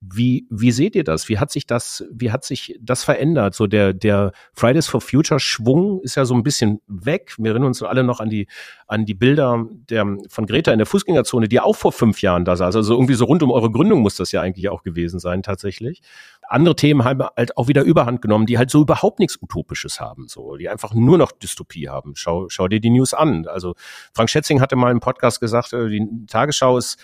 Wie, 0.01 0.47
wie 0.49 0.71
seht 0.71 0.95
ihr 0.95 1.03
das? 1.03 1.27
Wie 1.27 1.39
hat 1.39 1.51
sich 1.51 1.67
das, 1.67 2.05
wie 2.09 2.31
hat 2.31 2.45
sich 2.45 2.79
das 2.81 3.03
verändert? 3.03 3.53
So 3.53 3.67
der, 3.67 3.93
der 3.93 4.31
Fridays 4.53 4.88
for 4.88 5.01
Future 5.01 5.41
Schwung 5.41 5.99
ist 6.01 6.15
ja 6.15 6.23
so 6.23 6.33
ein 6.35 6.43
bisschen 6.43 6.79
weg. 6.88 7.35
Wir 7.38 7.51
erinnern 7.51 7.67
uns 7.67 7.83
alle 7.83 8.03
noch 8.03 8.21
an 8.21 8.29
die, 8.29 8.47
an 8.88 9.05
die 9.05 9.13
Bilder 9.13 9.65
der, 9.89 10.05
von 10.29 10.45
Greta 10.45 10.71
in 10.71 10.77
der 10.77 10.85
Fußgängerzone, 10.85 11.49
die 11.49 11.59
auch 11.59 11.75
vor 11.75 11.91
fünf 11.91 12.21
Jahren 12.21 12.45
da 12.45 12.55
saß. 12.55 12.77
Also 12.77 12.93
irgendwie 12.93 13.15
so 13.15 13.25
rund 13.25 13.43
um 13.43 13.51
eure 13.51 13.69
Gründung 13.71 14.01
muss 14.01 14.15
das 14.15 14.31
ja 14.31 14.41
eigentlich 14.41 14.69
auch 14.69 14.83
gewesen 14.83 15.19
sein, 15.19 15.43
tatsächlich. 15.43 16.01
Andere 16.47 16.75
Themen 16.75 17.03
haben 17.03 17.23
halt 17.35 17.57
auch 17.57 17.67
wieder 17.67 17.83
Überhand 17.83 18.21
genommen, 18.21 18.45
die 18.45 18.57
halt 18.57 18.71
so 18.71 18.81
überhaupt 18.81 19.19
nichts 19.19 19.38
Utopisches 19.41 19.99
haben, 19.99 20.27
so, 20.27 20.55
die 20.55 20.69
einfach 20.69 20.93
nur 20.93 21.17
noch 21.17 21.31
Dystopie 21.31 21.89
haben. 21.89 22.13
Schau, 22.15 22.47
schau 22.49 22.67
dir 22.69 22.79
die 22.79 22.89
News 22.89 23.13
an. 23.13 23.47
Also 23.47 23.75
Frank 24.13 24.29
Schätzing 24.29 24.62
hatte 24.62 24.75
mal 24.75 24.91
im 24.91 25.01
Podcast 25.01 25.41
gesagt, 25.41 25.73
äh, 25.73 25.89
die 25.89 26.07
Tagesschau 26.27 26.77
ist 26.77 26.97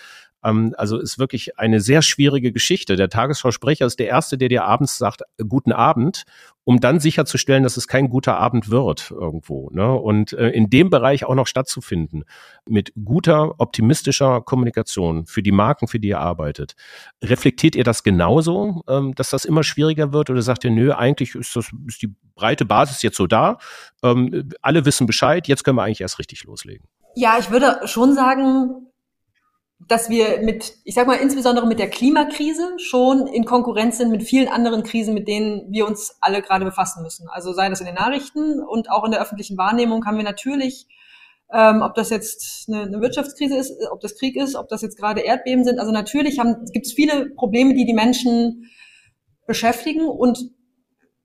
ähm, 0.46 0.74
also 0.78 0.98
ist 0.98 1.18
wirklich 1.18 1.58
eine 1.58 1.80
sehr 1.80 2.02
schwierige 2.02 2.52
Geschichte. 2.52 2.96
Der 2.96 3.08
Tagesschausprecher 3.08 3.86
ist 3.86 3.98
der 3.98 4.06
Erste, 4.06 4.38
der 4.38 4.48
dir 4.48 4.64
abends 4.64 4.96
sagt, 4.96 5.22
äh, 5.22 5.44
guten 5.46 5.72
Abend, 5.72 6.24
um 6.64 6.80
dann 6.80 7.00
sicherzustellen, 7.00 7.62
dass 7.62 7.76
es 7.76 7.88
kein 7.88 8.08
guter 8.08 8.38
Abend 8.38 8.70
wird 8.70 9.10
irgendwo. 9.10 9.70
Ne? 9.70 9.92
Und 9.92 10.32
äh, 10.32 10.50
in 10.50 10.70
dem 10.70 10.90
Bereich 10.90 11.24
auch 11.24 11.34
noch 11.34 11.46
stattzufinden, 11.46 12.24
mit 12.68 12.92
guter, 13.04 13.60
optimistischer 13.60 14.40
Kommunikation 14.40 15.26
für 15.26 15.42
die 15.42 15.52
Marken, 15.52 15.88
für 15.88 16.00
die 16.00 16.08
ihr 16.08 16.20
arbeitet. 16.20 16.74
Reflektiert 17.22 17.76
ihr 17.76 17.84
das 17.84 18.02
genauso, 18.02 18.82
ähm, 18.88 19.14
dass 19.14 19.30
das 19.30 19.44
immer 19.44 19.64
schwieriger 19.64 20.12
wird? 20.12 20.30
Oder 20.30 20.42
sagt 20.42 20.64
ihr, 20.64 20.70
nö, 20.70 20.92
eigentlich 20.92 21.34
ist, 21.34 21.54
das, 21.56 21.70
ist 21.86 22.02
die 22.02 22.14
breite 22.34 22.64
Basis 22.64 23.02
jetzt 23.02 23.16
so 23.16 23.26
da, 23.26 23.58
ähm, 24.02 24.50
alle 24.62 24.84
wissen 24.84 25.06
Bescheid, 25.06 25.48
jetzt 25.48 25.64
können 25.64 25.76
wir 25.76 25.82
eigentlich 25.82 26.00
erst 26.00 26.18
richtig 26.18 26.44
loslegen? 26.44 26.86
Ja, 27.14 27.38
ich 27.38 27.50
würde 27.50 27.80
schon 27.86 28.14
sagen, 28.14 28.85
dass 29.88 30.10
wir 30.10 30.40
mit, 30.42 30.74
ich 30.84 30.94
sag 30.94 31.06
mal, 31.06 31.14
insbesondere 31.14 31.66
mit 31.66 31.78
der 31.78 31.88
Klimakrise 31.88 32.74
schon 32.78 33.26
in 33.26 33.44
Konkurrenz 33.44 33.98
sind 33.98 34.10
mit 34.10 34.24
vielen 34.24 34.48
anderen 34.48 34.82
Krisen, 34.82 35.14
mit 35.14 35.28
denen 35.28 35.72
wir 35.72 35.86
uns 35.86 36.16
alle 36.20 36.42
gerade 36.42 36.64
befassen 36.64 37.02
müssen. 37.02 37.28
Also 37.28 37.52
sei 37.52 37.68
das 37.68 37.80
in 37.80 37.86
den 37.86 37.94
Nachrichten 37.94 38.60
und 38.60 38.90
auch 38.90 39.04
in 39.04 39.12
der 39.12 39.20
öffentlichen 39.20 39.56
Wahrnehmung 39.56 40.04
haben 40.04 40.16
wir 40.16 40.24
natürlich, 40.24 40.88
ähm, 41.52 41.82
ob 41.82 41.94
das 41.94 42.10
jetzt 42.10 42.68
eine, 42.68 42.82
eine 42.82 43.00
Wirtschaftskrise 43.00 43.56
ist, 43.56 43.72
ob 43.90 44.00
das 44.00 44.16
Krieg 44.16 44.34
ist, 44.36 44.56
ob 44.56 44.68
das 44.68 44.82
jetzt 44.82 44.98
gerade 44.98 45.20
Erdbeben 45.20 45.64
sind. 45.64 45.78
Also 45.78 45.92
natürlich 45.92 46.40
gibt 46.72 46.86
es 46.86 46.92
viele 46.92 47.30
Probleme, 47.30 47.74
die 47.74 47.86
die 47.86 47.94
Menschen 47.94 48.68
beschäftigen 49.46 50.08
und 50.08 50.50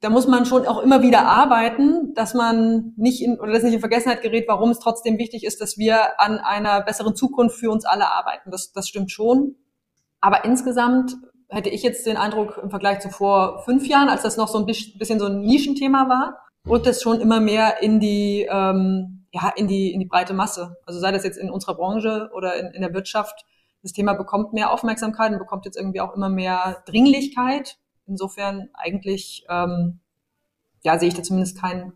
da 0.01 0.09
muss 0.09 0.27
man 0.27 0.45
schon 0.45 0.65
auch 0.67 0.79
immer 0.79 1.01
wieder 1.01 1.25
arbeiten, 1.27 2.13
dass 2.15 2.33
man 2.33 2.93
nicht 2.97 3.21
in, 3.21 3.39
oder 3.39 3.53
das 3.53 3.63
nicht 3.63 3.73
in 3.73 3.79
Vergessenheit 3.79 4.21
gerät, 4.21 4.45
warum 4.47 4.71
es 4.71 4.79
trotzdem 4.79 5.17
wichtig 5.17 5.43
ist, 5.43 5.61
dass 5.61 5.77
wir 5.77 6.19
an 6.19 6.39
einer 6.39 6.81
besseren 6.81 7.15
Zukunft 7.15 7.57
für 7.57 7.69
uns 7.69 7.85
alle 7.85 8.11
arbeiten. 8.11 8.51
Das, 8.51 8.73
das 8.73 8.87
stimmt 8.87 9.11
schon. 9.11 9.55
Aber 10.19 10.43
insgesamt 10.43 11.15
hätte 11.49 11.69
ich 11.69 11.83
jetzt 11.83 12.05
den 12.05 12.17
Eindruck 12.17 12.59
im 12.61 12.69
Vergleich 12.69 12.99
zu 12.99 13.09
vor 13.09 13.63
fünf 13.63 13.87
Jahren, 13.87 14.09
als 14.09 14.23
das 14.23 14.37
noch 14.37 14.47
so 14.47 14.57
ein 14.57 14.65
bisschen 14.65 15.19
so 15.19 15.25
ein 15.27 15.41
Nischenthema 15.41 16.09
war, 16.09 16.37
und 16.65 16.85
das 16.85 17.01
schon 17.01 17.19
immer 17.21 17.39
mehr 17.39 17.81
in 17.81 17.99
die, 17.99 18.47
ähm, 18.49 19.25
ja, 19.31 19.51
in 19.55 19.67
die, 19.67 19.91
in 19.91 19.99
die 19.99 20.05
breite 20.05 20.33
Masse. 20.33 20.77
Also 20.85 20.99
sei 20.99 21.11
das 21.11 21.23
jetzt 21.23 21.37
in 21.37 21.49
unserer 21.49 21.75
Branche 21.75 22.29
oder 22.33 22.55
in, 22.55 22.67
in 22.67 22.81
der 22.81 22.93
Wirtschaft, 22.93 23.45
das 23.81 23.93
Thema 23.93 24.13
bekommt 24.13 24.53
mehr 24.53 24.71
Aufmerksamkeit 24.71 25.31
und 25.31 25.39
bekommt 25.39 25.65
jetzt 25.65 25.77
irgendwie 25.77 26.01
auch 26.01 26.13
immer 26.15 26.29
mehr 26.29 26.83
Dringlichkeit. 26.85 27.77
Insofern 28.07 28.69
eigentlich, 28.73 29.45
ähm, 29.49 29.99
ja, 30.83 30.97
sehe 30.97 31.09
ich 31.09 31.13
da 31.13 31.23
zumindest 31.23 31.59
kein, 31.59 31.93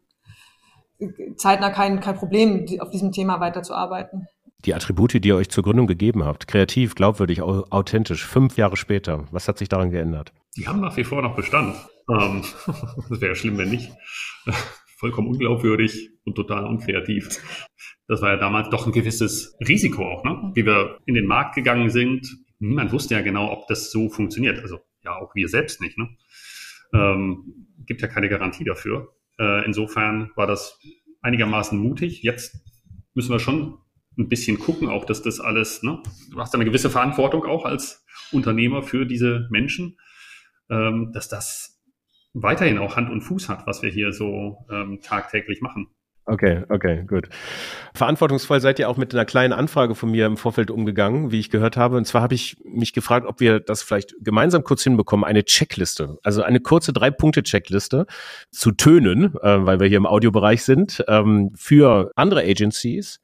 zeitnah 1.38 1.72
kein, 1.72 2.00
kein 2.00 2.15
Problem, 2.15 2.65
auf 2.80 2.89
diesem 2.89 3.12
Thema 3.12 3.39
weiterzuarbeiten. 3.39 4.28
Die 4.65 4.74
Attribute, 4.74 5.13
die 5.13 5.28
ihr 5.28 5.36
euch 5.36 5.50
zur 5.50 5.63
Gründung 5.63 5.86
gegeben 5.86 6.24
habt, 6.24 6.48
kreativ, 6.48 6.96
glaubwürdig, 6.96 7.41
authentisch, 7.41 8.26
fünf 8.26 8.58
Jahre 8.58 8.78
später, 8.78 9.26
was 9.32 9.48
hat 9.48 9.58
sich 9.58 9.70
daran 9.70 9.91
geändert? 9.91 10.34
Die 10.56 10.68
haben 10.68 10.80
nach 10.80 10.96
wie 10.98 11.04
vor 11.04 11.22
noch 11.22 11.36
Bestand. 11.36 11.76
Ähm, 12.10 12.44
das 13.10 13.22
wäre 13.22 13.36
schlimm, 13.36 13.58
wenn 13.58 13.70
nicht. 13.70 13.91
Vollkommen 14.98 15.28
unglaubwürdig 15.28 16.10
und 16.24 16.36
total 16.36 16.65
unkreativ. 16.65 17.30
Das 18.08 18.22
war 18.22 18.30
ja 18.32 18.38
damals 18.38 18.70
doch 18.70 18.86
ein 18.86 18.94
gewisses 18.94 19.56
Risiko 19.68 20.04
auch, 20.04 20.24
ne? 20.24 20.52
Wie 20.56 20.65
wir 20.65 21.00
in 21.06 21.15
den 21.15 21.28
Markt 21.28 21.56
gegangen 21.56 21.89
sind. 21.89 22.28
Niemand 22.60 22.94
wusste 22.94 23.15
ja 23.15 23.22
genau, 23.22 23.52
ob 23.52 23.68
das 23.68 23.91
so 23.91 24.10
funktioniert. 24.10 24.60
Also 24.60 24.80
ja 25.06 25.15
auch 25.15 25.34
wir 25.36 25.48
selbst 25.48 25.82
nicht. 25.82 25.98
Ne? 25.98 26.10
Ähm, 26.94 27.68
gibt 27.86 28.02
ja 28.02 28.08
keine 28.08 28.30
Garantie 28.30 28.63
dafür. 28.63 29.15
Äh, 29.39 29.65
insofern 29.65 30.32
war 30.36 30.48
das 30.48 30.80
einigermaßen 31.22 31.78
mutig. 31.78 32.24
Jetzt 32.24 32.58
müssen 33.13 33.32
wir 33.32 33.39
schon 33.39 33.78
ein 34.18 34.30
bisschen 34.30 34.60
gucken, 34.60 34.88
auch 34.88 35.06
dass 35.06 35.22
das 35.22 35.39
alles, 35.39 35.84
ne? 35.84 36.02
du 36.32 36.39
hast 36.39 36.54
eine 36.56 36.65
gewisse 36.65 36.89
Verantwortung 36.89 37.46
auch 37.46 37.65
als 37.65 38.06
Unternehmer 38.32 38.82
für 38.82 39.06
diese 39.06 39.48
Menschen, 39.50 39.98
ähm, 40.70 41.12
dass 41.13 41.28
das 41.28 41.84
weiterhin 42.34 42.78
auch 42.78 42.96
Hand 42.96 43.10
und 43.10 43.22
Fuß 43.22 43.50
hat, 43.50 43.68
was 43.68 43.82
wir 43.82 43.89
hier 43.89 44.12
so 44.13 44.65
ähm, 44.70 45.00
tagtäglich 45.02 45.62
machen. 45.62 45.88
Okay, 46.27 46.63
okay, 46.69 47.03
gut. 47.05 47.29
Verantwortungsvoll 47.93 48.59
seid 48.59 48.79
ihr 48.79 48.89
auch 48.89 48.97
mit 48.97 49.13
einer 49.13 49.25
kleinen 49.25 49.53
Anfrage 49.53 49.93
von 49.93 50.09
mir 50.09 50.25
im 50.25 50.38
Vorfeld 50.38 50.71
umgegangen, 50.71 51.31
wie 51.31 51.39
ich 51.39 51.51
gehört 51.51 51.77
habe. 51.77 51.97
Und 51.97 52.05
zwar 52.05 52.23
habe 52.23 52.33
ich 52.33 52.57
mich 52.65 52.93
gefragt, 52.93 53.27
ob 53.27 53.39
wir 53.39 53.59
das 53.59 53.83
vielleicht 53.83 54.15
gemeinsam 54.21 54.63
kurz 54.63 54.81
hinbekommen, 54.81 55.23
eine 55.23 55.43
Checkliste, 55.43 56.17
also 56.23 56.41
eine 56.41 56.61
kurze 56.61 56.93
Drei-Punkte-Checkliste 56.93 58.07
zu 58.49 58.71
Tönen, 58.71 59.35
äh, 59.35 59.65
weil 59.65 59.79
wir 59.79 59.88
hier 59.88 59.97
im 59.97 60.07
Audiobereich 60.07 60.63
sind, 60.63 61.03
ähm, 61.07 61.51
für 61.55 62.11
andere 62.15 62.41
Agencies 62.41 63.19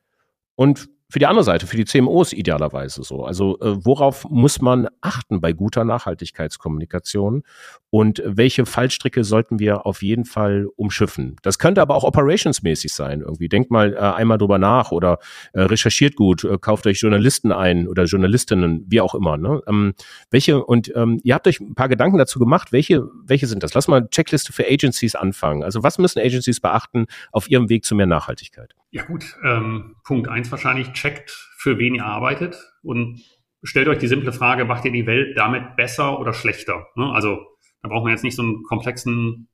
und 0.54 0.88
für 1.12 1.20
die 1.20 1.26
andere 1.26 1.44
Seite, 1.44 1.68
für 1.68 1.76
die 1.76 1.84
CMOs 1.84 2.32
idealerweise 2.32 3.04
so. 3.04 3.26
Also 3.26 3.60
äh, 3.60 3.86
worauf 3.86 4.30
muss 4.30 4.62
man 4.62 4.88
achten 5.02 5.42
bei 5.42 5.52
guter 5.52 5.84
Nachhaltigkeitskommunikation 5.84 7.44
und 7.90 8.24
welche 8.26 8.66
Fallstricke 8.66 9.26
sollten 9.26 9.60
wir 9.60 9.86
auf 9.86 10.04
jeden 10.04 10.24
Fall 10.24 10.68
umschiffen? 10.78 11.36
Das 11.42 11.60
könnte 11.60 11.82
aber 11.82 11.96
auch 11.96 12.06
operationsmäßig 12.06 12.94
sein 12.94 13.20
irgendwie. 13.20 13.50
Denkt 13.50 13.72
mal 13.72 13.94
äh, 13.94 13.98
einmal 13.98 14.38
drüber 14.38 14.58
nach 14.58 14.92
oder 14.92 15.20
äh, 15.52 15.60
recherchiert 15.62 16.16
gut, 16.16 16.46
äh, 16.46 16.58
kauft 16.58 16.88
euch 16.88 17.02
Journalisten 17.02 17.52
ein 17.52 17.90
oder 17.90 18.06
Journalistinnen, 18.06 18.86
wie 18.88 19.02
auch 19.02 19.14
immer. 19.14 19.36
Ne? 19.36 19.62
Ähm, 19.68 19.94
welche 20.30 20.64
und 20.64 20.96
ähm, 20.96 21.20
ihr 21.24 21.36
habt 21.36 21.46
euch 21.46 21.60
ein 21.60 21.76
paar 21.76 21.90
Gedanken 21.90 22.20
dazu 22.20 22.40
gemacht. 22.40 22.72
Welche 22.72 23.10
welche 23.26 23.48
sind 23.48 23.64
das? 23.64 23.74
Lass 23.74 23.90
mal 23.90 24.08
Checkliste 24.08 24.54
für 24.54 24.66
Agencies 24.66 25.16
anfangen. 25.16 25.62
Also 25.62 25.84
was 25.84 25.98
müssen 25.98 26.20
Agencies 26.20 26.62
beachten 26.62 27.08
auf 27.34 27.50
ihrem 27.50 27.68
Weg 27.68 27.84
zu 27.84 27.96
mehr 27.96 28.08
Nachhaltigkeit? 28.08 28.76
Ja 28.92 29.04
gut, 29.04 29.38
ähm, 29.44 29.96
Punkt 30.04 30.28
eins 30.28 30.52
wahrscheinlich, 30.52 30.92
checkt, 30.94 31.32
für 31.58 31.78
wen 31.80 31.96
ihr 31.96 32.06
arbeitet 32.06 32.58
und 32.84 33.22
stellt 33.64 33.88
euch 33.88 34.00
die 34.00 34.08
simple 34.08 34.34
Frage, 34.34 34.66
macht 34.66 34.86
ihr 34.86 34.92
die 34.92 35.08
Welt 35.08 35.38
damit 35.38 35.76
besser 35.76 36.20
oder 36.20 36.34
schlechter? 36.34 36.88
Ne? 36.96 37.12
Also 37.12 37.40
da 37.82 37.90
braucht 37.90 38.04
man 38.04 38.12
jetzt 38.12 38.24
nicht 38.24 38.36
so 38.36 38.44
einen 38.44 38.64
komplexen 38.64 39.48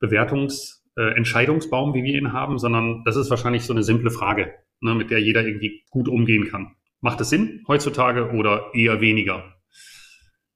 Bewertungs- 0.00 0.84
äh, 0.96 1.16
Entscheidungsbaum, 1.16 1.94
wie 1.94 2.04
wir 2.04 2.14
ihn 2.14 2.32
haben, 2.32 2.58
sondern 2.58 3.02
das 3.04 3.16
ist 3.16 3.30
wahrscheinlich 3.30 3.64
so 3.64 3.72
eine 3.72 3.82
simple 3.82 4.10
Frage, 4.10 4.54
ne, 4.80 4.94
mit 4.94 5.10
der 5.10 5.20
jeder 5.20 5.44
irgendwie 5.44 5.84
gut 5.90 6.08
umgehen 6.08 6.48
kann. 6.48 6.76
Macht 7.00 7.20
es 7.20 7.30
Sinn 7.30 7.64
heutzutage 7.66 8.30
oder 8.30 8.70
eher 8.74 9.00
weniger? 9.00 9.54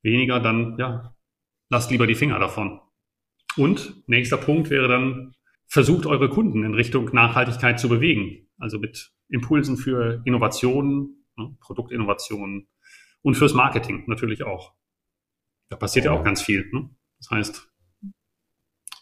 Weniger, 0.02 0.40
dann 0.40 0.76
ja, 0.78 1.14
lasst 1.70 1.90
lieber 1.90 2.06
die 2.06 2.14
Finger 2.14 2.38
davon. 2.38 2.80
Und 3.56 4.08
nächster 4.08 4.36
Punkt 4.36 4.70
wäre 4.70 4.88
dann, 4.88 5.34
versucht 5.68 6.06
eure 6.06 6.28
Kunden 6.28 6.64
in 6.64 6.74
Richtung 6.74 7.10
Nachhaltigkeit 7.12 7.78
zu 7.78 7.88
bewegen. 7.88 8.48
Also 8.58 8.78
mit 8.78 9.12
Impulsen 9.28 9.76
für 9.76 10.22
Innovationen, 10.24 11.24
ne, 11.36 11.56
Produktinnovationen 11.60 12.66
und 13.22 13.34
fürs 13.36 13.54
Marketing 13.54 14.04
natürlich 14.06 14.42
auch. 14.42 14.74
Da 15.68 15.76
passiert 15.76 16.06
ja 16.06 16.12
auch 16.12 16.24
ganz 16.24 16.42
viel. 16.42 16.68
Ne? 16.72 16.88
Das 17.18 17.30
heißt, 17.30 17.68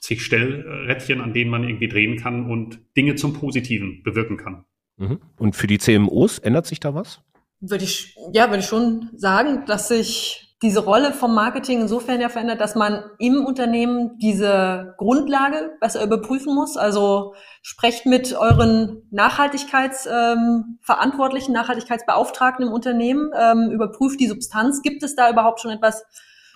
zig 0.01 0.23
Stellrädchen, 0.23 1.21
an 1.21 1.33
denen 1.33 1.51
man 1.51 1.65
irgendwie 1.65 1.89
drehen 1.89 2.19
kann 2.19 2.51
und 2.51 2.81
Dinge 2.97 3.15
zum 3.15 3.33
Positiven 3.33 4.03
bewirken 4.03 4.37
kann. 4.37 4.65
Mhm. 4.97 5.21
Und 5.37 5.55
für 5.55 5.69
die 5.69 5.79
CMOs 5.79 6.39
ändert 6.41 6.67
sich 6.67 6.81
da 6.81 6.95
was? 6.95 7.23
Würde 7.61 7.85
ich, 7.85 8.17
ja, 8.33 8.49
würde 8.49 8.61
ich 8.61 8.67
schon 8.67 9.11
sagen, 9.15 9.65
dass 9.67 9.89
sich 9.89 10.46
diese 10.63 10.81
Rolle 10.81 11.13
vom 11.13 11.35
Marketing 11.35 11.83
insofern 11.83 12.19
ja 12.21 12.31
verändert, 12.31 12.63
dass 12.63 12.75
man 12.75 13.05
im 13.19 13.45
Unternehmen 13.45 14.17
diese 14.19 14.95
Grundlage 14.97 15.77
besser 15.81 16.03
überprüfen 16.03 16.55
muss. 16.55 16.79
Also 16.79 17.35
sprecht 17.61 18.07
mit 18.07 18.33
euren 18.33 19.03
Nachhaltigkeitsverantwortlichen, 19.11 21.55
ähm, 21.55 21.61
Nachhaltigkeitsbeauftragten 21.61 22.67
im 22.67 22.73
Unternehmen, 22.73 23.31
ähm, 23.39 23.71
überprüft 23.71 24.19
die 24.19 24.29
Substanz. 24.29 24.81
Gibt 24.81 25.03
es 25.03 25.15
da 25.15 25.29
überhaupt 25.31 25.61
schon 25.61 25.73
etwas, 25.73 26.07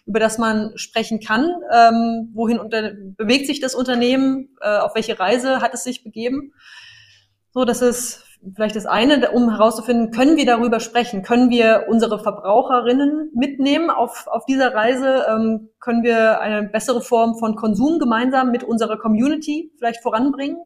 über 0.07 0.19
das 0.19 0.39
man 0.39 0.73
sprechen 0.77 1.21
kann? 1.21 1.53
Ähm, 1.71 2.31
wohin 2.33 2.59
unter 2.59 2.93
bewegt 2.95 3.47
sich 3.47 3.61
das 3.61 3.75
Unternehmen? 3.75 4.57
Äh, 4.63 4.79
auf 4.79 4.95
welche 4.95 5.21
Reise 5.21 5.61
hat 5.61 5.75
es 5.75 5.85
sich 5.85 6.03
begeben? 6.03 6.55
So, 7.53 7.67
das 7.67 7.83
ist 7.83 8.25
vielleicht 8.55 8.77
das 8.77 8.87
eine, 8.87 9.31
um 9.33 9.51
herauszufinden, 9.51 10.11
können 10.11 10.37
wir 10.37 10.47
darüber 10.47 10.81
sprechen? 10.81 11.23
Können 11.23 11.51
wir 11.51 11.87
unsere 11.89 12.23
Verbraucherinnen 12.23 13.31
mitnehmen 13.35 13.91
auf, 13.91 14.27
auf 14.27 14.47
dieser 14.47 14.75
Reise? 14.75 15.27
Ähm, 15.29 15.71
können 15.79 16.03
wir 16.03 16.41
eine 16.41 16.63
bessere 16.63 17.03
Form 17.03 17.37
von 17.39 17.55
Konsum 17.57 17.99
gemeinsam 17.99 18.51
mit 18.51 18.65
unserer 18.65 18.99
Community 18.99 19.73
vielleicht 19.77 20.03
voranbringen? 20.03 20.59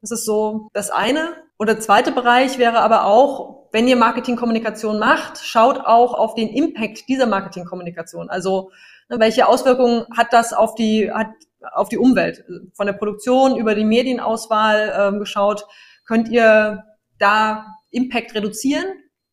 Das 0.00 0.10
ist 0.10 0.24
so 0.24 0.68
das 0.72 0.90
eine. 0.90 1.28
Und 1.56 1.68
der 1.68 1.78
zweite 1.78 2.10
Bereich 2.10 2.58
wäre 2.58 2.80
aber 2.80 3.04
auch, 3.04 3.68
wenn 3.72 3.86
ihr 3.86 3.96
Marketingkommunikation 3.96 4.98
macht, 4.98 5.38
schaut 5.38 5.78
auch 5.80 6.14
auf 6.14 6.34
den 6.34 6.48
Impact 6.48 7.08
dieser 7.08 7.26
Marketingkommunikation. 7.26 8.30
Also 8.30 8.70
ne, 9.08 9.20
welche 9.20 9.46
Auswirkungen 9.46 10.06
hat 10.16 10.32
das 10.32 10.52
auf 10.52 10.74
die, 10.74 11.12
hat 11.12 11.28
auf 11.72 11.88
die 11.88 11.98
Umwelt? 11.98 12.44
Von 12.72 12.86
der 12.86 12.94
Produktion 12.94 13.56
über 13.56 13.74
die 13.74 13.84
Medienauswahl 13.84 14.92
ähm, 14.98 15.18
geschaut 15.20 15.66
könnt 16.10 16.28
ihr 16.28 16.82
da 17.20 17.66
Impact 17.90 18.34
reduzieren, 18.34 18.84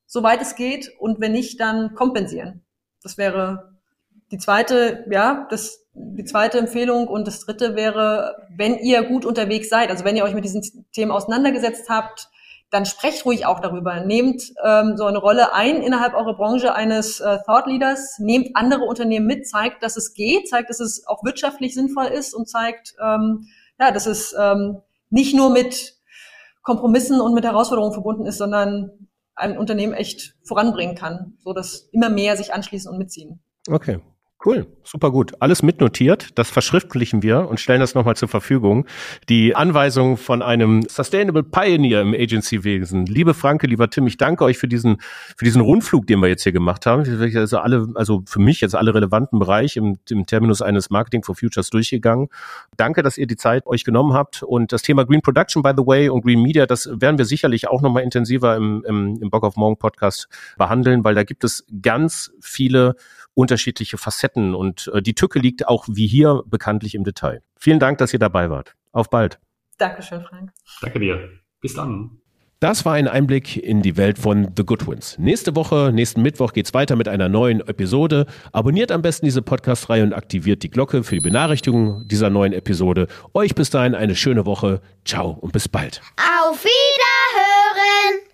soweit 0.05 0.43
es 0.43 0.55
geht, 0.55 0.91
und 0.99 1.19
wenn 1.19 1.31
nicht, 1.31 1.59
dann 1.59 1.95
kompensieren. 1.95 2.63
Das 3.01 3.17
wäre 3.17 3.79
die 4.29 4.37
zweite, 4.37 5.03
ja, 5.09 5.47
das, 5.49 5.87
die 5.93 6.23
zweite 6.23 6.59
Empfehlung. 6.59 7.07
Und 7.07 7.25
das 7.25 7.39
dritte 7.39 7.75
wäre, 7.75 8.35
wenn 8.55 8.77
ihr 8.77 9.01
gut 9.03 9.25
unterwegs 9.25 9.69
seid, 9.69 9.89
also 9.89 10.05
wenn 10.05 10.17
ihr 10.17 10.23
euch 10.23 10.35
mit 10.35 10.43
diesen 10.43 10.85
Themen 10.91 11.11
auseinandergesetzt 11.11 11.89
habt, 11.89 12.29
dann 12.69 12.85
sprecht 12.85 13.25
ruhig 13.25 13.47
auch 13.47 13.59
darüber. 13.59 14.01
Nehmt 14.01 14.53
ähm, 14.63 14.97
so 14.97 15.05
eine 15.05 15.17
Rolle 15.17 15.53
ein 15.53 15.81
innerhalb 15.81 16.13
eurer 16.13 16.35
Branche 16.35 16.75
eines 16.75 17.19
äh, 17.21 17.39
Thought 17.47 17.65
Leaders, 17.65 18.19
nehmt 18.19 18.55
andere 18.55 18.83
Unternehmen 18.83 19.25
mit, 19.25 19.47
zeigt, 19.47 19.81
dass 19.81 19.97
es 19.97 20.13
geht, 20.13 20.47
zeigt, 20.47 20.69
dass 20.69 20.79
es 20.79 21.07
auch 21.07 21.23
wirtschaftlich 21.23 21.73
sinnvoll 21.73 22.07
ist 22.07 22.35
und 22.35 22.47
zeigt, 22.47 22.93
ähm, 23.03 23.47
ja, 23.79 23.89
dass 23.89 24.05
es 24.05 24.35
ähm, 24.37 24.81
nicht 25.09 25.33
nur 25.33 25.49
mit 25.49 25.96
Kompromissen 26.67 27.21
und 27.21 27.33
mit 27.33 27.45
Herausforderungen 27.45 27.93
verbunden 27.93 28.25
ist, 28.25 28.39
sondern 28.39 29.07
ein 29.35 29.57
Unternehmen 29.57 29.93
echt 29.93 30.35
voranbringen 30.43 30.95
kann, 30.95 31.37
so 31.39 31.53
dass 31.53 31.87
immer 31.93 32.09
mehr 32.09 32.35
sich 32.35 32.53
anschließen 32.53 32.91
und 32.91 32.97
mitziehen. 32.97 33.39
Okay, 33.69 34.01
Cool, 34.47 34.65
super 34.85 35.11
gut. 35.11 35.33
Alles 35.41 35.61
mitnotiert. 35.61 36.29
Das 36.35 36.49
verschriftlichen 36.49 37.21
wir 37.21 37.49
und 37.49 37.59
stellen 37.59 37.81
das 37.81 37.95
nochmal 37.95 38.15
zur 38.15 38.29
Verfügung. 38.29 38.85
Die 39.27 39.53
Anweisung 39.57 40.15
von 40.15 40.41
einem 40.41 40.83
Sustainable 40.87 41.43
Pioneer 41.43 41.99
im 41.99 42.13
Agency-Wesen. 42.13 43.07
Liebe 43.07 43.33
Franke, 43.33 43.67
lieber 43.67 43.89
Tim, 43.89 44.07
ich 44.07 44.15
danke 44.15 44.45
euch 44.45 44.57
für 44.57 44.69
diesen, 44.69 45.01
für 45.35 45.43
diesen 45.43 45.59
Rundflug, 45.59 46.07
den 46.07 46.21
wir 46.21 46.29
jetzt 46.29 46.43
hier 46.43 46.53
gemacht 46.53 46.85
haben. 46.85 47.01
Also 47.35 47.57
alle, 47.57 47.89
also 47.95 48.23
für 48.25 48.39
mich 48.39 48.61
jetzt 48.61 48.73
alle 48.73 48.95
relevanten 48.95 49.37
Bereiche 49.37 49.81
im, 49.81 49.97
im 50.09 50.25
Terminus 50.25 50.61
eines 50.61 50.89
Marketing 50.89 51.25
for 51.25 51.35
Futures 51.35 51.69
durchgegangen. 51.69 52.29
Danke, 52.77 53.03
dass 53.03 53.17
ihr 53.17 53.27
die 53.27 53.35
Zeit 53.35 53.65
euch 53.65 53.83
genommen 53.83 54.13
habt. 54.13 54.43
Und 54.43 54.71
das 54.71 54.81
Thema 54.81 55.03
Green 55.03 55.21
Production, 55.21 55.61
by 55.61 55.73
the 55.75 55.85
way, 55.85 56.07
und 56.07 56.23
Green 56.23 56.41
Media, 56.41 56.65
das 56.65 56.89
werden 56.89 57.17
wir 57.17 57.25
sicherlich 57.25 57.67
auch 57.67 57.81
nochmal 57.81 58.03
intensiver 58.03 58.55
im, 58.55 58.85
im, 58.87 59.19
im 59.21 59.29
Bock 59.29 59.43
auf 59.43 59.57
Morgen 59.57 59.75
Podcast 59.75 60.29
behandeln, 60.57 61.03
weil 61.03 61.15
da 61.15 61.25
gibt 61.25 61.43
es 61.43 61.65
ganz 61.81 62.31
viele 62.39 62.95
unterschiedliche 63.37 63.97
Facetten 63.97 64.55
und 64.55 64.89
äh, 64.93 65.01
die 65.01 65.13
Tücke 65.13 65.39
liegt 65.39 65.67
auch 65.67 65.85
wie 65.87 66.07
hier 66.07 66.41
bekanntlich 66.47 66.95
im 66.95 67.03
Detail. 67.03 67.41
Vielen 67.55 67.79
Dank, 67.79 67.99
dass 67.99 68.11
ihr 68.11 68.19
dabei 68.19 68.49
wart. 68.49 68.75
Auf 68.91 69.09
bald. 69.09 69.39
Dankeschön, 69.77 70.21
Frank. 70.21 70.51
Danke 70.81 70.99
dir. 70.99 71.29
Bis 71.61 71.75
dann. 71.75 72.17
Das 72.59 72.85
war 72.85 72.93
ein 72.93 73.07
Einblick 73.07 73.55
in 73.55 73.83
die 73.83 73.97
Welt 73.97 74.17
von 74.17 74.51
The 74.57 74.65
Goodwins. 74.65 75.19
Nächste 75.19 75.55
Woche, 75.55 75.91
nächsten 75.93 76.23
Mittwoch 76.23 76.53
geht's 76.53 76.73
weiter 76.73 76.95
mit 76.95 77.07
einer 77.07 77.29
neuen 77.29 77.59
Episode. 77.61 78.25
Abonniert 78.51 78.91
am 78.91 79.03
besten 79.03 79.27
diese 79.27 79.43
Podcast-Reihe 79.43 80.01
und 80.01 80.13
aktiviert 80.13 80.63
die 80.63 80.71
Glocke 80.71 81.03
für 81.03 81.13
die 81.13 81.21
Benachrichtigung 81.21 82.07
dieser 82.07 82.31
neuen 82.31 82.53
Episode. 82.53 83.07
Euch 83.35 83.53
bis 83.53 83.69
dahin 83.69 83.93
eine 83.93 84.15
schöne 84.15 84.47
Woche. 84.47 84.81
Ciao 85.05 85.29
und 85.29 85.53
bis 85.53 85.69
bald. 85.69 86.01
Auf 86.17 86.63
Wiederhören! 86.63 88.21